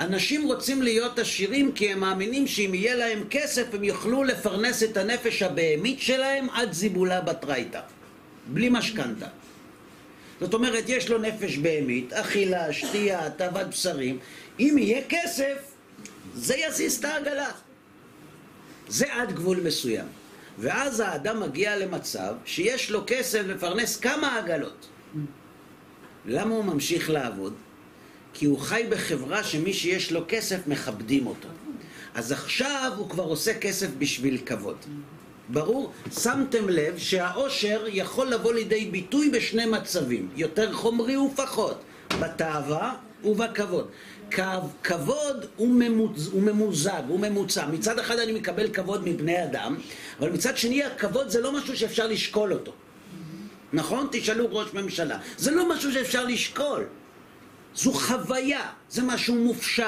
אנשים 0.00 0.46
רוצים 0.46 0.82
להיות 0.82 1.18
עשירים 1.18 1.72
כי 1.72 1.92
הם 1.92 2.00
מאמינים 2.00 2.46
שאם 2.46 2.74
יהיה 2.74 2.94
להם 2.94 3.24
כסף 3.30 3.74
הם 3.74 3.84
יוכלו 3.84 4.24
לפרנס 4.24 4.82
את 4.82 4.96
הנפש 4.96 5.42
הבהמית 5.42 6.00
שלהם 6.00 6.50
עד 6.50 6.72
זיבולה 6.72 7.20
בתרייתא. 7.20 7.80
בלי 8.46 8.68
משכנתה. 8.68 9.26
זאת 10.40 10.54
אומרת, 10.54 10.84
יש 10.88 11.10
לו 11.10 11.18
נפש 11.18 11.58
בהמית, 11.58 12.12
אכילה, 12.12 12.72
שתייה, 12.72 13.30
תאוות 13.30 13.66
בשרים. 13.66 14.18
אם 14.60 14.74
יהיה 14.78 15.02
כסף, 15.08 15.54
זה 16.34 16.54
יזיז 16.56 16.98
את 16.98 17.04
העגלה. 17.04 17.50
זה 18.88 19.12
עד 19.12 19.32
גבול 19.32 19.60
מסוים. 19.60 20.06
ואז 20.58 21.00
האדם 21.00 21.40
מגיע 21.40 21.76
למצב 21.76 22.34
שיש 22.44 22.90
לו 22.90 23.02
כסף 23.06 23.42
לפרנס 23.46 23.96
כמה 23.96 24.38
עגלות. 24.38 24.86
למה 26.26 26.54
הוא 26.54 26.64
ממשיך 26.64 27.10
לעבוד? 27.10 27.54
כי 28.34 28.46
הוא 28.46 28.58
חי 28.58 28.86
בחברה 28.90 29.44
שמי 29.44 29.72
שיש 29.72 30.12
לו 30.12 30.24
כסף 30.28 30.66
מכבדים 30.66 31.26
אותו. 31.26 31.48
אז 32.14 32.32
עכשיו 32.32 32.92
הוא 32.96 33.10
כבר 33.10 33.22
עושה 33.22 33.58
כסף 33.58 33.88
בשביל 33.98 34.38
כבוד. 34.46 34.76
ברור? 35.48 35.92
שמתם 36.20 36.68
לב 36.68 36.98
שהאושר 36.98 37.84
יכול 37.88 38.26
לבוא 38.26 38.52
לידי 38.52 38.84
ביטוי 38.84 39.30
בשני 39.30 39.66
מצבים, 39.66 40.28
יותר 40.36 40.72
חומרי 40.72 41.16
ופחות, 41.16 41.80
בתאווה 42.20 42.94
ובכבוד. 43.24 43.88
כבוד 44.82 45.46
הוא, 45.56 45.68
ממוז, 45.68 46.30
הוא 46.32 46.42
ממוזג, 46.42 47.02
הוא 47.08 47.20
ממוצע. 47.20 47.66
מצד 47.66 47.98
אחד 47.98 48.18
אני 48.18 48.32
מקבל 48.32 48.68
כבוד 48.68 49.08
מבני 49.08 49.44
אדם, 49.44 49.76
אבל 50.20 50.30
מצד 50.30 50.56
שני 50.56 50.84
הכבוד 50.84 51.28
זה 51.28 51.40
לא 51.40 51.52
משהו 51.52 51.76
שאפשר 51.76 52.06
לשקול 52.06 52.52
אותו. 52.52 52.72
נכון? 53.72 54.08
תשאלו 54.12 54.46
ראש 54.50 54.74
ממשלה. 54.74 55.18
זה 55.36 55.50
לא 55.50 55.74
משהו 55.74 55.92
שאפשר 55.92 56.24
לשקול. 56.24 56.84
זו 57.74 57.92
חוויה, 57.92 58.68
זה 58.90 59.02
משהו 59.02 59.34
מופשט. 59.34 59.84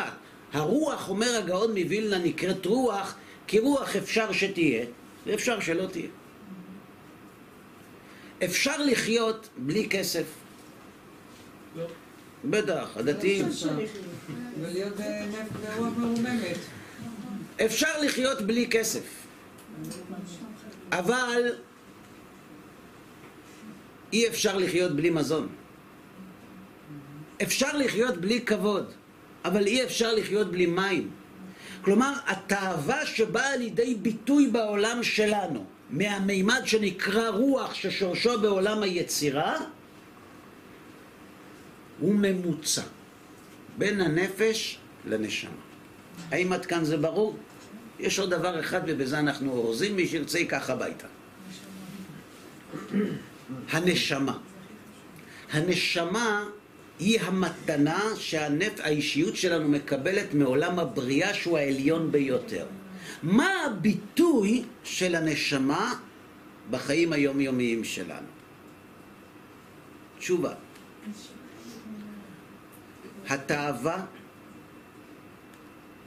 הרוח, 0.52 1.08
אומר 1.08 1.36
הגאון 1.36 1.70
מווילנה, 1.70 2.18
נקראת 2.18 2.66
רוח, 2.66 3.14
כי 3.46 3.58
רוח 3.58 3.96
אפשר 3.96 4.32
שתהיה, 4.32 4.84
ואפשר 5.26 5.60
שלא 5.60 5.86
תהיה. 5.86 6.08
אפשר 8.44 8.82
לחיות 8.82 9.48
בלי 9.56 9.88
כסף. 9.88 10.24
לא. 11.76 11.86
בטח, 12.44 12.96
הדתיים. 12.96 13.46
ברוח 15.76 15.92
מרוממת. 15.96 16.56
אפשר 17.64 18.00
לחיות 18.02 18.42
בלי 18.42 18.68
כסף. 18.70 19.26
אבל 20.92 21.52
אי 24.12 24.28
אפשר 24.28 24.58
לחיות 24.58 24.96
בלי 24.96 25.10
מזון. 25.10 25.48
אפשר 27.42 27.76
לחיות 27.76 28.16
בלי 28.16 28.40
כבוד, 28.40 28.92
אבל 29.44 29.66
אי 29.66 29.84
אפשר 29.84 30.14
לחיות 30.14 30.50
בלי 30.50 30.66
מים. 30.66 31.10
כלומר, 31.86 32.12
התאווה 32.26 33.06
שבאה 33.06 33.56
לידי 33.56 33.94
ביטוי 33.94 34.46
בעולם 34.46 35.02
שלנו, 35.02 35.64
מהמימד 35.90 36.62
שנקרא 36.64 37.28
רוח 37.28 37.74
ששורשו 37.74 38.40
בעולם 38.40 38.82
היצירה, 38.82 39.56
הוא 42.00 42.14
ממוצע 42.14 42.82
בין 43.78 44.00
הנפש 44.00 44.78
לנשמה. 45.04 45.50
האם 46.30 46.52
עד 46.52 46.66
כאן 46.66 46.84
זה 46.84 46.96
ברור? 46.96 47.36
יש 47.98 48.18
עוד 48.18 48.30
דבר 48.30 48.60
אחד 48.60 48.80
ובזה 48.86 49.18
אנחנו 49.18 49.52
אורזים, 49.52 49.96
מי 49.96 50.08
שירצה 50.08 50.38
ייקח 50.38 50.70
הביתה. 50.70 51.06
הנשמה. 53.70 54.38
הנשמה 55.52 56.44
היא 56.98 57.20
המתנה 57.20 58.02
שהאישיות 58.16 59.36
שלנו 59.36 59.68
מקבלת 59.68 60.34
מעולם 60.34 60.78
הבריאה 60.78 61.34
שהוא 61.34 61.58
העליון 61.58 62.12
ביותר. 62.12 62.66
מה 63.22 63.64
הביטוי 63.66 64.64
של 64.84 65.14
הנשמה 65.14 65.94
בחיים 66.70 67.12
היומיומיים 67.12 67.84
שלנו? 67.84 68.26
תשובה. 70.18 70.54
התאווה 73.28 74.04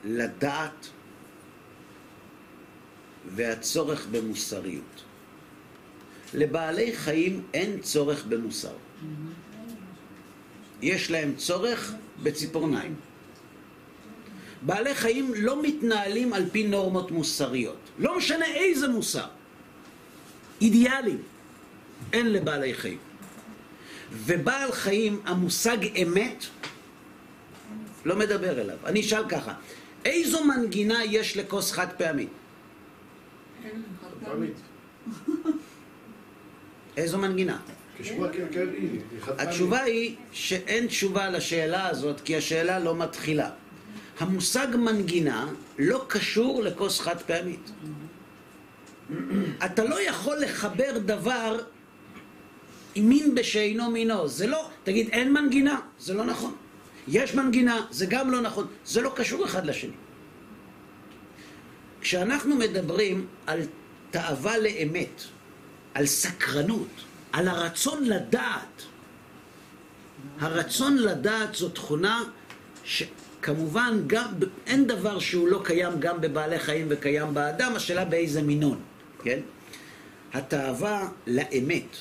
לדעת 0.05 0.87
והצורך 3.35 4.07
במוסריות. 4.11 5.03
לבעלי 6.33 6.95
חיים 6.95 7.43
אין 7.53 7.79
צורך 7.81 8.25
במוסר. 8.25 8.73
יש 10.81 11.11
להם 11.11 11.33
צורך 11.37 11.93
בציפורניים. 12.23 12.95
בעלי 14.61 14.95
חיים 14.95 15.33
לא 15.35 15.61
מתנהלים 15.61 16.33
על 16.33 16.49
פי 16.51 16.63
נורמות 16.63 17.11
מוסריות. 17.11 17.79
לא 17.99 18.17
משנה 18.17 18.45
איזה 18.45 18.87
מוסר. 18.87 19.27
אידיאלים. 20.61 21.21
אין 22.13 22.33
לבעלי 22.33 22.73
חיים. 22.73 22.97
ובעל 24.11 24.71
חיים, 24.71 25.21
המושג 25.25 25.77
אמת, 26.03 26.45
לא 28.05 28.15
מדבר 28.15 28.61
אליו. 28.61 28.77
אני 28.85 29.01
אשאל 29.01 29.29
ככה, 29.29 29.53
איזו 30.05 30.45
מנגינה 30.45 31.05
יש 31.05 31.37
לכוס 31.37 31.71
חד 31.71 31.87
פעמי? 31.97 32.27
פעמית. 34.25 34.55
איזו 36.97 37.17
מנגינה? 37.17 37.59
כן 38.03 38.45
כן. 38.51 38.67
התשובה 39.37 39.81
היא 39.81 40.15
שאין 40.31 40.87
תשובה 40.87 41.29
לשאלה 41.29 41.87
הזאת, 41.87 42.21
כי 42.21 42.37
השאלה 42.37 42.79
לא 42.79 42.95
מתחילה. 42.95 43.49
המושג 44.19 44.67
מנגינה 44.75 45.47
לא 45.79 46.05
קשור 46.07 46.63
לכוס 46.63 46.99
חד 46.99 47.21
פעמית. 47.21 47.71
אתה 49.65 49.83
לא 49.83 50.01
יכול 50.01 50.37
לחבר 50.37 50.97
דבר 50.97 51.59
עם 52.95 53.09
מין 53.09 53.35
בשאינו 53.35 53.91
מינו. 53.91 54.27
זה 54.27 54.47
לא, 54.47 54.69
תגיד, 54.83 55.09
אין 55.09 55.33
מנגינה, 55.33 55.79
זה 55.99 56.13
לא 56.13 56.25
נכון. 56.25 56.55
יש 57.07 57.35
מנגינה, 57.35 57.85
זה 57.91 58.05
גם 58.05 58.31
לא 58.31 58.41
נכון. 58.41 58.67
זה 58.85 59.01
לא 59.01 59.13
קשור 59.15 59.45
אחד 59.45 59.65
לשני. 59.65 59.91
כשאנחנו 62.01 62.55
מדברים 62.55 63.25
על 63.47 63.59
תאווה 64.11 64.57
לאמת, 64.57 65.21
על 65.93 66.05
סקרנות, 66.05 67.08
על 67.31 67.47
הרצון 67.47 68.03
לדעת, 68.03 68.83
הרצון 70.39 70.97
לדעת 70.97 71.55
זו 71.55 71.69
תכונה 71.69 72.23
שכמובן 72.83 74.03
גם, 74.07 74.27
אין 74.67 74.87
דבר 74.87 75.19
שהוא 75.19 75.47
לא 75.47 75.61
קיים 75.63 75.99
גם 75.99 76.21
בבעלי 76.21 76.59
חיים 76.59 76.87
וקיים 76.89 77.33
באדם, 77.33 77.71
השאלה 77.75 78.05
באיזה 78.05 78.41
מינון, 78.41 78.79
כן? 79.23 79.39
התאווה 80.33 81.09
לאמת, 81.27 81.97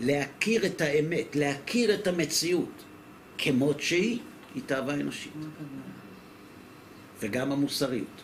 להכיר 0.00 0.66
את 0.66 0.80
האמת, 0.80 1.36
להכיר 1.36 1.94
את 1.94 2.06
המציאות 2.06 2.84
כמות 3.38 3.80
שהיא, 3.80 4.18
היא 4.54 4.62
תאווה 4.66 4.94
אנושית. 4.94 5.32
וגם 7.20 7.52
המוסריות. 7.52 8.22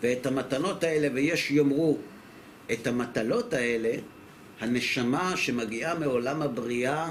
ואת 0.00 0.26
המתנות 0.26 0.84
האלה, 0.84 1.08
ויש 1.14 1.50
יאמרו 1.50 1.98
את 2.72 2.86
המטלות 2.86 3.54
האלה, 3.54 3.94
הנשמה 4.62 5.36
שמגיעה 5.36 5.94
מעולם 5.94 6.42
הבריאה 6.42 7.08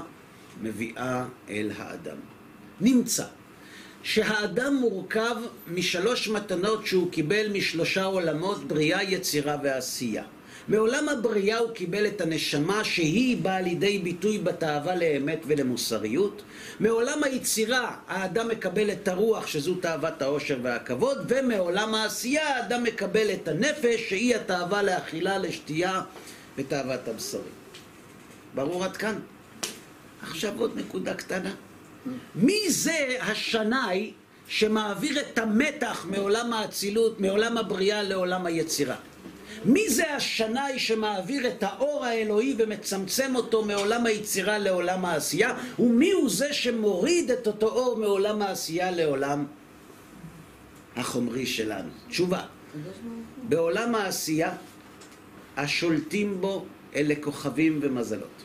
מביאה 0.62 1.24
אל 1.50 1.70
האדם. 1.76 2.16
נמצא 2.80 3.24
שהאדם 4.02 4.76
מורכב 4.76 5.36
משלוש 5.68 6.28
מתנות 6.28 6.86
שהוא 6.86 7.10
קיבל 7.10 7.52
משלושה 7.52 8.04
עולמות, 8.04 8.64
בריאה, 8.68 9.02
יצירה 9.02 9.56
ועשייה. 9.62 10.24
מעולם 10.68 11.08
הבריאה 11.08 11.58
הוא 11.58 11.70
קיבל 11.70 12.06
את 12.06 12.20
הנשמה 12.20 12.84
שהיא 12.84 13.36
באה 13.36 13.60
לידי 13.60 13.98
ביטוי 13.98 14.38
בתאווה 14.38 14.96
לאמת 14.96 15.38
ולמוסריות. 15.46 16.42
מעולם 16.80 17.24
היצירה 17.24 17.96
האדם 18.08 18.48
מקבל 18.48 18.90
את 18.90 19.08
הרוח 19.08 19.46
שזו 19.46 19.74
תאוות 19.74 20.22
העושר 20.22 20.58
והכבוד, 20.62 21.18
ומעולם 21.28 21.94
העשייה 21.94 22.56
האדם 22.56 22.82
מקבל 22.82 23.30
את 23.32 23.48
הנפש 23.48 24.08
שהיא 24.08 24.36
התאווה 24.36 24.82
לאכילה, 24.82 25.38
לשתייה 25.38 26.00
ותאוות 26.56 27.08
הבשרים. 27.08 27.52
ברור 28.54 28.84
עד 28.84 28.96
כאן? 28.96 29.18
עכשיו 30.22 30.52
עוד 30.58 30.78
נקודה 30.78 31.14
קטנה. 31.14 31.54
מי 32.34 32.70
זה 32.70 33.16
השנאי 33.20 34.12
שמעביר 34.46 35.20
את 35.20 35.38
המתח 35.38 36.06
מעולם 36.10 36.52
האצילות, 36.52 37.20
מעולם 37.20 37.58
הבריאה 37.58 38.02
לעולם 38.02 38.46
היצירה? 38.46 38.96
מי 39.64 39.90
זה 39.90 40.14
השנאי 40.14 40.78
שמעביר 40.78 41.48
את 41.48 41.62
האור 41.62 42.04
האלוהי 42.04 42.54
ומצמצם 42.58 43.36
אותו 43.36 43.64
מעולם 43.64 44.06
היצירה 44.06 44.58
לעולם 44.58 45.04
העשייה? 45.04 45.54
ומי 45.78 46.10
הוא 46.12 46.30
זה 46.30 46.52
שמוריד 46.52 47.30
את 47.30 47.46
אותו 47.46 47.66
אור 47.66 47.96
מעולם 47.96 48.42
העשייה 48.42 48.90
לעולם 48.90 49.46
החומרי 50.96 51.46
שלנו? 51.46 51.90
תשובה, 52.08 52.42
בעולם 53.48 53.94
העשייה 53.94 54.52
השולטים 55.56 56.40
בו 56.40 56.66
אלה 56.94 57.14
כוכבים 57.20 57.78
ומזלות. 57.82 58.42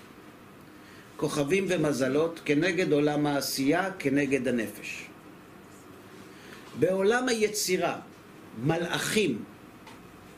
כוכבים 1.18 1.66
ומזלות 1.70 2.42
כנגד 2.46 2.92
עולם 2.92 3.28
העשייה, 3.28 3.92
כנגד 4.00 4.48
הנפש. 4.48 5.06
בעולם 6.80 7.28
היצירה, 7.28 8.00
מלאכים 8.64 9.44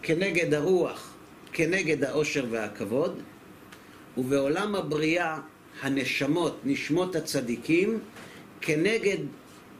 כנגד 0.01 0.53
הרוח, 0.53 1.13
כנגד 1.53 2.03
העושר 2.03 2.45
והכבוד, 2.49 3.21
ובעולם 4.17 4.75
הבריאה, 4.75 5.39
הנשמות, 5.81 6.59
נשמות 6.65 7.15
הצדיקים, 7.15 7.99
כנגד 8.61 9.17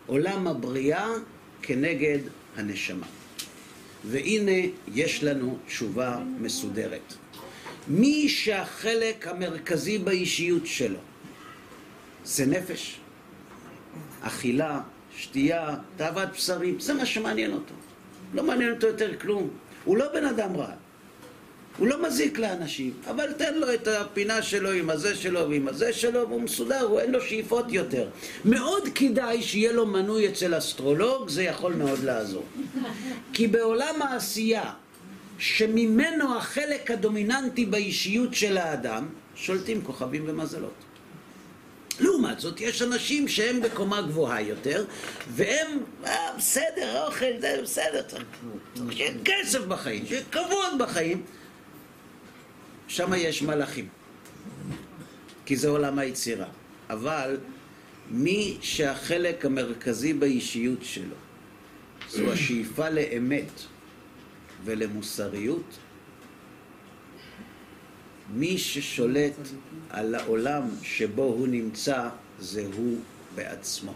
עולם 0.08 0.48
הבריאה, 0.48 1.08
כנגד 1.62 2.20
הנשמה. 2.56 3.19
והנה 4.06 4.68
יש 4.94 5.24
לנו 5.24 5.58
תשובה 5.68 6.20
מסודרת. 6.40 7.14
מי 7.88 8.30
שהחלק 8.30 9.28
המרכזי 9.28 9.98
באישיות 9.98 10.68
שלו 10.68 11.00
זה 12.26 12.46
נפש, 12.46 13.00
אכילה, 14.22 14.82
שתייה, 15.18 15.76
תאוות 15.98 16.30
בשרים, 16.34 16.80
זה 16.80 16.94
מה 16.94 17.06
שמעניין 17.06 17.54
אותו. 17.54 17.74
לא 18.34 18.44
מעניין 18.44 18.72
אותו 18.72 18.88
יותר 18.88 19.18
כלום. 19.20 19.50
הוא 19.86 19.98
לא 19.98 20.14
בן 20.14 20.26
אדם 20.26 20.56
רע. 20.56 20.72
הוא 21.80 21.88
לא 21.88 22.08
מזיק 22.08 22.40
לאנשים, 22.40 22.94
אבל 23.08 23.34
תן 23.34 23.54
לו 23.54 23.74
את 23.74 23.88
הפינה 23.88 24.42
שלו 24.42 24.72
עם 24.72 24.90
הזה 24.90 25.16
שלו 25.16 25.50
ועם 25.50 25.68
הזה 25.68 25.94
שלו, 25.94 26.30
והוא 26.30 26.42
מסודר, 26.42 26.82
הוא 26.82 27.00
אין 27.00 27.12
לו 27.12 27.22
שאיפות 27.22 27.66
יותר. 27.70 28.10
מאוד 28.46 28.90
כדאי 28.96 29.42
שיהיה 29.42 29.72
לו 29.72 29.86
מנוי 29.86 30.28
אצל 30.28 30.58
אסטרולוג, 30.58 31.30
זה 31.30 31.44
יכול 31.44 31.74
מאוד 31.74 32.04
לעזור. 32.04 32.44
כי 33.34 33.48
בעולם 33.48 34.02
העשייה, 34.02 34.72
שממנו 35.38 36.38
החלק 36.38 36.92
הדומיננטי 36.92 37.66
באישיות 37.66 38.34
של 38.34 38.58
האדם, 38.58 39.08
שולטים 39.36 39.82
כוכבים 39.82 40.24
ומזלות. 40.28 40.74
לעומת 42.00 42.40
זאת, 42.40 42.62
יש 42.62 42.82
אנשים 42.82 43.28
שהם 43.28 43.62
בקומה 43.62 44.02
גבוהה 44.02 44.42
יותר, 44.42 44.86
והם, 45.30 45.68
אה, 46.06 46.30
בסדר, 46.38 47.06
אוכל, 47.06 47.26
זה 47.40 47.60
בסדר, 47.64 48.02
צריך 48.02 48.24
שיהיה 48.92 49.12
כסף 49.26 49.60
בחיים, 49.60 50.06
שיהיה 50.06 50.24
כבוד 50.32 50.78
בחיים. 50.80 51.24
שם 52.90 53.14
יש 53.18 53.42
מלאכים, 53.42 53.88
כי 55.46 55.56
זה 55.56 55.70
עולם 55.70 56.00
היצירה. 56.00 56.48
אבל 56.90 57.38
מי 58.12 58.58
שהחלק 58.62 59.46
המרכזי 59.46 60.14
באישיות 60.14 60.80
שלו 60.84 61.16
זו 62.10 62.32
השאיפה 62.32 62.90
לאמת 62.90 63.52
ולמוסריות, 64.64 65.78
מי 68.34 68.58
ששולט 68.58 69.34
על 69.90 70.16
העולם 70.16 70.64
שבו 70.82 71.24
הוא 71.24 71.48
נמצא 71.48 72.10
זה 72.40 72.66
הוא 72.74 72.98
בעצמו. 73.36 73.94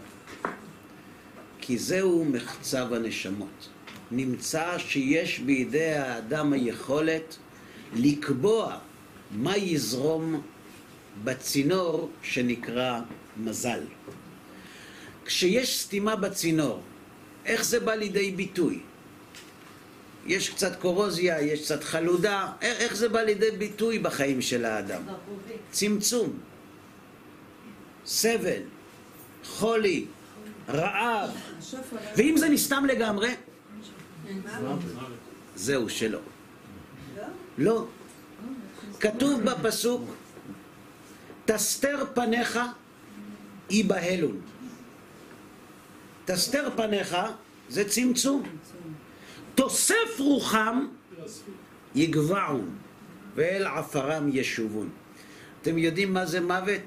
כי 1.60 1.78
זהו 1.78 2.24
מחצב 2.24 2.92
הנשמות. 2.92 3.68
נמצא 4.10 4.78
שיש 4.78 5.38
בידי 5.38 5.92
האדם 5.92 6.52
היכולת 6.52 7.36
לקבוע 7.92 8.78
מה 9.30 9.56
יזרום 9.56 10.42
בצינור 11.24 12.10
שנקרא 12.22 13.00
מזל. 13.36 13.80
כשיש 15.24 15.82
סתימה 15.82 16.16
בצינור, 16.16 16.82
איך 17.46 17.64
זה 17.64 17.80
בא 17.80 17.94
לידי 17.94 18.30
ביטוי? 18.30 18.80
יש 20.26 20.50
קצת 20.50 20.80
קורוזיה, 20.80 21.42
יש 21.42 21.64
קצת 21.64 21.84
חלודה, 21.84 22.52
איך, 22.60 22.80
איך 22.80 22.96
זה 22.96 23.08
בא 23.08 23.20
לידי 23.20 23.50
ביטוי 23.50 23.98
בחיים 23.98 24.42
של 24.42 24.64
האדם? 24.64 25.02
צמצום, 25.70 26.38
סבל, 28.06 28.62
חולי, 29.44 30.04
רעב, 30.68 31.30
ואם 32.16 32.34
זה 32.36 32.48
נסתם 32.48 32.84
לגמרי, 32.84 33.34
זהו 35.56 35.88
שלא. 35.88 36.18
לא. 37.58 37.86
כתוב 39.00 39.40
בפסוק, 39.42 40.14
תסתר 41.44 42.04
פניך 42.14 42.58
ייבהלון. 43.70 44.40
תסתר 46.24 46.68
פניך 46.76 47.16
זה 47.68 47.88
צמצום. 47.88 48.42
תוסף 49.54 50.18
רוחם 50.18 50.86
יגבעון 51.94 52.70
ואל 53.34 53.66
עפרם 53.66 54.30
ישובון. 54.32 54.88
אתם 55.62 55.78
יודעים 55.78 56.14
מה 56.14 56.26
זה 56.26 56.40
מוות? 56.40 56.80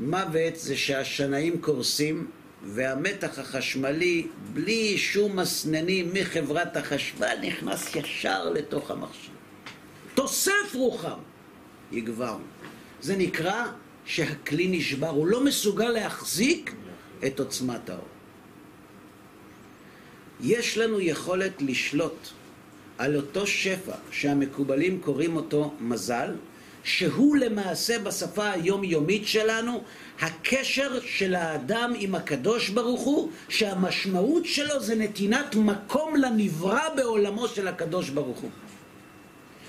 מוות 0.00 0.56
זה 0.56 0.76
שהשנאים 0.76 1.60
קורסים 1.60 2.30
והמתח 2.64 3.38
החשמלי 3.38 4.26
בלי 4.52 4.98
שום 4.98 5.36
מסננים 5.36 6.10
מחברת 6.12 6.76
החשמל 6.76 7.36
נכנס 7.42 7.94
ישר 7.94 8.50
לתוך 8.50 8.90
המכשיר. 8.90 9.35
תוסף 10.16 10.74
רוחם 10.74 11.18
יגבעון. 11.92 12.42
זה 13.00 13.16
נקרא 13.16 13.66
שהכלי 14.04 14.68
נשבר, 14.68 15.08
הוא 15.08 15.26
לא 15.26 15.44
מסוגל 15.44 15.88
להחזיק 15.88 16.74
את 17.26 17.40
עוצמת 17.40 17.90
האור. 17.90 18.08
יש 20.40 20.78
לנו 20.78 21.00
יכולת 21.00 21.62
לשלוט 21.62 22.28
על 22.98 23.16
אותו 23.16 23.46
שפע 23.46 23.96
שהמקובלים 24.10 25.00
קוראים 25.00 25.36
אותו 25.36 25.74
מזל, 25.80 26.34
שהוא 26.84 27.36
למעשה 27.36 27.98
בשפה 27.98 28.50
היומיומית 28.50 29.26
שלנו 29.26 29.82
הקשר 30.20 31.00
של 31.00 31.34
האדם 31.34 31.92
עם 31.98 32.14
הקדוש 32.14 32.68
ברוך 32.68 33.00
הוא, 33.00 33.30
שהמשמעות 33.48 34.46
שלו 34.46 34.80
זה 34.80 34.94
נתינת 34.94 35.54
מקום 35.54 36.16
לנברא 36.16 36.94
בעולמו 36.96 37.48
של 37.48 37.68
הקדוש 37.68 38.10
ברוך 38.10 38.38
הוא. 38.38 38.50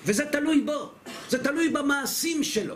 וזה 0.07 0.25
תלוי 0.25 0.61
בו, 0.61 0.91
זה 1.29 1.43
תלוי 1.43 1.69
במעשים 1.69 2.43
שלו. 2.43 2.75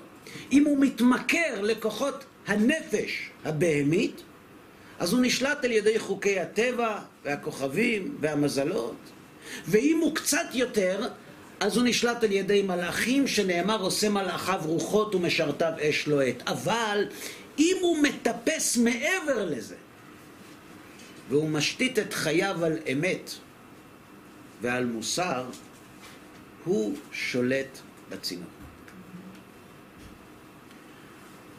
אם 0.51 0.65
הוא 0.65 0.79
מתמכר 0.79 1.61
לכוחות 1.61 2.23
הנפש 2.47 3.29
הבהמית, 3.45 4.21
אז 4.99 5.13
הוא 5.13 5.21
נשלט 5.21 5.65
על 5.65 5.71
ידי 5.71 5.99
חוקי 5.99 6.39
הטבע 6.39 6.99
והכוכבים 7.25 8.17
והמזלות. 8.19 8.95
ואם 9.67 9.99
הוא 10.01 10.15
קצת 10.15 10.47
יותר, 10.53 11.07
אז 11.59 11.77
הוא 11.77 11.85
נשלט 11.85 12.23
על 12.23 12.31
ידי 12.31 12.61
מלאכים, 12.61 13.27
שנאמר 13.27 13.81
עושה 13.81 14.09
מלאכיו 14.09 14.61
רוחות 14.65 15.15
ומשרתיו 15.15 15.73
אש 15.81 16.07
לוהט. 16.07 16.47
אבל 16.47 17.05
אם 17.59 17.75
הוא 17.81 17.97
מטפס 18.03 18.77
מעבר 18.77 19.45
לזה, 19.45 19.75
והוא 21.29 21.49
משתית 21.49 21.99
את 21.99 22.13
חייו 22.13 22.65
על 22.65 22.77
אמת 22.91 23.31
ועל 24.61 24.85
מוסר, 24.85 25.45
הוא 26.63 26.95
שולט 27.11 27.79
בצינור. 28.09 28.49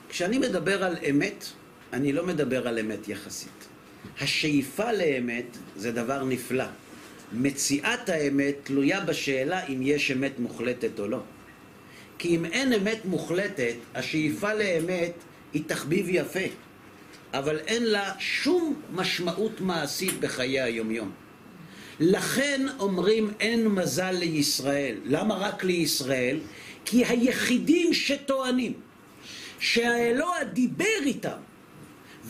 כשאני 0.09 0.39
מדבר 0.39 0.85
על 0.85 0.97
אמת, 1.11 1.45
אני 1.93 2.13
לא 2.13 2.27
מדבר 2.27 2.69
על 2.69 2.79
אמת 2.79 3.09
יחסית. 3.09 3.69
השאיפה 4.21 4.93
לאמת 4.93 5.57
זה 5.77 5.93
דבר 5.93 6.25
נפלא. 6.25 6.65
מציאת 7.33 8.09
האמת 8.09 8.55
תלויה 8.63 9.01
בשאלה 9.01 9.67
אם 9.67 9.81
יש 9.83 10.11
אמת 10.11 10.39
מוחלטת 10.39 10.99
או 10.99 11.09
לא. 11.09 11.21
כי 12.19 12.37
אם 12.37 12.45
אין 12.45 12.73
אמת 12.73 13.05
מוחלטת, 13.05 13.75
השאיפה 13.95 14.55
לאמת 14.55 15.13
היא 15.53 15.63
תחביב 15.67 16.07
יפה, 16.09 16.47
אבל 17.35 17.59
אין 17.59 17.85
לה 17.85 18.13
שום 18.19 18.81
משמעות 18.93 19.61
מעשית 19.61 20.21
בחיי 20.21 20.61
היומיום. 20.61 21.11
לכן 22.01 22.67
אומרים 22.79 23.33
אין 23.41 23.69
מזל 23.69 24.11
לישראל. 24.11 24.97
למה 25.05 25.35
רק 25.35 25.65
לישראל? 25.65 26.39
כי 26.85 27.05
היחידים 27.05 27.95
שטוענים 27.95 28.73
שהאלוה 29.59 30.45
דיבר 30.53 31.03
איתם 31.05 31.39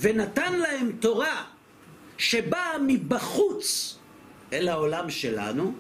ונתן 0.00 0.52
להם 0.52 0.92
תורה 1.00 1.44
שבאה 2.18 2.78
מבחוץ 2.86 3.96
אל 4.52 4.68
העולם 4.68 5.10
שלנו, 5.10 5.72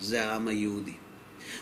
זה 0.00 0.24
העם 0.24 0.48
היהודי. 0.48 0.92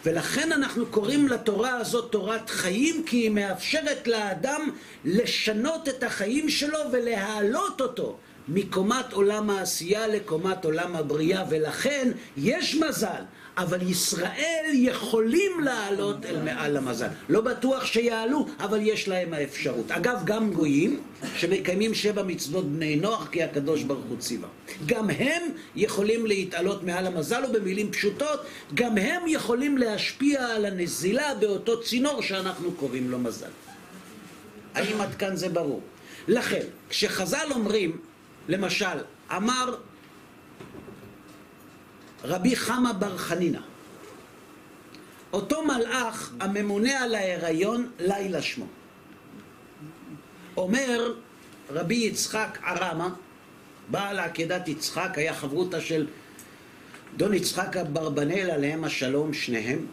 ולכן 0.05 0.53
אנחנו 0.53 0.87
קוראים 0.87 1.29
לתורה 1.29 1.77
הזאת 1.77 2.13
תורת 2.13 2.51
חיים, 2.51 3.03
כי 3.07 3.17
היא 3.17 3.31
מאפשרת 3.31 4.07
לאדם 4.07 4.71
לשנות 5.05 5.89
את 5.89 6.03
החיים 6.03 6.49
שלו 6.49 6.79
ולהעלות 6.93 7.81
אותו 7.81 8.19
מקומת 8.49 9.13
עולם 9.13 9.51
העשייה 9.51 10.07
לקומת 10.07 10.65
עולם 10.65 10.97
הבריאה, 10.97 11.45
ולכן 11.51 12.11
יש 12.37 12.75
מזל, 12.75 13.23
אבל 13.59 13.83
ישראל 13.83 14.65
יכולים 14.73 15.53
לעלות 15.61 16.25
אל 16.25 16.43
מעל 16.43 16.77
המזל. 16.77 17.07
לא 17.29 17.41
בטוח 17.41 17.87
שיעלו, 17.87 18.47
אבל 18.61 18.79
יש 18.83 19.09
להם 19.09 19.35
האפשרות. 19.35 19.91
אגב, 19.91 20.21
גם 20.25 20.53
גויים 20.53 21.01
שמקיימים 21.37 21.95
שבע 21.95 22.23
מצוות 22.23 22.65
בני 22.65 22.97
נוח, 22.97 23.29
כי 23.33 23.43
הקדוש 23.43 23.83
ברוך 23.83 24.05
הוא 24.09 24.19
ציווה. 24.19 24.49
גם 24.87 25.11
הם 25.11 25.43
יכולים 25.77 26.27
להתעלות 26.27 26.83
מעל 26.83 27.07
המזל, 27.07 27.45
ובמילים 27.49 27.93
פשוטות, 27.93 28.41
גם 28.75 28.99
הם 28.99 29.23
יכולים 29.27 29.79
להשפיע 29.79 30.47
על 30.47 30.65
הנזילה 30.65 31.35
באותו 31.35 31.83
צינור 31.83 32.23
שאנחנו 32.23 32.73
קוראים 32.73 33.11
לו 33.11 33.19
מזל. 33.19 33.51
האם 34.75 35.01
עד 35.01 35.15
כאן 35.15 35.37
זה 35.37 35.49
ברור? 35.49 35.81
לכן, 36.29 36.63
כשחז"ל 36.89 37.47
אומרים, 37.51 37.97
למשל, 38.49 38.99
אמר 39.37 39.77
רבי 42.25 42.57
חמא 42.57 42.93
בר 42.93 43.17
חנינא, 43.17 43.61
אותו 45.33 45.63
מלאך 45.65 46.33
הממונה 46.41 47.03
על 47.03 47.15
ההיריון, 47.15 47.91
לילה 47.99 48.43
שמו. 48.43 48.67
אומר 50.57 51.15
רבי 51.71 51.95
יצחק 51.95 52.59
ערמה, 52.65 53.15
בעל 53.91 54.19
עקדת 54.19 54.69
יצחק, 54.69 55.11
היה 55.15 55.35
חברותא 55.35 55.81
של 55.81 56.07
דון 57.17 57.35
יצחק 57.35 57.77
אברבנאל 57.77 58.51
עליהם 58.51 58.85
השלום 58.85 59.33
שניהם, 59.35 59.87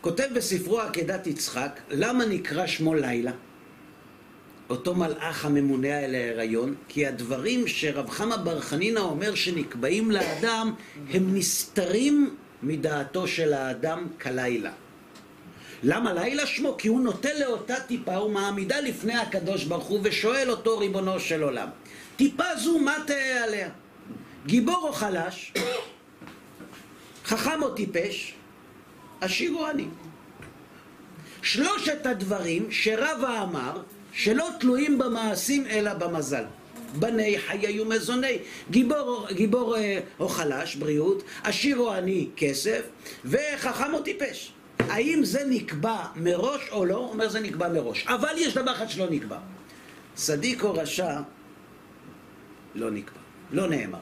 כותב 0.00 0.28
בספרו 0.34 0.80
עקדת 0.80 1.26
יצחק, 1.26 1.80
למה 1.90 2.26
נקרא 2.26 2.66
שמו 2.66 2.94
לילה? 2.94 3.32
אותו 4.70 4.94
מלאך 4.94 5.44
הממונה 5.44 5.98
על 5.98 6.14
ההיריון, 6.14 6.74
כי 6.88 7.06
הדברים 7.06 7.68
שרב 7.68 8.10
חמא 8.10 8.36
בר 8.36 8.60
חנינא 8.60 9.00
אומר 9.00 9.34
שנקבעים 9.34 10.10
לאדם, 10.10 10.74
הם 11.10 11.34
נסתרים 11.36 12.36
מדעתו 12.62 13.28
של 13.28 13.52
האדם 13.52 14.06
כלילה. 14.22 14.72
למה 15.82 16.12
לילה 16.12 16.46
שמו? 16.46 16.74
כי 16.78 16.88
הוא 16.88 17.00
נוטה 17.00 17.28
לאותה 17.40 17.80
טיפה 17.80 18.20
ומעמידה 18.20 18.80
לפני 18.80 19.14
הקדוש 19.14 19.64
ברוך 19.64 19.84
הוא 19.84 20.00
ושואל 20.02 20.50
אותו 20.50 20.78
ריבונו 20.78 21.20
של 21.20 21.42
עולם. 21.42 21.68
טיפה 22.16 22.56
זו 22.56 22.78
מה 22.78 22.96
תהא 23.06 23.44
עליה? 23.44 23.68
גיבור 24.46 24.88
או 24.88 24.92
חלש? 24.92 25.52
חכם 27.24 27.62
או 27.62 27.74
טיפש? 27.74 28.34
עשיר 29.20 29.52
או 29.54 29.66
עני? 29.66 29.86
שלושת 31.42 32.06
הדברים 32.06 32.66
שרבא 32.70 33.42
אמר 33.42 33.82
שלא 34.14 34.48
תלויים 34.60 34.98
במעשים 34.98 35.66
אלא 35.66 35.94
במזל. 35.94 36.44
בני 36.98 37.38
חיי 37.38 37.80
ומזוני, 37.80 38.38
גיבור, 38.70 39.26
גיבור 39.32 39.76
אה, 39.76 40.00
או 40.20 40.28
חלש, 40.28 40.76
בריאות, 40.76 41.22
עשיר 41.44 41.76
או 41.76 41.92
עני, 41.92 42.28
כסף, 42.36 42.80
וחכם 43.24 43.94
או 43.94 44.02
טיפש. 44.02 44.52
האם 44.78 45.24
זה 45.24 45.44
נקבע 45.48 45.96
מראש 46.16 46.60
או 46.72 46.84
לא? 46.84 46.96
הוא 46.96 47.08
אומר 47.08 47.28
זה 47.28 47.40
נקבע 47.40 47.68
מראש. 47.68 48.06
אבל 48.06 48.34
יש 48.36 48.54
דבר 48.54 48.72
אחד 48.72 48.90
שלא 48.90 49.10
נקבע. 49.10 49.38
צדיק 50.14 50.62
או 50.62 50.74
רשע 50.74 51.20
לא 52.74 52.90
נקבע, 52.90 53.20
לא 53.50 53.68
נאמר. 53.68 53.98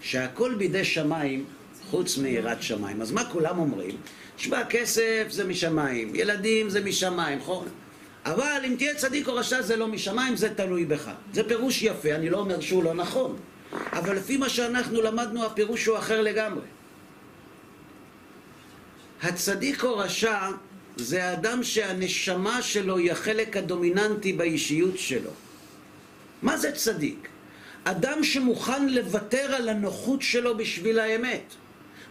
שהכל 0.00 0.54
בידי 0.54 0.84
שמיים 0.84 1.44
חוץ 1.90 2.18
מיראת 2.18 2.62
שמיים. 2.62 3.02
אז 3.02 3.12
מה 3.12 3.24
כולם 3.24 3.58
אומרים? 3.58 3.96
שמע, 4.36 4.64
כסף 4.64 5.26
זה 5.30 5.44
משמיים, 5.44 6.14
ילדים 6.14 6.70
זה 6.70 6.84
משמיים, 6.84 7.38
נכון? 7.38 7.68
אבל 8.24 8.62
אם 8.64 8.74
תהיה 8.78 8.94
צדיק 8.94 9.28
או 9.28 9.34
רשע 9.34 9.62
זה 9.62 9.76
לא 9.76 9.88
משמיים, 9.88 10.36
זה 10.36 10.54
תלוי 10.54 10.84
בך. 10.84 11.10
זה 11.32 11.48
פירוש 11.48 11.82
יפה, 11.82 12.14
אני 12.14 12.30
לא 12.30 12.38
אומר 12.38 12.60
שהוא 12.60 12.84
לא 12.84 12.94
נכון. 12.94 13.36
אבל 13.92 14.16
לפי 14.16 14.36
מה 14.36 14.48
שאנחנו 14.48 15.02
למדנו, 15.02 15.44
הפירוש 15.44 15.86
הוא 15.86 15.98
אחר 15.98 16.20
לגמרי. 16.20 16.64
הצדיק 19.22 19.84
או 19.84 19.98
רשע 19.98 20.50
זה 20.96 21.24
האדם 21.24 21.62
שהנשמה 21.62 22.62
שלו 22.62 22.96
היא 22.96 23.12
החלק 23.12 23.56
הדומיננטי 23.56 24.32
באישיות 24.32 24.98
שלו. 24.98 25.30
מה 26.42 26.56
זה 26.56 26.72
צדיק? 26.72 27.28
אדם 27.84 28.24
שמוכן 28.24 28.88
לוותר 28.88 29.54
על 29.54 29.68
הנוחות 29.68 30.22
שלו 30.22 30.56
בשביל 30.56 30.98
האמת. 30.98 31.54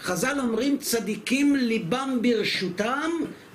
חז"ל 0.03 0.39
אומרים 0.39 0.77
צדיקים 0.77 1.55
ליבם 1.55 2.19
ברשותם 2.21 3.11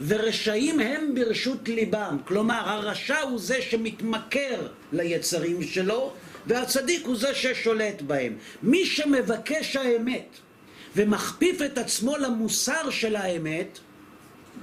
ורשעים 0.07 0.80
הם 0.80 1.14
ברשות 1.14 1.68
ליבם. 1.68 2.18
כלומר 2.24 2.68
הרשע 2.68 3.20
הוא 3.20 3.38
זה 3.38 3.62
שמתמכר 3.62 4.66
ליצרים 4.92 5.62
שלו 5.62 6.12
והצדיק 6.47 7.07
הוא 7.07 7.16
זה 7.16 7.34
ששולט 7.34 8.03
בהם. 8.03 8.36
מי 8.62 8.86
שמבקש 8.86 9.76
האמת 9.76 10.28
ומכפיף 10.97 11.62
את 11.62 11.78
עצמו 11.78 12.16
למוסר 12.16 12.90
של 12.90 13.16
האמת 13.16 13.78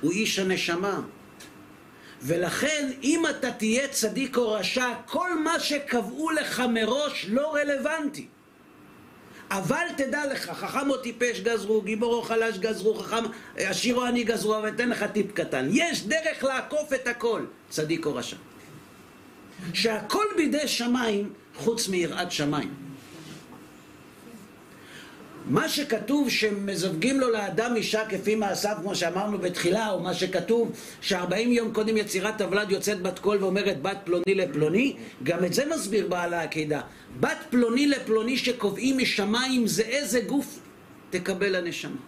הוא 0.02 0.12
איש 0.12 0.40
הנשמה. 0.40 1.02
ולכן 2.22 2.92
אם 3.04 3.24
אתה 3.30 3.52
תהיה 3.52 3.88
צדיק 3.88 4.38
או 4.38 4.52
רשע 4.52 4.94
כל 5.06 5.40
מה 5.40 5.60
שקבעו 5.60 6.32
לך 6.32 6.64
מראש 6.70 7.26
לא 7.30 7.56
רלוונטי. 7.56 8.28
אבל 9.54 9.86
תדע 9.98 10.22
לך, 10.34 10.50
חכם 10.50 10.90
או 10.90 10.98
טיפש 10.98 11.40
גזרו, 11.40 11.82
גיבור 11.82 12.14
או 12.14 12.22
חלש 12.22 12.58
גזרו, 12.58 12.96
חכם, 12.96 13.24
עשיר 13.58 13.96
או 13.96 14.04
עני 14.04 14.24
גזרו, 14.24 14.58
אבל 14.58 14.70
אתן 14.70 14.90
לך 14.90 15.06
טיפ 15.14 15.32
קטן. 15.32 15.68
יש 15.72 16.08
דרך 16.08 16.44
לעקוף 16.44 16.94
את 16.94 17.08
הכל, 17.08 17.46
צדיק 17.70 18.06
או 18.06 18.16
רשע. 18.16 18.36
שהכל 19.74 20.26
בידי 20.38 20.68
שמיים, 20.68 21.34
חוץ 21.56 21.88
מיראת 21.88 22.32
שמיים. 22.32 22.74
מה 25.46 25.70
שכתוב 25.70 26.30
שמזווגים 26.30 27.20
לו 27.20 27.30
לאדם 27.30 27.76
אישה 27.76 28.06
כפי 28.06 28.36
מעשיו, 28.36 28.76
כמו 28.82 28.96
שאמרנו 28.96 29.38
בתחילה, 29.38 29.92
או 29.92 30.00
מה 30.00 30.14
שכתוב 30.14 30.72
שארבעים 31.02 31.52
יום 31.52 31.74
קודם 31.74 31.98
יצירת 31.98 32.42
הוולד 32.42 32.72
יוצאת 32.72 33.02
בת 33.02 33.20
קול 33.20 33.44
ואומרת 33.44 33.82
בת 33.82 33.98
פלוני 34.04 34.36
לפלוני, 34.36 34.96
גם 35.24 35.46
את 35.46 35.54
זה 35.54 35.66
מסביר 35.66 36.08
בעל 36.08 36.34
העקידה. 36.34 36.82
בת 37.20 37.38
פלוני 37.50 37.88
לפלוני 37.88 38.38
שקובעים 38.38 38.98
משמיים 38.98 39.68
זה 39.68 39.84
איזה 39.84 40.22
גוף 40.22 40.60
תקבל 41.10 41.56
הנשמה. 41.56 42.02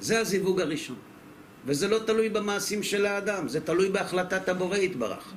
זה 0.00 0.20
הזיווג 0.20 0.60
הראשון. 0.60 0.96
וזה 1.66 1.88
לא 1.88 1.98
תלוי 1.98 2.28
במעשים 2.28 2.82
של 2.82 3.06
האדם, 3.06 3.48
זה 3.48 3.60
תלוי 3.60 3.88
בהחלטת 3.88 4.48
הבורא 4.48 4.76
יתברך. 4.76 5.32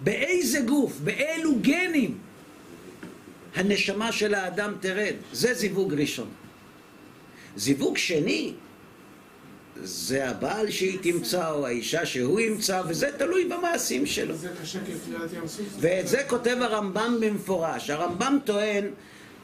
באיזה 0.00 0.60
גוף, 0.60 1.00
באילו 1.04 1.58
גנים 1.60 2.18
הנשמה 3.54 4.12
של 4.12 4.34
האדם 4.34 4.74
תרד. 4.80 5.14
זה 5.32 5.54
זיווג 5.54 5.94
ראשון. 5.94 6.28
זיווג 7.56 7.96
שני, 7.96 8.52
זה 9.82 10.28
הבעל 10.28 10.70
שהיא 10.70 10.98
תמצא 11.02 11.50
או 11.50 11.66
האישה 11.66 12.06
שהוא 12.06 12.40
ימצא, 12.40 12.82
וזה 12.88 13.10
תלוי 13.18 13.44
במעשים 13.44 14.06
שלו. 14.06 14.34
ואת 15.80 16.08
זה 16.08 16.22
כותב 16.28 16.56
הרמב"ם 16.60 17.16
במפורש. 17.20 17.90
הרמב"ם 17.90 18.38
טוען 18.44 18.84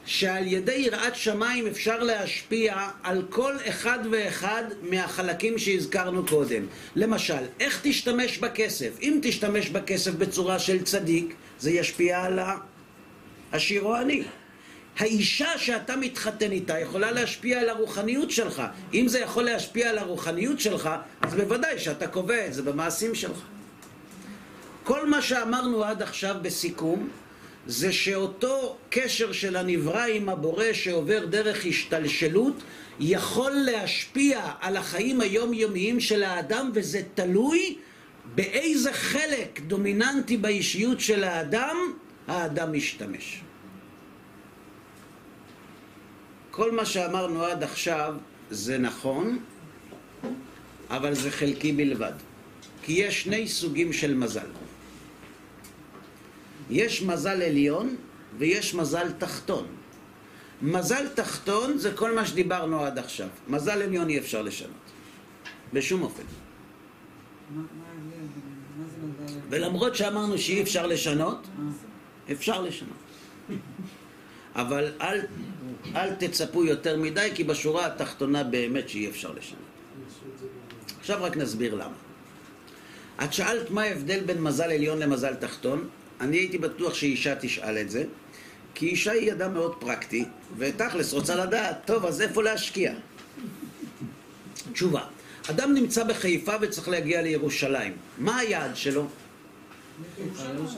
שעל 0.05 0.47
ידי 0.47 0.71
יראת 0.71 1.15
שמיים 1.15 1.67
אפשר 1.67 2.03
להשפיע 2.03 2.75
על 3.03 3.23
כל 3.29 3.55
אחד 3.69 3.99
ואחד 4.11 4.63
מהחלקים 4.81 5.57
שהזכרנו 5.57 6.25
קודם. 6.25 6.65
למשל, 6.95 7.43
איך 7.59 7.79
תשתמש 7.83 8.37
בכסף? 8.37 8.89
אם 9.01 9.19
תשתמש 9.21 9.69
בכסף 9.69 10.11
בצורה 10.11 10.59
של 10.59 10.83
צדיק, 10.83 11.35
זה 11.59 11.71
ישפיע 11.71 12.21
על 12.21 12.39
העשיר 13.51 13.81
או 13.81 13.95
עני. 13.95 14.23
האישה 14.97 15.57
שאתה 15.57 15.95
מתחתן 15.95 16.51
איתה 16.51 16.79
יכולה 16.79 17.11
להשפיע 17.11 17.59
על 17.59 17.69
הרוחניות 17.69 18.31
שלך. 18.31 18.63
אם 18.93 19.07
זה 19.07 19.19
יכול 19.19 19.43
להשפיע 19.43 19.89
על 19.89 19.97
הרוחניות 19.97 20.59
שלך, 20.59 20.89
אז 21.21 21.33
בוודאי 21.33 21.79
שאתה 21.79 22.07
קובע 22.07 22.47
את 22.47 22.53
זה 22.53 22.61
במעשים 22.61 23.15
שלך. 23.15 23.37
כל 24.83 25.07
מה 25.07 25.21
שאמרנו 25.21 25.83
עד 25.83 26.01
עכשיו 26.01 26.35
בסיכום, 26.41 27.09
זה 27.67 27.93
שאותו 27.93 28.77
קשר 28.89 29.31
של 29.31 29.55
הנברא 29.55 30.05
עם 30.05 30.29
הבורא 30.29 30.73
שעובר 30.73 31.25
דרך 31.25 31.65
השתלשלות, 31.65 32.63
יכול 32.99 33.51
להשפיע 33.51 34.41
על 34.61 34.77
החיים 34.77 35.21
היומיומיים 35.21 35.99
של 35.99 36.23
האדם, 36.23 36.71
וזה 36.73 37.01
תלוי 37.15 37.77
באיזה 38.35 38.93
חלק 38.93 39.59
דומיננטי 39.67 40.37
באישיות 40.37 40.99
של 40.99 41.23
האדם, 41.23 41.77
האדם 42.27 42.73
משתמש. 42.73 43.41
כל 46.57 46.71
מה 46.71 46.85
שאמרנו 46.85 47.43
עד 47.43 47.63
עכשיו 47.63 48.15
זה 48.49 48.77
נכון, 48.77 49.39
אבל 50.89 51.13
זה 51.13 51.31
חלקי 51.31 51.71
בלבד. 51.71 52.13
כי 52.81 52.93
יש 52.93 53.23
שני 53.23 53.47
סוגים 53.47 53.93
של 53.93 54.13
מזל. 54.15 54.49
יש 56.69 57.01
מזל 57.01 57.41
עליון 57.41 57.95
ויש 58.37 58.73
מזל 58.73 59.11
תחתון. 59.11 59.67
מזל 60.61 61.07
תחתון 61.07 61.77
זה 61.77 61.93
כל 61.93 62.15
מה 62.15 62.25
שדיברנו 62.25 62.81
עד 62.81 62.97
עכשיו. 62.97 63.27
מזל 63.47 63.81
עליון 63.81 64.09
אי 64.09 64.19
אפשר 64.19 64.41
לשנות. 64.41 64.85
בשום 65.73 66.01
אופן. 66.01 66.23
ולמרות 69.49 69.95
שאמרנו 69.95 70.37
שאי 70.37 70.61
אפשר 70.61 70.87
לשנות, 70.87 71.47
אה, 71.47 72.33
אפשר 72.33 72.61
לשנות. 72.61 72.97
אבל 74.57 74.91
אל, 75.01 75.19
אל 75.95 76.15
תצפו 76.15 76.65
יותר 76.65 76.97
מדי, 76.97 77.29
כי 77.35 77.43
בשורה 77.43 77.85
התחתונה 77.85 78.43
באמת 78.43 78.89
שאי 78.89 79.09
אפשר 79.09 79.31
לשנות. 79.31 79.61
עכשיו 80.99 81.23
רק 81.23 81.37
נסביר 81.37 81.75
למה. 81.75 81.95
את 83.23 83.33
שאלת 83.33 83.71
מה 83.71 83.83
ההבדל 83.83 84.19
בין 84.19 84.41
מזל 84.41 84.71
עליון 84.71 84.99
למזל 84.99 85.35
תחתון. 85.35 85.87
אני 86.21 86.37
הייתי 86.37 86.57
בטוח 86.57 86.93
שאישה 86.93 87.35
תשאל 87.35 87.77
את 87.77 87.89
זה, 87.89 88.03
כי 88.75 88.87
אישה 88.87 89.11
היא 89.11 89.31
אדם 89.31 89.53
מאוד 89.53 89.75
פרקטי, 89.79 90.25
ותכלס 90.57 91.13
רוצה 91.13 91.35
לדעת, 91.35 91.77
טוב, 91.85 92.05
אז 92.05 92.21
איפה 92.21 92.43
להשקיע? 92.43 92.93
תשובה, 94.73 95.01
אדם 95.49 95.73
נמצא 95.73 96.03
בחיפה 96.03 96.53
וצריך 96.61 96.89
להגיע 96.89 97.21
לירושלים. 97.21 97.93
מה 98.17 98.37
היעד 98.37 98.75
שלו? 98.75 99.07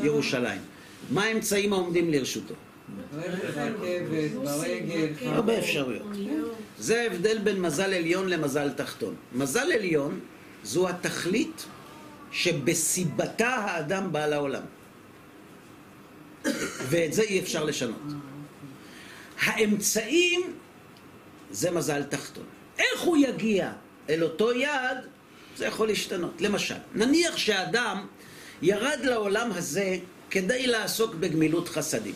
ירושלים. 0.02 0.62
מה 1.12 1.24
האמצעים 1.24 1.74
העומדים 1.74 2.10
לרשותו? 2.10 2.54
הרבה 5.26 5.60
אפשרויות. 5.60 6.08
זה 6.80 7.02
ההבדל 7.02 7.38
בין 7.38 7.62
מזל 7.62 7.94
עליון 7.94 8.30
למזל 8.30 8.70
תחתון. 8.70 9.16
מזל 9.34 9.72
עליון 9.72 10.20
זו 10.64 10.90
התכלית 10.90 11.66
שבסיבתה 12.32 13.50
האדם 13.50 14.12
בא 14.12 14.26
לעולם. 14.26 14.62
ואת 16.90 17.14
זה 17.14 17.22
אי 17.22 17.40
אפשר 17.40 17.64
לשנות. 17.64 18.02
האמצעים 19.40 20.42
זה 21.52 21.72
מזל 21.72 22.04
תחתון. 22.04 22.44
איך 22.80 23.02
הוא 23.02 23.18
יגיע 23.18 23.72
אל 24.10 24.24
אותו 24.24 24.52
יעד, 24.52 24.98
זה 25.58 25.66
יכול 25.66 25.88
להשתנות. 25.88 26.42
למשל, 26.42 26.76
נניח 26.96 27.38
שאדם 27.38 28.08
ירד 28.62 29.00
לעולם 29.04 29.52
הזה 29.52 29.98
כדי 30.30 30.68
לעסוק 30.68 31.16
בגמילות 31.16 31.70
חסדים. 31.70 32.16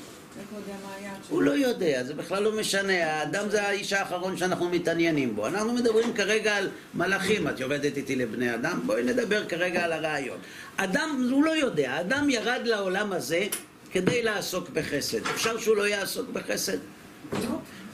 הוא 1.29 1.41
לא 1.41 1.51
יודע, 1.51 2.03
זה 2.03 2.13
בכלל 2.13 2.43
לא 2.43 2.59
משנה, 2.59 3.13
האדם 3.13 3.49
זה 3.49 3.63
האיש 3.63 3.93
האחרון 3.93 4.37
שאנחנו 4.37 4.69
מתעניינים 4.69 5.35
בו. 5.35 5.47
אנחנו 5.47 5.73
מדברים 5.73 6.13
כרגע 6.13 6.55
על 6.55 6.69
מלאכים, 6.93 7.47
את 7.47 7.61
עובדת 7.61 7.97
איתי 7.97 8.15
לבני 8.15 8.55
אדם, 8.55 8.79
בואי 8.85 9.03
נדבר 9.03 9.45
כרגע 9.45 9.83
על 9.83 9.91
הרעיון. 9.91 10.37
אדם, 10.77 11.29
הוא 11.31 11.43
לא 11.43 11.51
יודע, 11.55 11.91
האדם 11.91 12.29
ירד 12.29 12.61
לעולם 12.63 13.13
הזה 13.13 13.47
כדי 13.91 14.23
לעסוק 14.23 14.69
בחסד. 14.69 15.27
אפשר 15.27 15.57
שהוא 15.57 15.75
לא 15.75 15.87
יעסוק 15.87 16.29
בחסד? 16.29 16.77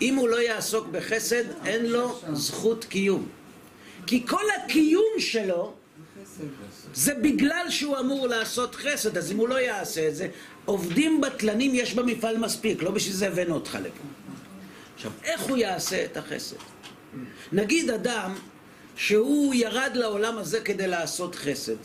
אם 0.02 0.16
הוא 0.16 0.30
לא 0.30 0.42
יעסוק 0.42 0.88
בחסד, 0.88 1.44
אין 1.66 1.86
לו 1.86 2.20
זכות 2.34 2.86
קיום. 2.86 3.28
כי 4.08 4.28
כל 4.28 4.44
הקיום 4.58 5.14
שלו. 5.18 5.74
זה 6.94 7.14
בגלל 7.14 7.66
שהוא 7.70 8.00
אמור 8.00 8.28
לעשות 8.28 8.76
חסד, 8.76 9.18
אז 9.18 9.32
אם 9.32 9.38
הוא 9.38 9.50
לא 9.50 9.56
יעשה 9.60 10.08
את 10.08 10.16
זה, 10.16 10.28
עובדים 10.70 11.22
בטלנים 11.22 11.76
יש 11.76 11.94
במפעל 11.94 12.38
מספיק, 12.38 12.84
לא 12.84 12.92
בשביל 12.92 13.16
זה 13.16 13.28
הבאנו 13.28 13.56
אותך 13.56 13.78
לפה. 13.84 14.04
עכשיו, 14.96 15.12
איך 15.24 15.42
הוא 15.42 15.58
יעשה 15.58 16.06
את 16.06 16.18
החסד? 16.18 16.56
נגיד 17.52 17.90
אדם 17.90 18.36
שהוא 18.96 19.54
ירד 19.54 19.92
לעולם 19.94 20.38
הזה 20.38 20.60
כדי 20.60 20.88
לעשות 20.88 21.36
חסד, 21.36 21.76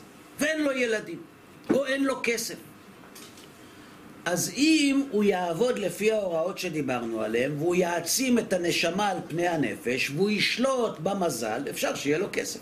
ואין 0.41 0.62
לו 0.62 0.72
ילדים, 0.72 1.18
או 1.70 1.87
אין 1.87 2.05
לו 2.05 2.20
כסף. 2.22 2.55
אז 4.24 4.51
אם 4.57 5.03
הוא 5.11 5.24
יעבוד 5.24 5.78
לפי 5.78 6.12
ההוראות 6.12 6.59
שדיברנו 6.59 7.22
עליהן, 7.22 7.53
והוא 7.59 7.74
יעצים 7.74 8.39
את 8.39 8.53
הנשמה 8.53 9.09
על 9.09 9.18
פני 9.28 9.49
הנפש, 9.49 10.11
והוא 10.11 10.30
ישלוט 10.30 10.99
במזל, 10.99 11.62
אפשר 11.70 11.95
שיהיה 11.95 12.18
לו 12.18 12.26
כסף. 12.32 12.61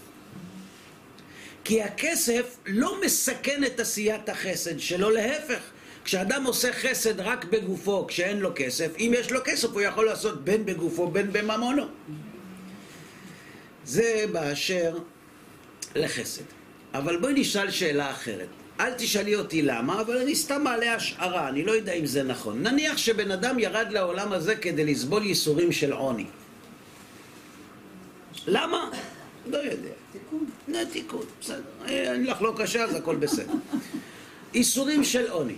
כי 1.65 1.83
הכסף 1.83 2.57
לא 2.67 3.01
מסכן 3.05 3.65
את 3.65 3.81
עשיית 3.81 4.29
החסד 4.29 4.79
שלו, 4.79 5.11
להפך. 5.11 5.61
כשאדם 6.05 6.45
עושה 6.45 6.73
חסד 6.73 7.21
רק 7.21 7.45
בגופו, 7.45 8.07
כשאין 8.07 8.41
לו 8.41 8.51
כסף, 8.55 8.89
אם 8.99 9.13
יש 9.19 9.33
לו 9.33 9.41
כסף 9.45 9.69
הוא 9.69 9.81
יכול 9.81 10.07
לעשות 10.07 10.45
בין 10.45 10.67
בגופו 10.67 11.09
בין 11.09 11.33
בממונו. 11.33 11.85
זה 13.85 14.25
באשר 14.33 14.99
לחסד. 15.95 16.43
אבל 16.95 17.17
בואי 17.17 17.33
נשאל 17.37 17.71
שאלה 17.71 18.11
אחרת. 18.11 18.47
אל 18.81 18.93
תשאלי 18.95 19.35
אותי 19.35 19.63
למה, 19.63 20.01
אבל 20.01 20.19
אני 20.19 20.35
סתם 20.35 20.65
מעלה 20.65 20.95
השערה, 20.95 21.49
אני 21.49 21.65
לא 21.65 21.73
יודע 21.73 21.93
אם 21.93 22.07
זה 22.07 22.23
נכון. 22.23 22.63
נניח 22.63 22.97
שבן 22.97 23.31
אדם 23.31 23.59
ירד 23.59 23.87
לעולם 23.91 24.33
הזה 24.33 24.57
כדי 24.57 24.85
לסבול 24.85 25.27
ייסורים 25.27 25.73
של 25.73 25.93
עוני. 25.93 26.27
למה? 28.47 28.91
לא 29.47 29.59
יודע. 29.59 29.89
תיקון. 30.13 30.47
תיקון, 30.93 31.25
בסדר. 31.41 31.63
אה, 31.89 32.13
אין 32.13 32.27
לך 32.27 32.43
לא 32.43 32.55
קשה, 32.57 32.85
אז 32.85 32.95
הכל 32.95 33.17
בסדר. 33.17 33.53
איסורים 34.55 35.05
של 35.05 35.31
עוני. 35.31 35.57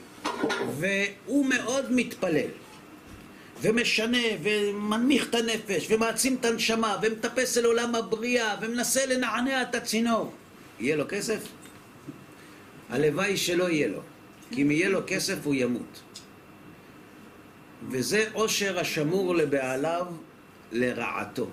והוא 0.79 1.47
מאוד 1.47 1.93
מתפלל. 1.93 2.49
ומשנה, 3.63 4.19
ומנמיך 4.43 5.29
את 5.29 5.35
הנפש, 5.35 5.87
ומעצים 5.91 6.37
את 6.41 6.45
הנשמה, 6.45 6.97
ומטפס 7.03 7.59
אל 7.59 7.65
עולם 7.65 7.95
הבריאה, 7.95 8.57
ומנסה 8.61 9.07
לנענע 9.07 9.63
את 9.63 9.75
הצינור. 9.75 10.33
יהיה 10.81 10.97
לו 10.97 11.05
כסף? 11.09 11.49
הלוואי 12.91 13.37
שלא 13.37 13.71
יהיה 13.71 13.89
לו. 13.89 14.01
כי 14.51 14.63
אם 14.63 14.71
יהיה 14.71 14.89
לו 14.89 15.01
כסף 15.07 15.37
הוא 15.45 15.55
ימות. 15.55 16.03
וזה 17.91 18.25
עושר 18.33 18.79
השמור 18.79 19.35
לבעליו 19.35 20.07
לרעתו. 20.73 21.47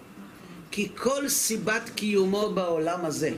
כי 0.72 0.90
כל 0.96 1.30
סיבת 1.30 1.90
קיומו 1.96 2.52
בעולם 2.54 3.06
הזה. 3.06 3.32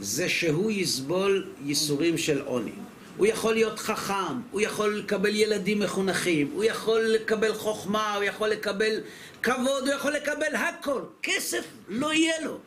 זה 0.00 0.28
שהוא 0.28 0.70
יסבול 0.70 1.46
ייסורים 1.64 2.18
של 2.18 2.40
עוני. 2.40 2.83
הוא 3.16 3.26
יכול 3.26 3.54
להיות 3.54 3.78
חכם, 3.78 4.40
הוא 4.50 4.60
יכול 4.60 4.98
לקבל 4.98 5.34
ילדים 5.34 5.78
מחונכים, 5.78 6.50
הוא 6.54 6.64
יכול 6.64 7.00
לקבל 7.00 7.54
חוכמה, 7.54 8.14
הוא 8.14 8.24
יכול 8.24 8.48
לקבל 8.48 9.00
כבוד, 9.42 9.88
הוא 9.88 9.94
יכול 9.94 10.12
לקבל 10.12 10.54
הכל. 10.54 11.00
כסף 11.22 11.64
לא 11.88 12.12
יהיה 12.12 12.40
לו. 12.44 12.58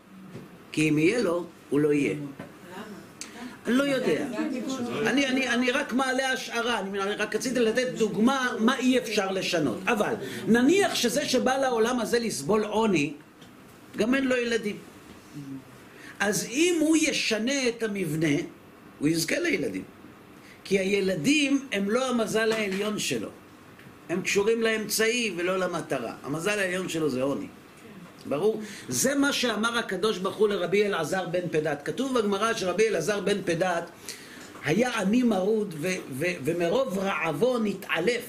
כי 0.71 0.89
אם 0.89 0.97
יהיה 0.97 1.21
לו, 1.21 1.45
הוא 1.69 1.79
לא 1.79 1.93
יהיה. 1.93 2.15
אני 3.65 3.75
לא 3.75 3.83
יודע. 3.83 4.25
אני, 5.07 5.27
אני, 5.27 5.49
אני 5.49 5.71
רק 5.71 5.93
מעלה 5.93 6.31
השערה, 6.31 6.79
אני 6.79 6.99
רק 6.99 7.35
רציתי 7.35 7.59
לתת 7.59 7.87
דוגמה 7.97 8.55
מה 8.59 8.77
אי 8.77 8.99
אפשר 8.99 9.31
לשנות. 9.31 9.77
אבל 9.85 10.13
נניח 10.47 10.95
שזה 10.95 11.25
שבא 11.25 11.57
לעולם 11.57 11.99
הזה 11.99 12.19
לסבול 12.19 12.63
עוני, 12.63 13.13
גם 13.97 14.15
אין 14.15 14.27
לו 14.27 14.35
ילדים. 14.35 14.77
אז 16.19 16.45
אם 16.45 16.77
הוא 16.79 16.97
ישנה 16.97 17.67
את 17.67 17.83
המבנה, 17.83 18.37
הוא 18.99 19.07
יזכה 19.07 19.39
לילדים. 19.39 19.83
כי 20.67 20.79
הילדים 20.79 21.67
הם 21.71 21.89
לא 21.89 22.09
המזל 22.09 22.51
העליון 22.51 22.99
שלו. 22.99 23.29
הם 24.09 24.21
קשורים 24.21 24.61
לאמצעי 24.61 25.33
ולא 25.37 25.57
למטרה. 25.57 26.13
המזל 26.23 26.59
העליון 26.59 26.89
שלו 26.89 27.09
זה 27.09 27.21
עוני. 27.21 27.47
ברור? 28.25 28.61
זה 28.89 29.15
מה 29.15 29.33
שאמר 29.33 29.77
הקדוש 29.77 30.17
ברוך 30.17 30.35
הוא 30.35 30.47
לרבי 30.47 30.85
אלעזר 30.85 31.27
בן 31.27 31.49
פדת. 31.51 31.81
כתוב 31.85 32.19
בגמרא 32.19 32.53
שרבי 32.53 32.87
אלעזר 32.87 33.19
בן 33.19 33.41
פדת 33.45 33.89
היה 34.65 34.99
עני 34.99 35.23
מרוד 35.23 35.75
ו- 35.77 35.87
ו- 36.11 36.35
ומרוב 36.43 36.99
רעבו 36.99 37.59
נתעלף 37.59 38.25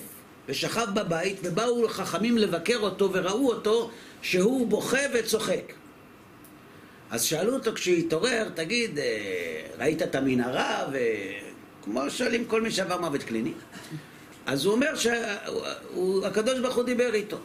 ושכב 0.48 0.86
בבית 0.94 1.36
ובאו 1.42 1.88
חכמים 1.88 2.38
לבקר 2.38 2.78
אותו 2.78 3.12
וראו 3.12 3.48
אותו 3.48 3.90
שהוא 4.22 4.66
בוכה 4.66 5.02
וצוחק. 5.14 5.72
אז 7.10 7.22
שאלו 7.22 7.54
אותו 7.54 7.72
כשהתעורר, 7.74 8.48
תגיד, 8.54 8.98
אה, 8.98 9.04
ראית 9.78 10.02
את 10.02 10.14
המנהרה? 10.14 10.86
וכמו 11.88 12.10
שואלים 12.10 12.44
כל 12.44 12.62
מי 12.62 12.70
שעבר 12.70 13.00
מוות 13.00 13.22
קליני. 13.22 13.52
אז 14.46 14.64
הוא 14.64 14.74
אומר 14.74 14.96
שהקדוש 14.96 16.58
ברוך 16.58 16.76
הוא 16.76 16.84
דיבר 16.84 17.14
איתו. 17.14 17.36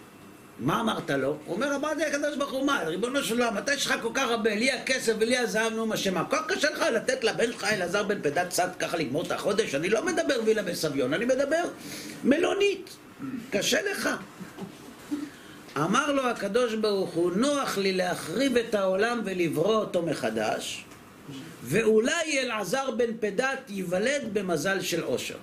מה 0.60 0.82
אמרת 0.82 1.10
לו? 1.10 1.38
הוא 1.46 1.56
אומר, 1.56 1.76
אמרתי 1.76 2.02
לקדוש 2.02 2.38
ברוך 2.38 2.52
הוא, 2.52 2.66
מה, 2.66 2.84
ריבונו 2.84 3.24
של 3.24 3.34
עולם, 3.34 3.58
אתה 3.58 3.74
יש 3.74 3.86
לך 3.86 3.94
כל 4.02 4.10
כך 4.14 4.30
הרבה, 4.30 4.56
לי 4.56 4.72
הכסף 4.72 5.14
ולי 5.20 5.38
הזהב, 5.38 5.74
נו 5.74 5.86
מה 5.86 5.98
שמה, 5.98 6.26
כל 6.26 6.38
כך 6.38 6.44
קשה 6.48 6.72
לך 6.72 6.80
לתת 6.94 7.24
לבן 7.24 7.52
שלך 7.52 7.64
אלעזר 7.64 8.04
בן 8.04 8.22
פדת 8.22 8.50
צד 8.50 8.70
ככה 8.80 8.98
לגמור 8.98 9.24
את 9.24 9.32
החודש? 9.32 9.76
אני 9.76 9.90
לא 9.90 10.06
מדבר 10.06 10.36
וילה 10.46 10.64
בסביון, 10.64 11.14
אני 11.14 11.26
מדבר 11.26 11.64
מלונית. 12.24 12.90
קשה 13.50 13.92
לך. 13.92 14.10
אמר 15.78 16.12
לו 16.12 16.30
הקדוש 16.30 16.76
ברוך 16.76 17.10
הוא, 17.10 17.32
נוח 17.32 17.78
לי 17.78 17.94
להחריב 17.94 18.58
את 18.58 18.76
העולם 18.76 19.22
ולברוא 19.26 19.76
אותו 19.76 20.02
מחדש, 20.02 20.86
ואולי 21.64 22.40
אלעזר 22.40 22.92
בן 22.92 23.18
פדת 23.20 23.70
ייוולד 23.70 24.22
במזל 24.34 24.82
של 24.82 25.04
עושר. 25.04 25.38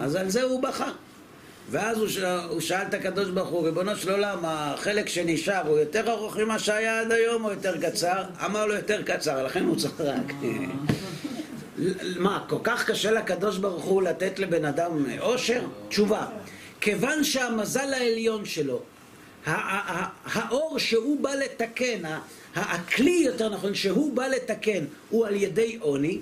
אז 0.00 0.14
על 0.14 0.30
זה 0.30 0.42
הוא 0.42 0.62
בכה. 0.62 0.90
ואז 1.70 1.98
הוא, 1.98 2.08
ש... 2.08 2.18
הוא 2.50 2.60
שאל 2.60 2.86
את 2.88 2.94
הקדוש 2.94 3.28
ברוך 3.28 3.48
הוא, 3.48 3.64
ריבונו 3.64 3.96
של 3.96 4.10
עולם, 4.10 4.38
החלק 4.42 5.08
שנשאר 5.08 5.66
הוא 5.68 5.78
יותר 5.78 6.10
ארוך 6.10 6.36
ממה 6.36 6.58
שהיה 6.58 7.00
עד 7.00 7.12
היום 7.12 7.44
או 7.44 7.50
יותר 7.50 7.80
קצר? 7.80 8.24
אמר 8.44 8.66
לו 8.66 8.74
יותר 8.74 9.02
קצר, 9.02 9.46
לכן 9.46 9.64
הוא 9.64 9.76
צחק. 9.76 10.32
מה, 12.16 12.44
כל 12.48 12.58
כך 12.62 12.90
קשה 12.90 13.10
לקדוש 13.10 13.58
ברוך 13.58 13.84
הוא 13.84 14.02
לתת 14.02 14.38
לבן 14.38 14.64
אדם 14.64 14.90
עושר? 15.18 15.60
תשובה, 15.88 16.26
כיוון 16.80 17.24
שהמזל 17.24 17.94
העליון 17.94 18.44
שלו, 18.44 18.82
האור 19.46 20.78
שהוא 20.78 21.20
בא 21.20 21.34
לתקן, 21.34 22.02
הכלי 22.56 23.22
יותר 23.24 23.48
נכון 23.48 23.74
שהוא 23.74 24.12
בא 24.12 24.26
לתקן 24.26 24.84
הוא 25.10 25.26
על 25.26 25.34
ידי 25.34 25.76
עוני, 25.80 26.20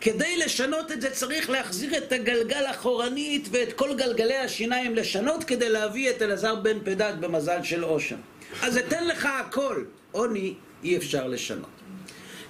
כדי 0.00 0.36
לשנות 0.36 0.92
את 0.92 1.00
זה 1.00 1.10
צריך 1.10 1.50
להחזיר 1.50 1.96
את 1.96 2.12
הגלגל 2.12 2.64
אחורנית 2.70 3.48
ואת 3.50 3.72
כל 3.72 3.94
גלגלי 3.96 4.36
השיניים 4.36 4.94
לשנות 4.94 5.44
כדי 5.44 5.68
להביא 5.68 6.10
את 6.10 6.22
אלעזר 6.22 6.54
בן 6.54 6.78
פדת 6.84 7.14
במזל 7.14 7.62
של 7.62 7.82
עושר. 7.82 8.16
אז 8.62 8.78
אתן 8.78 9.06
לך 9.06 9.28
הכל, 9.40 9.84
עוני 10.12 10.54
אי 10.84 10.96
אפשר 10.96 11.28
לשנות. 11.28 11.68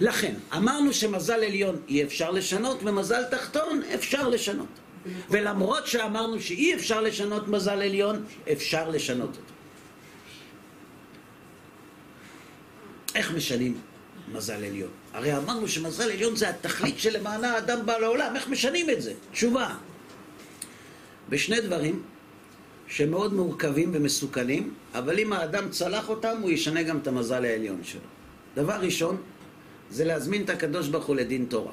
לכן, 0.00 0.34
אמרנו 0.56 0.92
שמזל 0.92 1.44
עליון 1.44 1.80
אי 1.88 2.02
אפשר 2.02 2.30
לשנות 2.30 2.78
ומזל 2.82 3.24
תחתון 3.24 3.82
אפשר 3.94 4.28
לשנות. 4.28 4.66
ולמרות 5.30 5.86
שאמרנו 5.86 6.40
שאי 6.40 6.74
אפשר 6.74 7.00
לשנות 7.00 7.48
מזל 7.48 7.82
עליון, 7.82 8.24
אפשר 8.52 8.88
לשנות 8.88 9.28
אותו. 9.28 9.57
איך 13.18 13.34
משנים 13.34 13.74
מזל 14.32 14.64
עליון? 14.64 14.90
הרי 15.12 15.36
אמרנו 15.36 15.68
שמזל 15.68 16.10
עליון 16.10 16.36
זה 16.36 16.48
התכלית 16.48 16.98
שלמענה 16.98 17.52
האדם 17.52 17.86
בא 17.86 17.98
לעולם, 17.98 18.36
איך 18.36 18.48
משנים 18.48 18.90
את 18.90 19.02
זה? 19.02 19.12
תשובה. 19.32 19.74
בשני 21.28 21.60
דברים 21.60 22.02
שמאוד 22.86 23.34
מורכבים 23.34 23.90
ומסוכנים, 23.94 24.74
אבל 24.94 25.18
אם 25.18 25.32
האדם 25.32 25.70
צלח 25.70 26.08
אותם, 26.08 26.36
הוא 26.42 26.50
ישנה 26.50 26.82
גם 26.82 26.98
את 26.98 27.06
המזל 27.06 27.44
העליון 27.44 27.84
שלו. 27.84 28.00
דבר 28.54 28.74
ראשון, 28.80 29.16
זה 29.90 30.04
להזמין 30.04 30.44
את 30.44 30.50
הקדוש 30.50 30.88
ברוך 30.88 31.06
הוא 31.06 31.16
לדין 31.16 31.46
תורה. 31.48 31.72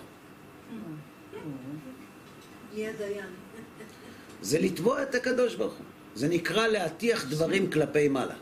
זה 4.42 4.60
לתבוע 4.60 5.04
את 5.04 5.16
הקדוש 5.16 5.56
ברוך 5.56 5.74
הוא. 5.74 5.86
זה 6.16 6.28
נקרא 6.28 6.68
להטיח 6.68 7.26
דברים 7.30 7.72
כלפי 7.72 8.08
מעלה. 8.08 8.36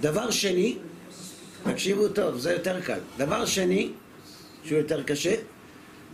דבר 0.00 0.30
שני, 0.30 0.76
תקשיבו 1.64 2.08
טוב, 2.08 2.38
זה 2.38 2.52
יותר 2.52 2.80
קל. 2.80 2.98
דבר 3.16 3.46
שני, 3.46 3.90
שהוא 4.64 4.78
יותר 4.78 5.02
קשה, 5.02 5.34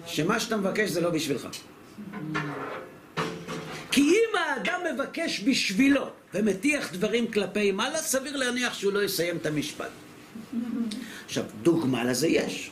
שמה 0.06 0.40
שאתה 0.40 0.56
מבקש 0.56 0.90
זה 0.90 1.00
לא 1.00 1.10
בשבילך. 1.10 1.48
כי 3.90 4.00
אם 4.00 4.38
האדם 4.38 4.80
מבקש 4.94 5.40
בשבילו 5.40 6.06
ומטיח 6.34 6.92
דברים 6.92 7.32
כלפי 7.32 7.72
מעלה, 7.72 7.98
סביר 7.98 8.36
להניח 8.36 8.74
שהוא 8.74 8.92
לא 8.92 9.02
יסיים 9.02 9.36
את 9.36 9.46
המשפט. 9.46 9.90
עכשיו, 11.24 11.44
דוגמה 11.62 12.04
לזה 12.04 12.28
יש. 12.28 12.70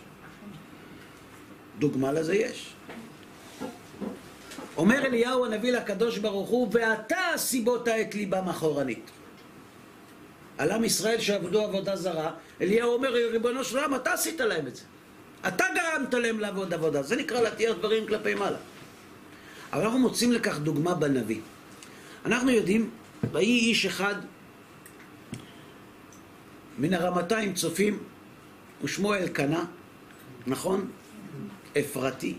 דוגמה 1.79 2.13
לזה 2.13 2.35
יש. 2.35 2.75
אומר 4.77 5.07
אליהו 5.07 5.45
הנביא 5.45 5.73
לקדוש 5.73 6.19
ברוך 6.19 6.49
הוא, 6.49 6.69
ואתה 6.73 7.19
הסיבות 7.35 7.89
את 7.89 8.15
ליבם 8.15 8.49
אחורנית. 8.49 9.11
על 10.59 10.71
עם 10.71 10.85
ישראל 10.85 11.21
שעבדו 11.21 11.63
עבודה 11.63 11.97
זרה, 11.97 12.31
אליהו 12.61 12.93
אומר, 12.93 13.13
ריבונו 13.13 13.65
של 13.65 13.79
עולם, 13.79 13.95
אתה 13.95 14.13
עשית 14.13 14.41
להם 14.41 14.67
את 14.67 14.77
זה. 14.77 14.83
אתה 15.49 15.65
גרמת 15.75 16.15
להם 16.15 16.41
לעבוד 16.41 16.75
עבודה. 16.75 17.03
זה 17.03 17.17
נקרא 17.17 17.41
להטיח 17.41 17.77
דברים 17.79 18.07
כלפי 18.07 18.35
מעלה. 18.35 18.57
אבל 19.73 19.83
אנחנו 19.83 19.99
מוצאים 19.99 20.33
לכך 20.33 20.59
דוגמה 20.59 20.95
בנביא. 20.95 21.41
אנחנו 22.25 22.51
יודעים, 22.51 22.91
ויהי 23.33 23.59
איש 23.59 23.87
אחד 23.87 24.15
מן 26.79 26.95
הרמתיים 26.95 27.55
צופים, 27.55 27.99
ושמו 28.85 29.15
אלקנה, 29.15 29.65
נכון? 30.47 30.91
אפרתי. 31.79 32.35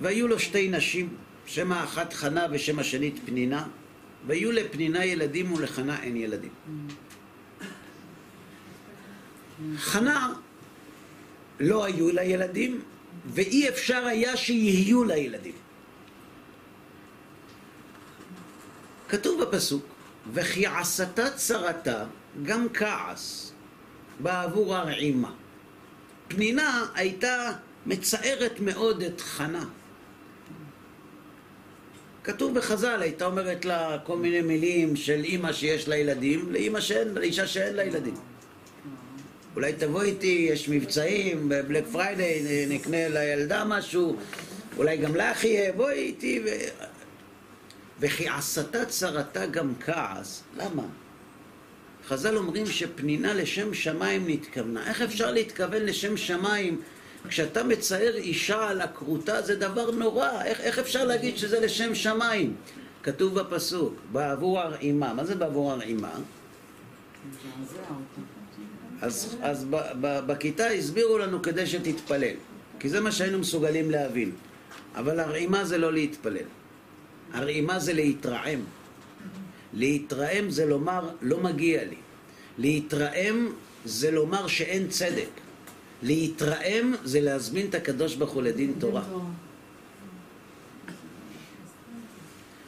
והיו 0.00 0.28
לו 0.28 0.38
שתי 0.38 0.68
נשים, 0.68 1.16
שם 1.46 1.72
האחת 1.72 2.12
חנה 2.12 2.46
ושם 2.50 2.78
השנית 2.78 3.20
פנינה, 3.24 3.66
והיו 4.26 4.52
לפנינה 4.52 5.04
ילדים 5.04 5.52
ולחנה 5.52 6.02
אין 6.02 6.16
ילדים. 6.16 6.52
חנה 9.76 10.34
לא 11.60 11.84
היו 11.84 12.12
לה 12.12 12.24
ילדים, 12.24 12.82
ואי 13.26 13.68
אפשר 13.68 14.06
היה 14.06 14.36
שיהיו 14.36 15.04
לה 15.04 15.16
ילדים. 15.16 15.54
כתוב 19.08 19.42
בפסוק, 19.42 19.86
וכי 20.32 20.66
עשתה 20.66 21.30
צרתה 21.30 22.04
גם 22.42 22.66
כעס 22.74 23.52
בעבור 24.20 24.76
הרעימה. 24.76 25.32
פנינה 26.28 26.86
הייתה 26.94 27.52
מצערת 27.86 28.60
מאוד 28.60 29.02
את 29.02 29.20
חנה. 29.20 29.64
כתוב 32.24 32.54
בחז"ל, 32.54 33.02
הייתה 33.02 33.26
אומרת 33.26 33.64
לה 33.64 33.98
כל 34.04 34.16
מיני 34.16 34.40
מילים 34.40 34.96
של 34.96 35.24
אימא 35.24 35.52
שיש 35.52 35.88
לה 35.88 35.96
ילדים, 35.96 36.52
לאימא 36.52 36.80
שאין, 36.80 37.14
לאישה 37.14 37.46
שאין 37.46 37.74
לה 37.74 37.84
ילדים. 37.84 38.14
אולי 39.54 39.72
תבוא 39.72 40.02
איתי, 40.02 40.46
יש 40.50 40.68
מבצעים, 40.68 41.48
ב 41.48 41.54
Black 41.54 41.84
Friday 41.92 42.66
נקנה 42.68 43.08
לילדה 43.08 43.64
משהו, 43.64 44.16
אולי 44.76 44.96
גם 44.96 45.16
לך 45.16 45.44
יהיה, 45.44 45.72
בואי 45.72 45.98
איתי. 45.98 46.40
ו... 46.44 46.48
וכי 48.00 48.28
עשתה 48.28 48.84
צרתה 48.84 49.46
גם 49.46 49.72
כעס, 49.80 50.42
למה? 50.56 50.82
חז"ל 52.08 52.36
אומרים 52.36 52.66
שפנינה 52.66 53.34
לשם 53.34 53.74
שמיים 53.74 54.24
נתכוונה. 54.26 54.88
איך 54.88 55.02
אפשר 55.02 55.30
להתכוון 55.30 55.82
לשם 55.82 56.16
שמיים 56.16 56.80
כשאתה 57.28 57.64
מצייר 57.64 58.16
אישה 58.16 58.68
על 58.68 58.80
הכרותה 58.80 59.42
זה 59.42 59.56
דבר 59.56 59.90
נורא, 59.90 60.42
איך, 60.44 60.60
איך 60.60 60.78
אפשר 60.78 61.04
להגיד 61.04 61.36
שזה 61.36 61.60
לשם 61.60 61.94
שמיים? 61.94 62.54
כתוב 63.02 63.40
בפסוק, 63.40 63.94
בעבור 64.12 64.60
הרעימה. 64.60 65.14
מה 65.14 65.24
זה 65.24 65.34
בעבור 65.34 65.72
הרעימה? 65.72 66.10
אז, 69.00 69.36
אז 69.42 69.66
ב, 69.70 69.76
ב, 70.00 70.20
בכיתה 70.26 70.66
הסבירו 70.66 71.18
לנו 71.18 71.42
כדי 71.42 71.66
שתתפלל, 71.66 72.34
כי 72.80 72.88
זה 72.88 73.00
מה 73.00 73.12
שהיינו 73.12 73.38
מסוגלים 73.38 73.90
להבין. 73.90 74.32
אבל 74.96 75.20
הרעימה 75.20 75.64
זה 75.64 75.78
לא 75.78 75.92
להתפלל. 75.92 76.48
הרעימה 77.32 77.78
זה 77.78 77.92
להתרעם. 77.92 78.60
להתרעם 79.72 80.50
זה 80.50 80.66
לומר, 80.66 81.10
לא 81.22 81.40
מגיע 81.40 81.84
לי. 81.84 81.96
להתרעם 82.58 83.52
זה 83.84 84.10
לומר 84.10 84.46
שאין 84.46 84.88
צדק. 84.88 85.43
להתרעם 86.02 86.94
זה 87.04 87.20
להזמין 87.20 87.66
את 87.66 87.74
הקדוש 87.74 88.14
ברוך 88.14 88.32
הוא 88.32 88.42
לדין 88.42 88.74
תורה. 88.78 89.02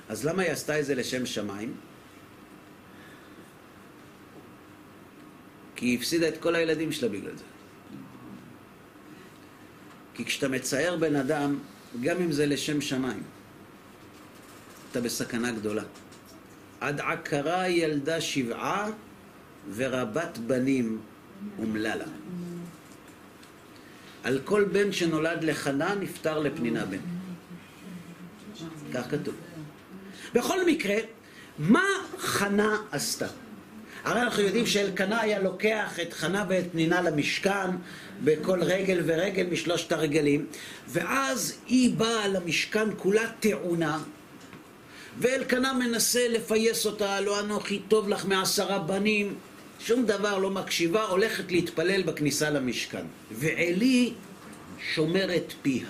אז 0.09 0.25
למה 0.25 0.43
היא 0.43 0.53
עשתה 0.53 0.81
את 0.81 0.85
זה 0.85 0.95
לשם 0.95 1.27
שמיים? 1.27 1.75
כי 5.77 5.87
היא 5.87 5.99
הפסידה 5.99 6.29
את 6.29 6.37
כל 6.41 6.55
הילדים 6.55 6.93
שלה 6.93 7.09
בגלל 7.09 7.37
זה. 7.37 7.45
כי 10.15 10.25
כשאתה 10.25 10.49
מצייר 10.49 10.97
בן 10.97 11.17
אדם, 11.17 11.59
גם 12.01 12.17
אם 12.23 12.33
זה 12.33 12.47
לשם 12.47 12.81
שמיים, 12.81 13.23
אתה 14.91 15.01
בסכנה 15.01 15.53
גדולה. 15.53 15.83
עד 16.81 17.01
עקרה 17.01 17.69
ילדה 17.69 18.21
שבעה 18.21 18.91
ורבת 19.75 20.39
בנים 20.39 21.01
אומללה. 21.59 22.07
על 24.27 24.39
כל 24.45 24.65
בן 24.65 24.93
שנולד 24.93 25.45
לחנה 25.45 25.95
נפטר 25.95 26.39
לפנינה 26.39 26.85
בן. 26.85 26.99
כך 28.95 29.11
כתוב. 29.11 29.35
בכל 30.35 30.67
מקרה, 30.67 30.95
מה 31.59 31.85
חנה 32.19 32.77
עשתה? 32.93 33.27
הרי 34.05 34.21
אנחנו 34.23 34.43
יודעים 34.43 34.67
שאלקנה 34.67 35.21
היה 35.21 35.41
לוקח 35.41 36.01
את 36.03 36.13
חנה 36.13 36.45
ואת 36.49 36.65
פנינה 36.73 37.01
למשכן 37.03 37.71
בכל 38.25 38.63
רגל 38.63 39.03
ורגל 39.05 39.47
משלושת 39.51 39.93
הרגלים 39.93 40.47
ואז 40.89 41.59
היא 41.67 41.95
באה 41.95 42.29
למשכן 42.29 42.89
כולה 42.97 43.31
טעונה 43.41 43.99
ואלקנה 45.19 45.73
מנסה 45.73 46.29
לפייס 46.29 46.87
אותה, 46.87 47.21
לא 47.21 47.41
אנוכי 47.41 47.83
טוב 47.89 48.09
לך 48.09 48.25
מעשרה 48.25 48.79
בנים 48.79 49.35
שום 49.81 50.07
דבר 50.07 50.39
לא 50.39 50.51
מקשיבה, 50.51 51.05
הולכת 51.05 51.53
להתפלל 51.53 52.03
בכניסה 52.03 52.51
למשכן 52.51 53.05
ועלי 53.31 54.13
שומר 54.95 55.37
את 55.37 55.53
פיה 55.63 55.87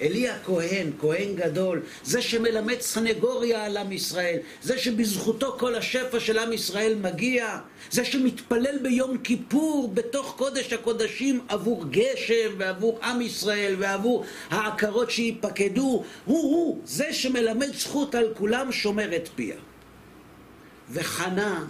עלי 0.00 0.28
הכהן, 0.28 0.90
כהן 1.00 1.34
גדול, 1.36 1.82
זה 2.04 2.22
שמלמד 2.22 2.80
סנגוריה 2.80 3.64
על 3.64 3.76
עם 3.76 3.92
ישראל, 3.92 4.38
זה 4.62 4.78
שבזכותו 4.78 5.56
כל 5.58 5.74
השפע 5.74 6.20
של 6.20 6.38
עם 6.38 6.52
ישראל 6.52 6.94
מגיע, 6.94 7.58
זה 7.90 8.04
שמתפלל 8.04 8.78
ביום 8.82 9.18
כיפור 9.18 9.90
בתוך 9.94 10.34
קודש 10.38 10.72
הקודשים 10.72 11.40
עבור 11.48 11.84
גשם 11.90 12.50
ועבור 12.58 12.98
עם 13.02 13.20
ישראל 13.20 13.74
ועבור 13.78 14.24
העקרות 14.50 15.10
שייפקדו, 15.10 16.04
הוא-הוא, 16.24 16.80
זה 16.84 17.12
שמלמד 17.12 17.74
זכות 17.74 18.14
על 18.14 18.28
כולם 18.34 18.72
שומר 18.72 19.16
את 19.16 19.28
פיה. 19.34 19.56
וחנה 20.90 21.66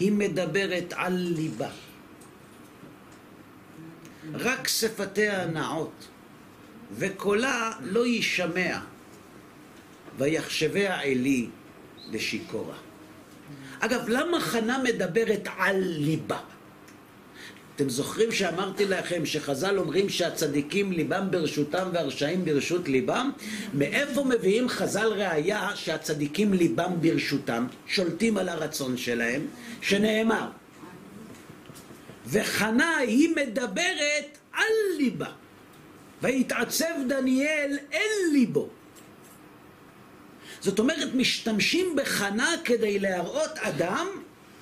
היא 0.00 0.12
מדברת 0.12 0.92
על 0.96 1.12
ליבה. 1.12 1.70
רק 4.34 4.68
שפתיה 4.68 5.46
נעות. 5.46 6.08
וקולה 6.92 7.72
לא 7.80 8.06
יישמע, 8.06 8.78
ויחשביה 10.18 11.00
עלי 11.00 11.48
לשיכורה. 12.10 12.76
אגב, 13.80 14.08
למה 14.08 14.40
חנה 14.40 14.82
מדברת 14.82 15.48
על 15.58 15.76
ליבה? 15.80 16.40
אתם 17.80 17.88
זוכרים 17.88 18.32
שאמרתי 18.32 18.84
לכם 18.84 19.26
שחז"ל 19.26 19.78
אומרים 19.78 20.08
שהצדיקים 20.08 20.92
ליבם 20.92 21.30
ברשותם 21.30 21.88
והרשעים 21.92 22.44
ברשות 22.44 22.88
ליבם? 22.88 23.30
מאיפה 23.74 24.24
מביאים 24.24 24.68
חז"ל 24.68 25.06
ראיה 25.06 25.70
שהצדיקים 25.74 26.54
ליבם 26.54 26.92
ברשותם, 27.00 27.66
שולטים 27.86 28.36
על 28.36 28.48
הרצון 28.48 28.96
שלהם, 28.96 29.46
שנאמר 29.80 30.48
וחנה 32.26 32.96
היא 32.96 33.28
מדברת 33.36 34.38
על 34.52 34.72
ליבה 34.98 35.30
ויתעצב 36.22 36.94
דניאל 37.08 37.78
אל 37.92 38.32
ליבו. 38.32 38.68
זאת 40.60 40.78
אומרת, 40.78 41.14
משתמשים 41.14 41.96
בחנה 41.96 42.50
כדי 42.64 42.98
להראות 42.98 43.58
אדם 43.58 44.06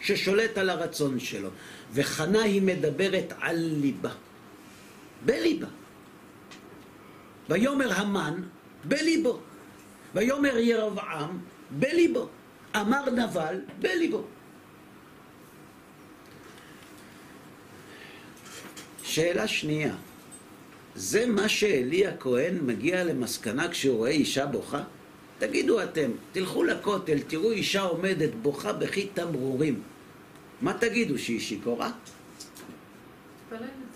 ששולט 0.01 0.59
על 0.59 0.71
הרצון 0.71 1.21
שלו. 1.21 1.49
וחנה 1.93 2.43
היא 2.43 2.63
מדברת 2.63 3.33
על 3.41 3.57
ליבה. 3.57 4.13
בליבה. 5.25 5.67
ויאמר 7.49 7.93
המן 7.93 8.43
בליבו. 8.85 9.39
ויאמר 10.15 10.59
ירבעם 10.59 11.39
בליבו. 11.71 12.29
אמר 12.77 13.11
נבל 13.11 13.61
בליבו. 13.81 14.23
שאלה 19.03 19.49
שנייה. 19.49 19.95
זה 20.95 21.27
מה 21.27 21.49
שאלי 21.49 22.07
הכהן 22.07 22.59
מגיע 22.67 23.05
למסקנה 23.05 23.69
כשהוא 23.69 23.97
רואה 23.97 24.11
אישה 24.11 24.47
בוכה? 24.47 24.83
תגידו 25.39 25.83
אתם, 25.83 26.11
תלכו 26.33 26.65
לכותל, 26.65 27.19
תראו 27.27 27.51
אישה 27.51 27.83
עומדת 27.83 28.35
בוכה 28.43 28.73
בכי 28.73 29.07
תמרורים. 29.15 29.83
מה 30.63 30.73
תגידו, 30.73 31.19
שהיא 31.19 31.41
שיכורה? 31.41 31.91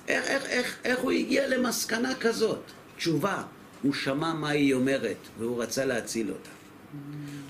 איך, 0.09 0.25
איך, 0.27 0.47
איך, 0.47 0.79
איך 0.85 1.01
הוא 1.01 1.11
הגיע 1.11 1.49
למסקנה 1.49 2.15
כזאת? 2.15 2.63
תשובה, 2.97 3.43
הוא 3.83 3.95
שמע 3.95 4.35
מה 4.35 4.49
היא 4.49 4.75
אומרת 4.75 5.17
והוא 5.39 5.63
רצה 5.63 5.85
להציל 5.85 6.31
אותה. 6.31 6.51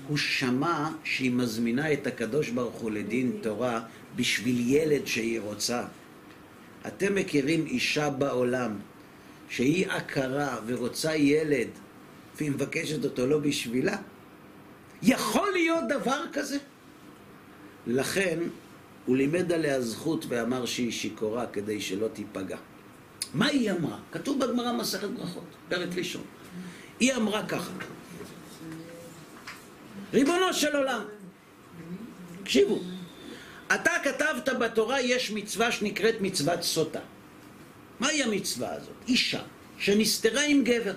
הוא 0.07 0.17
שמע 0.17 0.89
שהיא 1.03 1.31
מזמינה 1.31 1.93
את 1.93 2.07
הקדוש 2.07 2.49
ברוך 2.49 2.75
הוא 2.75 2.91
לדין 2.91 3.31
תורה 3.41 3.81
בשביל 4.15 4.69
ילד 4.69 5.07
שהיא 5.07 5.39
רוצה. 5.39 5.85
אתם 6.87 7.15
מכירים 7.15 7.65
אישה 7.65 8.09
בעולם 8.09 8.71
שהיא 9.49 9.87
עקרה 9.87 10.57
ורוצה 10.65 11.15
ילד 11.15 11.67
והיא 12.37 12.51
מבקשת 12.51 13.05
אותו 13.05 13.27
לא 13.27 13.37
בשבילה? 13.37 13.97
יכול 15.01 15.51
להיות 15.51 15.83
דבר 15.89 16.23
כזה? 16.33 16.57
לכן 17.87 18.39
הוא 19.05 19.17
לימד 19.17 19.51
עליה 19.51 19.81
זכות 19.81 20.25
ואמר 20.27 20.65
שהיא 20.65 20.91
שיכורה 20.91 21.45
כדי 21.45 21.81
שלא 21.81 22.07
תיפגע. 22.07 22.57
מה 23.33 23.47
היא 23.47 23.71
אמרה? 23.71 23.97
כתוב 24.11 24.45
בגמרא 24.45 24.71
מסכת 24.71 25.09
ברכות, 25.09 25.43
פרק 25.69 25.89
ראשון. 25.95 26.23
היא 26.99 27.13
אמרה 27.13 27.47
ככה: 27.47 27.71
ריבונו 30.13 30.53
של 30.53 30.75
עולם, 30.75 31.01
תקשיבו, 32.43 32.79
אתה 33.75 33.91
כתבת 34.03 34.49
בתורה 34.59 35.01
יש 35.01 35.31
מצווה 35.31 35.71
שנקראת 35.71 36.15
מצוות 36.21 36.63
סוטה. 36.63 36.99
מהי 37.99 38.23
המצווה 38.23 38.73
הזאת? 38.73 38.93
אישה 39.07 39.41
שנסתרה 39.77 40.41
עם 40.47 40.63
גבר, 40.63 40.95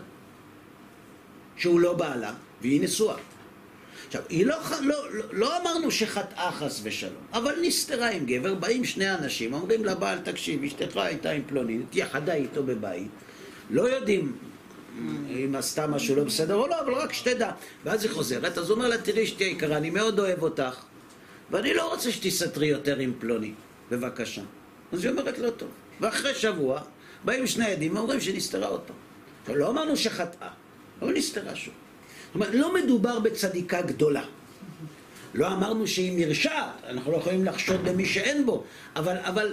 שהוא 1.56 1.80
לא 1.80 1.92
בעלה 1.92 2.34
והיא 2.60 2.80
נשואה. 2.80 3.16
עכשיו, 4.06 4.22
היא 4.28 4.46
לא, 4.46 4.56
לא, 4.80 5.04
לא, 5.32 5.60
אמרנו 5.62 5.90
שחטאה 5.90 6.52
חס 6.52 6.80
ושלום, 6.82 7.22
אבל 7.32 7.54
נסתרה 7.62 8.10
עם 8.10 8.26
גבר, 8.26 8.54
באים 8.54 8.84
שני 8.84 9.14
אנשים, 9.14 9.54
אומרים 9.54 9.84
לבעל, 9.84 10.18
תקשיב, 10.18 10.64
אשתך 10.64 10.96
הייתה 10.96 11.30
עם 11.30 11.42
פלוני, 11.46 11.78
התייחדה 11.88 12.34
איתו 12.34 12.62
בבית, 12.62 13.08
לא 13.70 13.82
יודעים 13.82 14.36
אם 15.28 15.54
עשתה 15.58 15.86
משהו 15.86 16.16
לא 16.16 16.24
בסדר 16.24 16.54
או 16.54 16.66
לא, 16.66 16.80
אבל 16.80 16.92
רק 16.94 17.12
שתדע. 17.12 17.50
ואז 17.84 18.04
היא 18.04 18.12
חוזרת, 18.12 18.58
אז 18.58 18.70
הוא 18.70 18.76
אומר 18.76 18.88
לה, 18.88 18.98
תראי 18.98 19.24
אשתי 19.24 19.44
יקרה, 19.44 19.76
אני 19.76 19.90
מאוד 19.90 20.18
אוהב 20.18 20.42
אותך, 20.42 20.84
ואני 21.50 21.74
לא 21.74 21.92
רוצה 21.92 22.12
שתסתרי 22.12 22.66
יותר 22.66 22.98
עם 22.98 23.12
פלוני, 23.18 23.52
בבקשה. 23.90 24.42
אז 24.92 25.04
היא 25.04 25.10
אומרת, 25.10 25.38
לא 25.38 25.50
טוב. 25.50 25.68
ואחרי 26.00 26.34
שבוע, 26.34 26.80
באים 27.24 27.46
שני 27.46 27.66
עדים 27.66 27.96
ואומרים 27.96 28.20
שנסתרה 28.20 28.66
עוד 28.66 28.80
פעם. 28.80 29.56
לא 29.56 29.70
אמרנו 29.70 29.96
שחטאה, 29.96 30.48
אבל 31.02 31.12
נסתרה 31.12 31.56
שוב. 31.56 31.74
אומרת, 32.36 32.54
לא 32.54 32.74
מדובר 32.74 33.18
בצדיקה 33.18 33.82
גדולה. 33.82 34.22
לא 35.34 35.46
אמרנו 35.46 35.86
שהיא 35.86 36.26
מרשעת, 36.26 36.70
אנחנו 36.88 37.12
לא 37.12 37.16
יכולים 37.16 37.44
לחשוד 37.44 37.84
במי 37.84 38.06
שאין 38.06 38.46
בו, 38.46 38.64
אבל, 38.96 39.16
אבל 39.18 39.52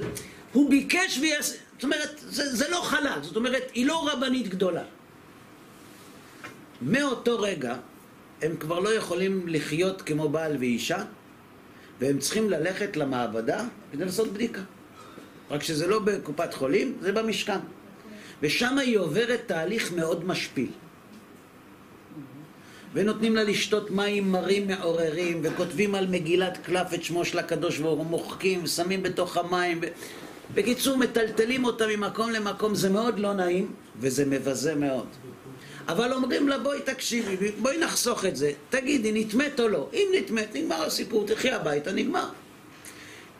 הוא 0.53 0.69
ביקש 0.69 1.17
ויעשה, 1.21 1.55
זאת 1.73 1.83
אומרת, 1.83 2.19
זה, 2.19 2.55
זה 2.55 2.69
לא 2.69 2.81
חלל, 2.83 3.19
זאת 3.21 3.35
אומרת, 3.35 3.63
היא 3.73 3.85
לא 3.85 4.09
רבנית 4.13 4.47
גדולה. 4.47 4.83
מאותו 6.81 7.39
רגע 7.39 7.75
הם 8.41 8.55
כבר 8.57 8.79
לא 8.79 8.89
יכולים 8.89 9.47
לחיות 9.47 10.01
כמו 10.01 10.29
בעל 10.29 10.57
ואישה, 10.59 11.03
והם 11.99 12.19
צריכים 12.19 12.49
ללכת 12.49 12.97
למעבדה 12.97 13.65
כדי 13.91 14.05
לעשות 14.05 14.33
בדיקה. 14.33 14.61
רק 15.51 15.63
שזה 15.63 15.87
לא 15.87 15.99
בקופת 15.99 16.53
חולים, 16.53 16.97
זה 17.01 17.11
במשכן. 17.11 17.59
ושם 18.41 18.77
היא 18.77 18.97
עוברת 18.97 19.41
תהליך 19.45 19.93
מאוד 19.93 20.25
משפיל. 20.25 20.71
ונותנים 22.93 23.35
לה 23.35 23.43
לשתות 23.43 23.91
מים 23.91 24.31
מרים 24.31 24.67
מעוררים, 24.67 25.39
וכותבים 25.43 25.95
על 25.95 26.07
מגילת 26.07 26.57
קלף 26.65 26.93
את 26.93 27.03
שמו 27.03 27.25
של 27.25 27.39
הקדוש 27.39 27.79
ברוך 27.79 27.97
הוא, 27.97 28.05
מוחקים, 28.05 28.67
שמים 28.67 29.03
בתוך 29.03 29.37
המים. 29.37 29.79
ו... 29.81 29.87
בקיצור, 30.53 30.97
מטלטלים 30.97 31.65
אותה 31.65 31.87
ממקום 31.87 32.31
למקום, 32.31 32.75
זה 32.75 32.89
מאוד 32.89 33.19
לא 33.19 33.33
נעים, 33.33 33.71
וזה 33.99 34.25
מבזה 34.25 34.75
מאוד. 34.75 35.07
אבל 35.87 36.13
אומרים 36.13 36.47
לה, 36.47 36.57
בואי 36.57 36.81
תקשיבי, 36.81 37.51
בואי 37.61 37.77
נחסוך 37.77 38.25
את 38.25 38.35
זה, 38.35 38.51
תגידי, 38.69 39.11
נטמאת 39.13 39.59
או 39.59 39.67
לא? 39.67 39.89
אם 39.93 40.07
נטמאת, 40.17 40.55
נגמר 40.55 40.83
הסיפור, 40.83 41.25
תחי 41.27 41.51
הביתה, 41.51 41.91
נגמר. 41.91 42.29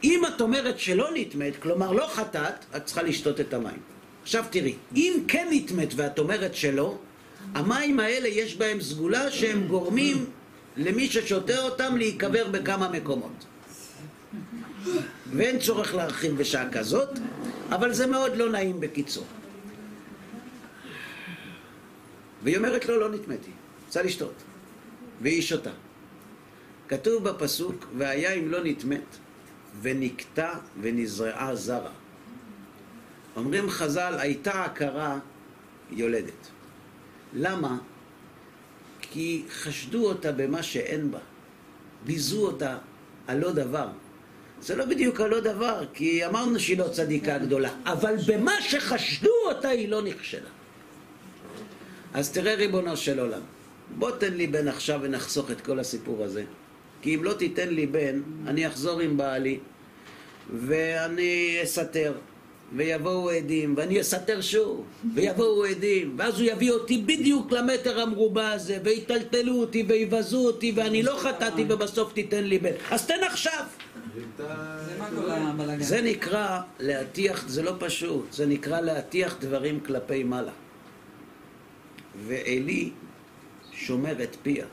אם 0.04 0.22
את 0.26 0.42
אומרת 0.42 0.80
שלא 0.80 1.10
נטמאת, 1.14 1.54
כלומר 1.60 1.92
לא 1.92 2.08
חטאת, 2.08 2.66
את 2.76 2.86
צריכה 2.86 3.04
לשתות 3.04 3.40
את 3.40 3.54
המים. 3.54 3.80
עכשיו 4.24 4.46
תראי, 4.50 4.76
אם 4.96 5.24
כן 5.28 5.48
נטמאת 5.52 5.94
ואת 5.96 6.20
אומרת 6.20 6.56
שלא, 6.56 6.98
המים 7.56 8.00
האלה 8.00 8.28
יש 8.28 8.56
בהם 8.56 8.82
סגולה 8.82 9.32
שהם 9.32 9.68
גורמים 9.68 10.26
למי 10.78 11.08
ששותה 11.08 11.60
אותם 11.62 11.98
להיקבר 11.98 12.48
בכמה 12.48 12.90
מקומות. 12.90 13.46
ואין 15.34 15.60
צורך 15.60 15.96
להרחיב 15.96 16.38
בשעה 16.38 16.72
כזאת, 16.72 17.10
אבל 17.70 17.94
זה 17.94 18.08
מאוד 18.08 18.36
לא 18.36 18.52
נעים 18.52 18.80
בקיצור. 18.80 19.26
והיא 22.44 22.58
אומרת 22.58 22.86
לו, 22.86 23.00
לא 23.00 23.12
נטמאתי, 23.12 23.52
רוצה 23.86 24.02
לשתות. 24.02 24.34
והיא 25.22 25.42
שותה. 25.42 25.72
כתוב 26.88 27.30
בפסוק, 27.30 27.86
והיה 27.98 28.34
אם 28.34 28.52
לא 28.52 28.60
נטמאת, 28.64 29.18
ונקטע 29.82 30.54
ונזרעה 30.82 31.56
זרע. 31.56 31.92
אומרים 33.36 33.70
חז"ל, 33.70 34.16
הייתה 34.20 34.64
עקרה 34.64 35.20
יולדת. 35.92 36.48
למה? 37.34 37.78
כי 39.02 39.44
חשדו 39.50 40.06
אותה 40.06 40.32
במה 40.32 40.64
שאין 40.64 41.12
בה. 41.12 41.20
ביזו 42.06 42.46
אותה 42.46 42.78
על 43.28 43.40
לא 43.40 43.52
דבר. 43.52 43.88
זה 44.62 44.76
לא 44.76 44.86
בדיוק 44.86 45.22
על 45.22 45.30
לא 45.30 45.40
דבר, 45.40 45.86
כי 45.94 46.26
אמרנו 46.26 46.60
שהיא 46.60 46.78
לא 46.78 46.88
צדיקה 46.88 47.38
גדולה, 47.38 47.70
אבל 47.86 48.16
במה 48.28 48.62
שחשדו 48.62 49.32
אותה 49.46 49.70
היא 49.70 49.90
לא 49.90 50.02
נכשלה. 50.02 50.50
אז 52.14 52.32
תראה 52.32 52.56
ריבונו 52.56 52.98
של 52.98 53.20
עולם, 53.20 53.42
בוא 53.98 54.12
תן 54.12 54.34
לי 54.34 54.48
בן 54.48 54.68
עכשיו 54.68 55.00
ונחסוך 55.04 55.52
את 55.52 55.62
כל 55.62 55.80
הסיפור 55.80 56.24
הזה. 56.24 56.44
כי 57.02 57.16
אם 57.16 57.24
לא 57.24 57.34
תיתן 57.34 57.70
לי 57.70 57.88
בן, 57.88 58.22
אני 58.48 58.68
אחזור 58.68 59.00
עם 59.00 59.18
בעלי, 59.18 59.60
ואני 60.54 61.60
אסתר, 61.64 62.14
ויבואו 62.76 63.30
עדים, 63.30 63.74
ואני 63.78 64.02
אסתר 64.02 64.42
שוב, 64.42 64.86
ויבואו 65.14 65.66
עדים, 65.66 66.16
ואז 66.18 66.40
הוא 66.40 66.50
יביא 66.50 66.72
אותי 66.72 66.98
בדיוק 66.98 67.52
למטר 67.52 68.02
המרובע 68.02 68.52
הזה, 68.52 68.78
ויטלטלו 68.84 69.56
אותי, 69.56 69.86
ויבזו 69.88 70.46
אותי, 70.46 70.74
ואני 70.76 71.04
לא 71.04 71.16
חטאתי, 71.20 71.66
ובסוף 71.70 72.14
תיתן 72.14 72.44
לי 72.44 72.60
בן. 72.60 72.72
אז 72.92 73.08
תן 73.08 73.24
עכשיו! 73.24 73.66
זה 75.80 76.02
נקרא 76.02 76.62
להטיח, 76.80 77.48
זה 77.48 77.64
לא 77.64 77.72
פשוט, 77.80 78.34
זה 78.34 78.46
נקרא 78.46 78.82
להטיח 78.82 79.38
דברים 79.40 79.80
כלפי 79.80 80.24
מעלה. 80.24 80.52
ועלי 82.28 82.92
שומר 83.72 84.24
את 84.24 84.36
פיה. 84.44 84.66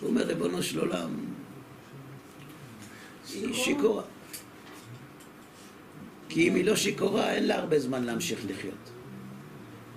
הוא 0.00 0.10
אומר, 0.10 0.22
ריבונו 0.22 0.62
של 0.62 0.78
עולם, 0.80 1.10
היא 3.34 3.54
שיכורה. 3.54 4.02
כי 6.32 6.48
אם 6.48 6.54
היא 6.54 6.64
לא 6.64 6.76
שיכורה, 6.76 7.32
אין 7.32 7.46
לה 7.46 7.58
הרבה 7.58 7.78
זמן 7.78 8.04
להמשיך 8.04 8.40
לחיות. 8.48 8.74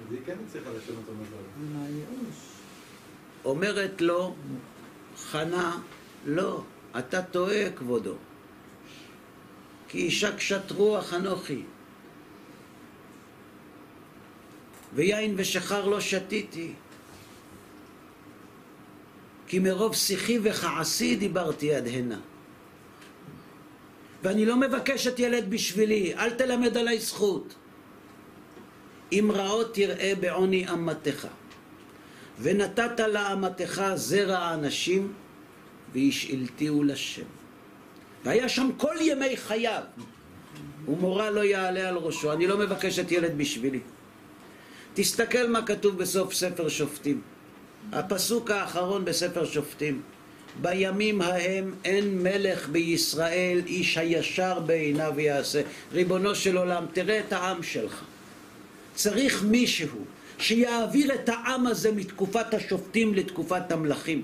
אז 0.08 0.14
היא 0.14 0.20
כן 0.26 0.36
הצליחה 0.48 0.70
לשנות 0.70 1.04
את 1.04 1.10
המזל. 1.10 1.82
אומרת 3.46 4.02
לו, 4.02 4.36
חנה, 5.18 5.80
לא, 6.26 6.64
אתה 7.00 7.22
טועה, 7.22 7.72
כבודו. 7.76 8.16
כי 9.88 9.98
אישה 9.98 10.36
קשת 10.36 10.72
רוח 10.72 11.14
אנוכי. 11.14 11.62
ויין 14.94 15.34
ושחר 15.38 15.86
לא 15.86 16.00
שתיתי. 16.00 16.74
כי 19.48 19.60
מרוב 19.60 19.96
שיחי 19.96 20.40
וכעסי 20.44 21.16
דיברתי 21.16 21.76
עד 21.76 21.88
הנה. 21.88 22.20
ואני 24.26 24.46
לא 24.46 24.58
מבקשת 24.58 25.20
ילד 25.20 25.50
בשבילי, 25.50 26.14
אל 26.18 26.30
תלמד 26.30 26.78
עליי 26.78 27.00
זכות. 27.00 27.56
אם 29.12 29.32
רעות 29.34 29.74
תראה 29.74 30.14
בעוני 30.20 30.70
אמתך. 30.70 31.28
ונתת 32.42 33.00
לאמתך 33.00 33.84
זרע 33.96 34.54
אנשים, 34.54 35.14
והשאלתיהו 35.94 36.84
לשם. 36.84 37.30
והיה 38.24 38.50
שם 38.50 38.70
כל 38.78 38.96
ימי 39.02 39.38
חייו, 39.38 39.84
ומורא 40.88 41.30
לא 41.30 41.42
יעלה 41.42 41.90
על 41.90 41.96
ראשו. 41.98 42.34
אני 42.34 42.48
לא 42.48 42.58
מבקשת 42.58 43.12
ילד 43.12 43.38
בשבילי. 43.38 43.80
תסתכל 44.94 45.48
מה 45.48 45.66
כתוב 45.66 45.98
בסוף 45.98 46.34
ספר 46.34 46.70
שופטים. 46.70 47.22
הפסוק 47.92 48.52
האחרון 48.52 49.06
בספר 49.06 49.46
שופטים. 49.46 50.02
בימים 50.62 51.22
ההם 51.22 51.74
אין 51.86 52.24
מלך 52.24 52.70
בישראל, 52.70 53.62
איש 53.66 53.98
הישר 53.98 54.60
בעיניו 54.60 55.20
יעשה. 55.20 55.62
ריבונו 55.92 56.36
של 56.36 56.58
עולם, 56.58 56.86
תראה 56.94 57.20
את 57.20 57.34
העם 57.34 57.64
שלך. 57.64 58.04
צריך 58.96 59.44
מישהו 59.44 60.06
שיעביר 60.38 61.14
את 61.14 61.30
העם 61.30 61.68
הזה 61.68 61.92
מתקופת 61.92 62.54
השופטים 62.54 63.14
לתקופת 63.14 63.72
המלכים. 63.72 64.22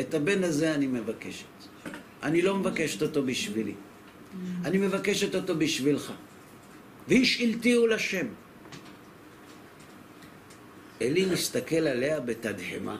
את 0.00 0.14
הבן 0.14 0.44
הזה 0.44 0.74
אני 0.74 0.86
מבקשת. 0.86 1.44
אני 2.22 2.42
לא 2.42 2.56
מבקשת 2.56 3.02
אותו 3.02 3.22
בשבילי. 3.22 3.74
אני 4.64 4.78
מבקשת 4.78 5.34
אותו 5.34 5.56
בשבילך. 5.56 6.12
והשאלתיהו 7.08 7.86
לשם. 7.86 8.26
אלי 11.02 11.24
מסתכל 11.24 11.76
עליה 11.76 12.20
בתדהמה, 12.20 12.98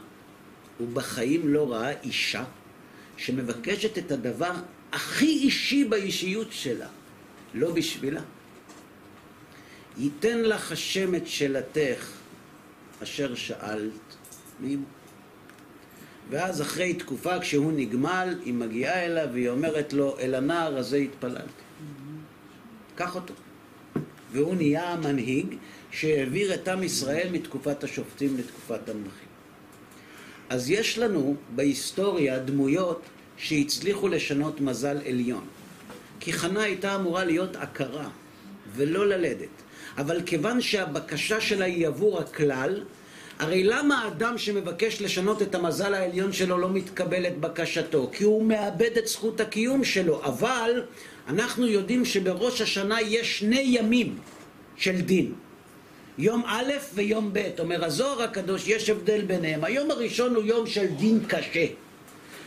הוא 0.81 0.89
בחיים 0.93 1.49
לא 1.49 1.73
ראה 1.73 2.01
אישה 2.03 2.45
שמבקשת 3.17 3.99
את 3.99 4.13
הדבר 4.13 4.53
הכי 4.93 5.27
אישי 5.27 5.85
באישיות 5.85 6.49
שלה, 6.51 6.89
לא 7.55 7.73
בשבילה. 7.73 8.21
ייתן 9.99 10.41
לך 10.41 10.73
השם 10.73 11.15
את 11.15 11.27
שאלתך 11.27 12.13
אשר 13.03 13.35
שאלת 13.35 14.17
מעמו. 14.61 14.85
ואז 16.31 16.63
אחרי 16.63 16.95
תקופה 16.95 17.41
כשהוא 17.41 17.73
נגמל, 17.73 18.39
היא 18.45 18.55
מגיעה 18.55 19.05
אליו 19.05 19.29
והיא 19.33 19.49
אומרת 19.49 19.93
לו, 19.93 20.19
אל 20.19 20.35
הנער 20.35 20.77
הזה 20.77 20.97
התפללתי. 20.97 21.63
קח 22.95 23.15
אותו. 23.15 23.35
והוא 24.33 24.55
נהיה 24.55 24.89
המנהיג 24.89 25.57
שהעביר 25.91 26.55
את 26.55 26.69
עם 26.69 26.83
ישראל 26.83 27.29
מתקופת 27.33 27.85
השופטים 27.85 28.37
לתקופת 28.37 28.89
המלכים. 28.89 29.30
אז 30.51 30.71
יש 30.71 30.99
לנו 30.99 31.37
בהיסטוריה 31.55 32.39
דמויות 32.39 33.03
שהצליחו 33.37 34.09
לשנות 34.09 34.61
מזל 34.61 34.99
עליון. 35.07 35.45
כי 36.21 36.33
חנה 36.33 36.63
הייתה 36.63 36.95
אמורה 36.95 37.25
להיות 37.25 37.57
עקרה 37.57 38.09
ולא 38.77 39.07
ללדת. 39.07 39.49
אבל 39.99 40.23
כיוון 40.27 40.61
שהבקשה 40.61 41.41
שלה 41.41 41.65
היא 41.65 41.87
עבור 41.87 42.19
הכלל, 42.19 42.85
הרי 43.39 43.65
למה 43.65 44.03
האדם 44.03 44.39
שמבקש 44.39 45.03
לשנות 45.03 45.43
את 45.43 45.55
המזל 45.55 45.95
העליון 45.95 46.33
שלו 46.33 46.59
לא 46.59 46.69
מתקבל 46.69 47.27
את 47.27 47.39
בקשתו? 47.39 48.11
כי 48.13 48.25
הוא 48.25 48.45
מאבד 48.45 48.99
את 48.99 49.07
זכות 49.07 49.41
הקיום 49.41 49.85
שלו. 49.85 50.25
אבל 50.25 50.83
אנחנו 51.29 51.67
יודעים 51.67 52.05
שבראש 52.05 52.61
השנה 52.61 53.01
יש 53.01 53.39
שני 53.39 53.65
ימים 53.67 54.19
של 54.77 55.01
דין. 55.01 55.33
יום 56.21 56.43
א' 56.47 56.73
ויום 56.95 57.31
ב'. 57.33 57.49
אומר 57.59 57.85
הזוהר 57.85 58.23
הקדוש, 58.23 58.69
יש 58.69 58.91
הבדל 58.91 59.21
ביניהם. 59.21 59.65
היום 59.65 59.91
הראשון 59.91 60.35
הוא 60.35 60.45
יום 60.45 60.67
של 60.67 60.87
דין 60.87 61.21
קשה. 61.29 61.67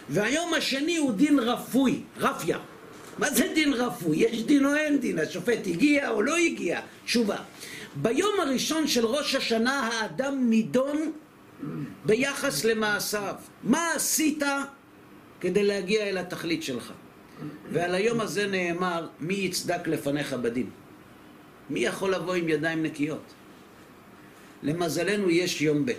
והיום 0.10 0.54
השני 0.54 0.98
הוא 0.98 1.12
דין 1.12 1.40
רפוי, 1.40 2.02
רפיה. 2.18 2.60
מה 3.18 3.30
זה 3.30 3.52
דין 3.56 3.74
רפוי? 3.74 4.18
יש 4.18 4.44
דין 4.44 4.66
או 4.66 4.76
אין 4.76 5.00
דין? 5.00 5.20
השופט 5.20 5.68
הגיע 5.68 6.10
או 6.10 6.22
לא 6.22 6.38
הגיע? 6.38 6.80
תשובה. 7.06 7.38
ביום 7.96 8.40
הראשון 8.40 8.88
של 8.88 9.06
ראש 9.06 9.36
השנה 9.36 9.80
האדם 9.88 10.50
נידון 10.50 11.12
ביחס 12.06 12.66
למעשיו. 12.66 13.36
מה 13.64 13.92
עשית 13.96 14.44
כדי 15.42 15.64
להגיע 15.64 16.04
אל 16.04 16.18
התכלית 16.18 16.64
שלך? 16.64 16.92
ועל 17.72 17.96
היום 17.96 18.22
הזה 18.22 18.48
נאמר, 18.48 19.08
מי 19.20 19.34
יצדק 19.34 19.88
לפניך 19.88 20.34
בדין? 20.34 20.70
מי 21.70 21.80
יכול 21.80 22.14
לבוא 22.14 22.34
עם 22.34 22.50
ידיים 22.50 22.84
נקיות? 22.84 23.34
למזלנו 24.64 25.30
יש 25.30 25.62
יום 25.62 25.86
ב'. 25.86 25.92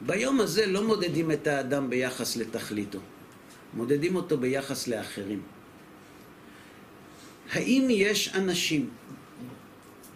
ביום 0.00 0.40
הזה 0.40 0.66
לא 0.66 0.84
מודדים 0.84 1.30
את 1.30 1.46
האדם 1.46 1.90
ביחס 1.90 2.36
לתכליתו, 2.36 2.98
מודדים 3.74 4.16
אותו 4.16 4.38
ביחס 4.38 4.88
לאחרים. 4.88 5.42
האם 7.52 7.86
יש 7.90 8.34
אנשים 8.34 8.90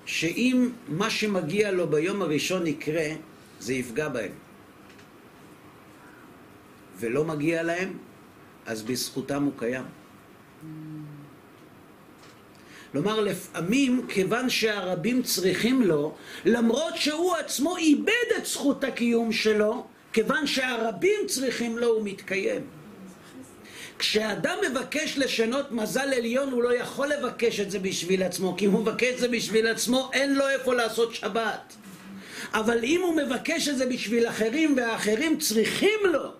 שאם 0.07 0.69
מה 0.89 1.11
שמגיע 1.11 1.71
לו 1.71 1.89
ביום 1.89 2.23
הראשון 2.23 2.67
יקרה, 2.67 3.09
זה 3.61 3.75
יפגע 3.75 4.09
בהם? 4.09 4.33
ולא 6.99 7.25
מגיע 7.25 7.63
להם, 7.63 7.99
אז 8.67 8.83
בזכותם 8.83 9.43
הוא 9.43 9.53
קיים. 9.57 9.85
כלומר, 12.93 13.21
לפעמים, 13.21 14.07
כיוון 14.09 14.51
שהרבים 14.51 15.23
צריכים 15.23 15.83
לו, 15.83 16.15
למרות 16.45 16.97
שהוא 16.97 17.35
עצמו 17.37 17.77
איבד 17.77 18.29
את 18.37 18.47
זכות 18.47 18.85
הקיום 18.85 19.33
שלו, 19.33 19.87
כיוון 20.13 20.47
שהרבים 20.47 21.21
צריכים 21.27 21.79
לו, 21.79 21.87
הוא 21.87 22.05
מתקיים. 22.05 22.61
כשאדם 23.99 24.57
מבקש 24.71 25.19
לשנות 25.19 25.73
מזל 25.73 26.13
עליון, 26.17 26.53
הוא 26.53 26.63
לא 26.63 26.75
יכול 26.75 27.09
לבקש 27.09 27.61
את 27.61 27.71
זה 27.71 27.79
בשביל 27.79 28.23
עצמו, 28.23 28.57
כי 28.57 28.67
אם 28.67 28.71
הוא 28.71 28.81
מבקש 28.81 29.09
את 29.15 29.19
זה 29.19 29.29
בשביל 29.29 29.67
עצמו, 29.67 30.11
אין 30.13 30.35
לו 30.35 30.49
איפה 30.49 30.75
לעשות 30.75 31.15
שבת. 31.15 31.75
אבל 32.55 32.85
אם 32.85 33.01
הוא 33.03 33.17
מבקש 33.17 33.69
את 33.69 33.79
זה 33.79 33.87
בשביל 33.87 34.29
אחרים, 34.29 34.77
והאחרים 34.77 35.39
צריכים 35.39 36.01
לו, 36.05 36.33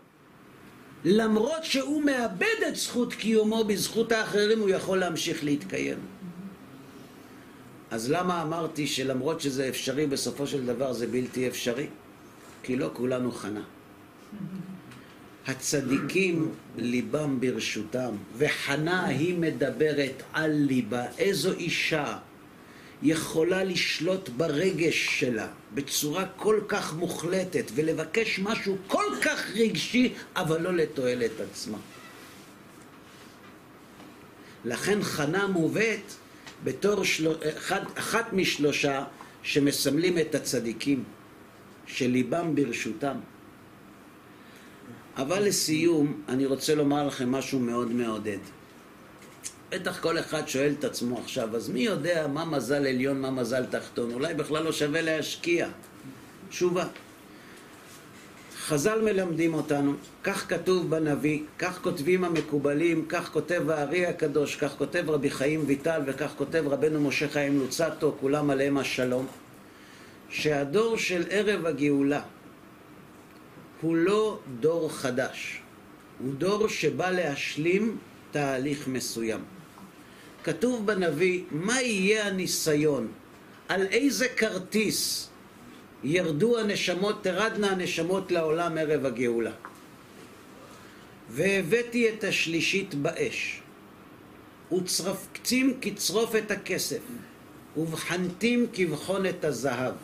למרות 1.05 1.65
שהוא 1.65 2.03
מאבד 2.03 2.63
את 2.69 2.77
זכות 2.77 3.15
קיומו 3.15 3.65
בזכות 3.65 4.13
האחרים, 4.13 4.61
הוא 4.61 4.71
יכול 4.71 4.99
להמשיך 4.99 5.45
להתקיים. 5.45 6.20
אז 7.91 8.11
למה 8.11 8.43
אמרתי 8.43 8.87
שלמרות 8.87 9.41
שזה 9.41 9.69
אפשרי, 9.69 10.07
בסופו 10.07 10.47
של 10.47 10.67
דבר 10.67 10.93
זה 10.93 11.07
בלתי 11.07 11.49
אפשרי? 11.49 11.87
כי 12.63 12.77
לא 12.77 12.91
כולנו 12.93 13.33
חנה. 13.33 13.63
הצדיקים 15.47 16.55
ליבם 16.77 17.41
ברשותם, 17.41 18.15
וחנה 18.37 19.07
היא 19.07 19.39
מדברת 19.39 20.23
על 20.33 20.51
ליבה. 20.51 21.05
איזו 21.19 21.53
אישה 21.53 22.19
יכולה 23.03 23.65
לשלוט 23.65 24.29
ברגש 24.29 25.21
שלה 25.21 25.49
בצורה 25.75 26.27
כל 26.37 26.61
כך 26.69 26.95
מוחלטת 26.95 27.65
ולבקש 27.75 28.39
משהו 28.39 28.77
כל 28.87 29.07
כך 29.23 29.51
רגשי, 29.55 30.13
אבל 30.37 30.61
לא 30.61 30.75
לתועלת 30.75 31.41
עצמה. 31.41 31.79
לכן 34.65 35.03
חנה 35.03 35.47
מובאת 35.47 36.13
בתור 36.65 37.05
של... 37.05 37.33
אחד, 37.59 37.81
אחת 37.95 38.33
משלושה 38.33 39.05
שמסמלים 39.43 40.19
את 40.19 40.35
הצדיקים, 40.35 41.05
שליבם 41.87 42.55
ברשותם. 42.55 43.17
אבל 45.17 45.43
לסיום, 45.43 46.23
אני 46.29 46.47
רוצה 46.47 46.75
לומר 46.75 47.07
לכם 47.07 47.33
משהו 47.33 47.59
מאוד 47.61 47.93
מעודד. 47.93 48.39
בטח 49.71 50.01
כל 50.01 50.19
אחד 50.19 50.49
שואל 50.49 50.73
את 50.79 50.85
עצמו 50.85 51.19
עכשיו, 51.19 51.57
אז 51.57 51.69
מי 51.69 51.81
יודע 51.81 52.27
מה 52.27 52.45
מזל 52.45 52.87
עליון, 52.87 53.21
מה 53.21 53.31
מזל 53.31 53.67
תחתון? 53.67 54.13
אולי 54.13 54.35
בכלל 54.35 54.63
לא 54.63 54.73
שווה 54.73 55.03
להשקיע. 55.03 55.69
תשובה. 56.49 56.87
חז"ל 58.71 59.01
מלמדים 59.05 59.55
אותנו, 59.55 59.95
כך 60.25 60.49
כתוב 60.49 60.91
בנביא, 60.91 61.41
כך 61.59 61.79
כותבים 61.83 62.25
המקובלים, 62.25 63.05
כך 63.09 63.33
כותב 63.33 63.71
הארי 63.71 64.07
הקדוש, 64.07 64.57
כך 64.57 64.75
כותב 64.79 65.05
רבי 65.11 65.31
חיים 65.31 65.63
ויטל 65.67 66.03
וכך 66.07 66.33
כותב 66.39 66.65
רבנו 66.67 67.01
משה 67.01 67.29
חיים 67.29 67.59
לוצטו, 67.59 68.17
כולם 68.21 68.51
עליהם 68.51 68.79
השלום, 68.79 69.27
שהדור 70.29 70.97
של 70.97 71.23
ערב 71.31 71.67
הגאולה 71.67 72.23
הוא 73.81 73.97
לא 73.97 74.39
דור 74.61 74.93
חדש, 74.93 75.63
הוא 76.19 76.35
דור 76.35 76.69
שבא 76.69 77.11
להשלים 77.11 77.97
תהליך 78.31 78.89
מסוים. 78.89 79.41
כתוב 80.45 80.87
בנביא, 80.87 81.43
מה 81.51 81.83
יהיה 81.83 82.27
הניסיון? 82.27 83.09
על 83.69 83.87
איזה 83.87 84.29
כרטיס 84.29 85.30
ירדו 86.05 86.59
הנשמות, 86.59 87.25
תרדנה 87.25 87.71
הנשמות 87.71 88.33
לעולם 88.33 88.79
ערב 88.79 89.07
הגאולה. 89.07 89.53
והבאתי 91.31 92.09
את 92.09 92.25
השלישית 92.25 92.95
באש, 92.95 93.61
וצרפצים 94.73 95.75
כצרוף 95.81 96.37
את 96.37 96.51
הכסף, 96.51 97.01
ובחנתים 97.77 98.67
כבחון 98.73 99.27
את 99.27 99.45
הזהב. 99.45 99.95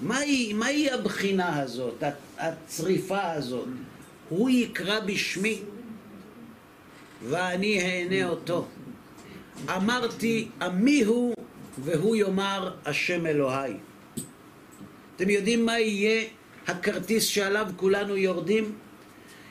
מהי, 0.00 0.52
מהי 0.52 0.90
הבחינה 0.90 1.60
הזאת, 1.60 2.02
הצריפה 2.38 3.32
הזאת? 3.32 3.68
הוא 4.28 4.50
יקרא 4.50 5.00
בשמי, 5.00 5.62
ואני 7.28 7.80
אענה 7.80 8.28
אותו. 8.28 8.66
אמרתי, 9.76 10.48
עמי 10.62 11.04
הוא, 11.04 11.34
והוא 11.78 12.16
יאמר, 12.16 12.74
השם 12.84 13.26
אלוהי. 13.26 13.72
אתם 15.18 15.30
יודעים 15.30 15.66
מה 15.66 15.78
יהיה 15.78 16.24
הכרטיס 16.66 17.24
שעליו 17.24 17.66
כולנו 17.76 18.16
יורדים? 18.16 18.72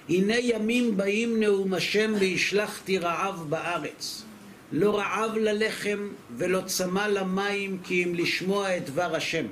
הנה 0.10 0.35
ימים 0.39 0.98
באים 0.98 1.39
נאום 1.39 1.73
השם 1.73 2.14
והשלכתי 2.19 2.98
רעב 2.98 3.45
בארץ. 3.49 4.23
לא 4.72 4.98
רעב 4.98 5.38
ללחם 5.38 6.10
ולא 6.38 6.61
צמא 6.65 7.07
למים 7.07 7.77
כי 7.84 8.03
אם 8.03 8.15
לשמוע 8.15 8.77
את 8.77 8.89
דבר 8.89 9.15
השם. 9.15 9.45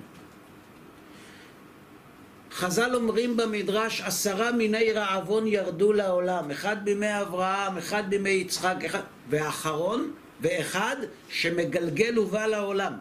חז"ל 2.51 2.95
אומרים 2.95 3.37
במדרש 3.37 4.01
עשרה 4.01 4.51
מיני 4.51 4.91
רעבון 4.91 5.47
ירדו 5.47 5.93
לעולם, 5.93 6.51
אחד 6.51 6.85
בימי 6.85 7.21
אברהם, 7.21 7.77
אחד 7.77 8.09
בימי 8.09 8.29
יצחק, 8.29 8.75
אחד, 8.85 9.01
ואחרון, 9.29 10.11
ואחד 10.41 10.95
שמגלגל 11.29 12.19
ובא 12.19 12.45
לעולם. 12.45 12.93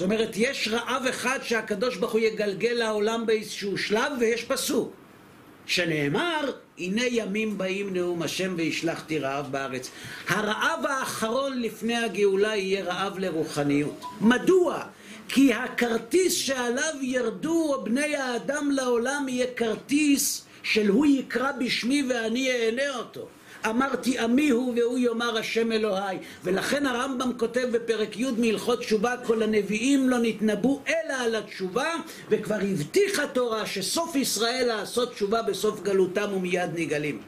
זאת 0.00 0.04
אומרת, 0.04 0.32
יש 0.36 0.68
רעב 0.68 1.06
אחד 1.06 1.38
שהקדוש 1.42 1.96
ברוך 1.96 2.12
הוא 2.12 2.20
יגלגל 2.20 2.72
לעולם 2.72 3.26
באיזשהו 3.26 3.78
שלב, 3.78 4.12
ויש 4.20 4.44
פסוק 4.44 4.92
שנאמר, 5.66 6.52
הנה 6.78 7.02
ימים 7.06 7.58
באים 7.58 7.94
נאום 7.94 8.22
השם 8.22 8.54
והשלכתי 8.58 9.18
רעב 9.18 9.52
בארץ. 9.52 9.90
הרעב 10.28 10.86
האחרון 10.86 11.62
לפני 11.62 11.96
הגאולה 11.96 12.56
יהיה 12.56 12.84
רעב 12.84 13.18
לרוחניות. 13.18 14.04
מדוע? 14.20 14.82
כי 15.28 15.54
הכרטיס 15.54 16.34
שעליו 16.34 16.94
ירדו 17.02 17.82
בני 17.84 18.16
האדם 18.16 18.70
לעולם 18.70 19.28
יהיה 19.28 19.46
כרטיס 19.56 20.44
של 20.62 20.88
הוא 20.88 21.06
יקרא 21.06 21.52
בשמי 21.52 22.04
ואני 22.08 22.50
אענה 22.50 22.96
אותו. 22.96 23.28
אמרתי 23.66 24.18
עמי 24.18 24.50
הוא 24.50 24.74
והוא 24.76 24.98
יאמר 24.98 25.38
השם 25.38 25.72
אלוהי. 25.72 26.18
ולכן 26.44 26.86
הרמב"ם 26.86 27.32
כותב 27.36 27.68
בפרק 27.72 28.16
י' 28.16 28.30
מהלכות 28.38 28.80
תשובה 28.80 29.14
כל 29.24 29.42
הנביאים 29.42 30.08
לא 30.08 30.18
נתנבאו 30.22 30.82
אלא 30.88 31.14
על 31.14 31.36
התשובה 31.36 31.94
וכבר 32.28 32.58
הבטיחה 32.72 33.26
תורה 33.26 33.66
שסוף 33.66 34.16
ישראל 34.16 34.66
לעשות 34.66 35.12
תשובה 35.12 35.42
בסוף 35.42 35.82
גלותם 35.82 36.32
ומיד 36.32 36.70
נגאלים. 36.74 37.20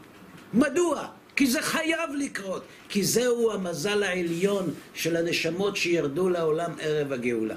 מדוע? 0.54 1.06
כי 1.36 1.46
זה 1.46 1.62
חייב 1.62 2.10
לקרות. 2.18 2.62
כי 2.88 3.04
זהו 3.04 3.52
המזל 3.52 4.02
העליון 4.02 4.74
של 4.94 5.16
הנשמות 5.16 5.76
שירדו 5.76 6.28
לעולם 6.28 6.70
ערב 6.80 7.12
הגאולה. 7.12 7.56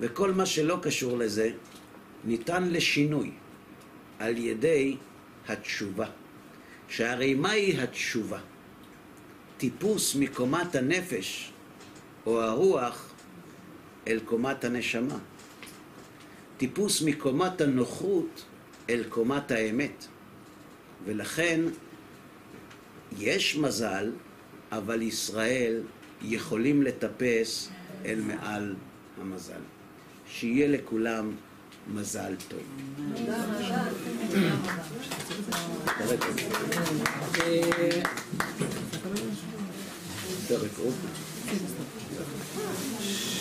וכל 0.00 0.32
מה 0.32 0.46
שלא 0.46 0.78
קשור 0.82 1.18
לזה 1.18 1.50
ניתן 2.24 2.68
לשינוי 2.68 3.30
על 4.18 4.38
ידי 4.38 4.96
התשובה 5.48 6.06
שהרי 6.88 7.34
מהי 7.34 7.80
התשובה? 7.80 8.38
טיפוס 9.58 10.14
מקומת 10.14 10.74
הנפש 10.74 11.52
או 12.26 12.42
הרוח 12.42 13.10
אל 14.08 14.20
קומת 14.24 14.64
הנשמה. 14.64 15.18
טיפוס 16.56 17.02
מקומת 17.02 17.60
הנוחות 17.60 18.44
אל 18.90 19.04
קומת 19.08 19.50
האמת. 19.50 20.06
ולכן 21.04 21.60
יש 23.18 23.56
מזל, 23.56 24.12
אבל 24.72 25.02
ישראל 25.02 25.82
יכולים 26.22 26.82
לטפס 26.82 27.68
אל 28.04 28.20
מעל 28.20 28.76
המזל. 29.20 29.60
שיהיה 30.28 30.68
לכולם 30.68 31.32
מזל 31.94 32.34
טוב. 32.48 32.60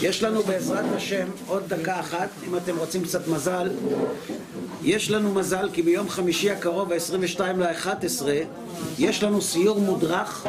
יש 0.01 0.23
לנו 0.23 0.43
בעזרת 0.43 0.85
השם 0.95 1.27
עוד 1.47 1.63
דקה 1.67 1.99
אחת, 1.99 2.29
אם 2.47 2.57
אתם 2.57 2.77
רוצים 2.77 3.03
קצת 3.03 3.27
מזל. 3.27 3.69
יש 4.83 5.11
לנו 5.11 5.33
מזל 5.33 5.69
כי 5.73 5.81
ביום 5.81 6.09
חמישי 6.09 6.51
הקרוב, 6.51 6.91
ה-22 6.91 7.41
ל-11, 7.41 8.25
יש 8.99 9.23
לנו 9.23 9.41
סיור 9.41 9.79
מודרך. 9.79 10.47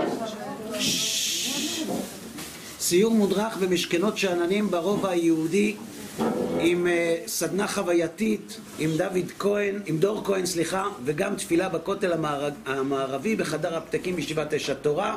סיור 2.80 3.14
מודרך 3.14 3.56
במשכנות 3.56 4.18
שאננים 4.18 4.70
ברובע 4.70 5.10
היהודי 5.10 5.76
עם 6.60 6.86
uh, 6.86 7.28
סדנה 7.28 7.68
חווייתית, 7.68 8.60
עם 8.78 8.90
דוד 8.96 9.32
כהן, 9.38 9.80
עם 9.86 9.98
דור 9.98 10.24
כהן, 10.24 10.46
סליחה, 10.46 10.84
וגם 11.04 11.36
תפילה 11.36 11.68
בכותל 11.68 12.12
המערב, 12.12 12.52
המערבי 12.66 13.36
בחדר 13.36 13.76
הפתקים 13.76 14.16
בישיבת 14.16 14.54
אש 14.54 14.70
התורה. 14.70 15.16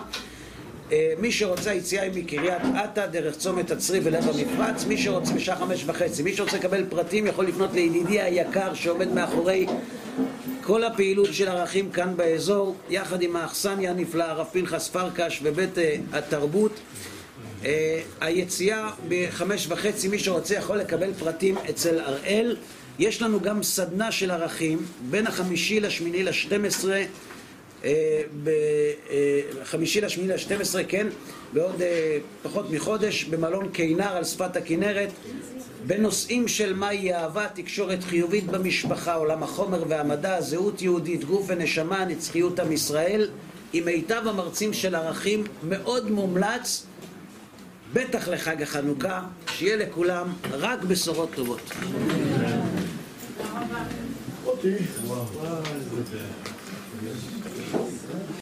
Uh, 0.90 0.94
מי 1.20 1.32
שרוצה 1.32 1.74
יציאה 1.74 2.04
היא 2.04 2.24
מקריית 2.24 2.62
אתא, 2.84 3.08
דרך 3.08 3.38
צומת 3.38 3.72
הצרי 3.72 4.00
ולב 4.04 4.24
המפרץ, 4.28 4.86
מי 4.86 4.98
שרוצה 4.98 5.34
בשעה 5.34 5.56
חמש 5.56 5.84
וחצי, 5.86 6.24
מי 6.24 6.34
שרוצה 6.34 6.58
לקבל 6.58 6.86
פרטים 6.90 7.28
יכול 7.28 7.48
לפנות 7.48 7.74
לידידי 7.74 8.22
היקר 8.22 8.74
שעומד 8.74 9.14
מאחורי 9.14 9.66
כל 10.64 10.84
הפעילות 10.84 11.34
של 11.34 11.48
ערכים 11.48 11.92
כאן 11.92 12.14
באזור, 12.16 12.76
יחד 12.90 13.22
עם 13.22 13.36
האכסניה 13.36 13.92
הנפלאה, 13.92 14.32
הרב 14.32 14.48
פנחס 14.52 14.90
פרקש 14.90 15.40
ובית 15.44 15.78
uh, 15.78 15.80
התרבות. 16.18 16.72
Uh, 17.62 17.66
היציאה 18.22 18.90
בחמש 19.08 19.68
וחצי, 19.70 20.08
מי 20.08 20.20
שרוצה 20.20 20.56
יכול 20.56 20.78
לקבל 20.78 21.14
פרטים 21.20 21.58
אצל 21.70 22.00
אראל. 22.00 22.58
יש 23.00 23.22
לנו 23.22 23.40
גם 23.40 23.64
סדנה 23.64 24.12
של 24.12 24.32
ערכים 24.32 24.86
בין 25.10 25.28
החמישי 25.28 25.80
לשמיני 25.80 26.24
לשתים 26.24 26.66
עשרה, 26.66 27.02
בחמישי 29.62 30.02
לשמיני 30.02 30.34
לשתים 30.34 30.62
עשרה, 30.62 30.84
כן, 30.84 31.08
בעוד 31.54 31.82
פחות 32.44 32.72
מחודש, 32.72 33.24
במלון 33.24 33.70
קיינר 33.70 34.18
על 34.18 34.24
שפת 34.24 34.56
הכנרת, 34.56 35.10
בנושאים 35.88 36.48
של 36.48 36.74
מהי 36.74 37.14
אהבה, 37.14 37.48
תקשורת 37.54 38.04
חיובית 38.04 38.46
במשפחה, 38.46 39.14
עולם 39.14 39.44
החומר 39.44 39.84
והמדע, 39.88 40.42
זהות 40.42 40.82
יהודית, 40.82 41.24
גוף 41.24 41.46
ונשמה, 41.48 42.06
נצחיות 42.06 42.60
עם 42.60 42.72
ישראל, 42.72 43.30
עם 43.74 43.86
מיטב 43.86 44.22
המרצים 44.26 44.74
של 44.74 44.96
ערכים, 44.96 45.44
מאוד 45.64 46.12
מומלץ. 46.12 46.86
בטח 47.94 48.28
לחג 48.28 48.62
החנוכה, 48.62 49.22
שיהיה 49.48 49.76
לכולם 49.76 50.34
רק 50.52 50.84
בשורות 50.84 51.30
טובות. 51.36 51.72
אותי. 54.46 54.76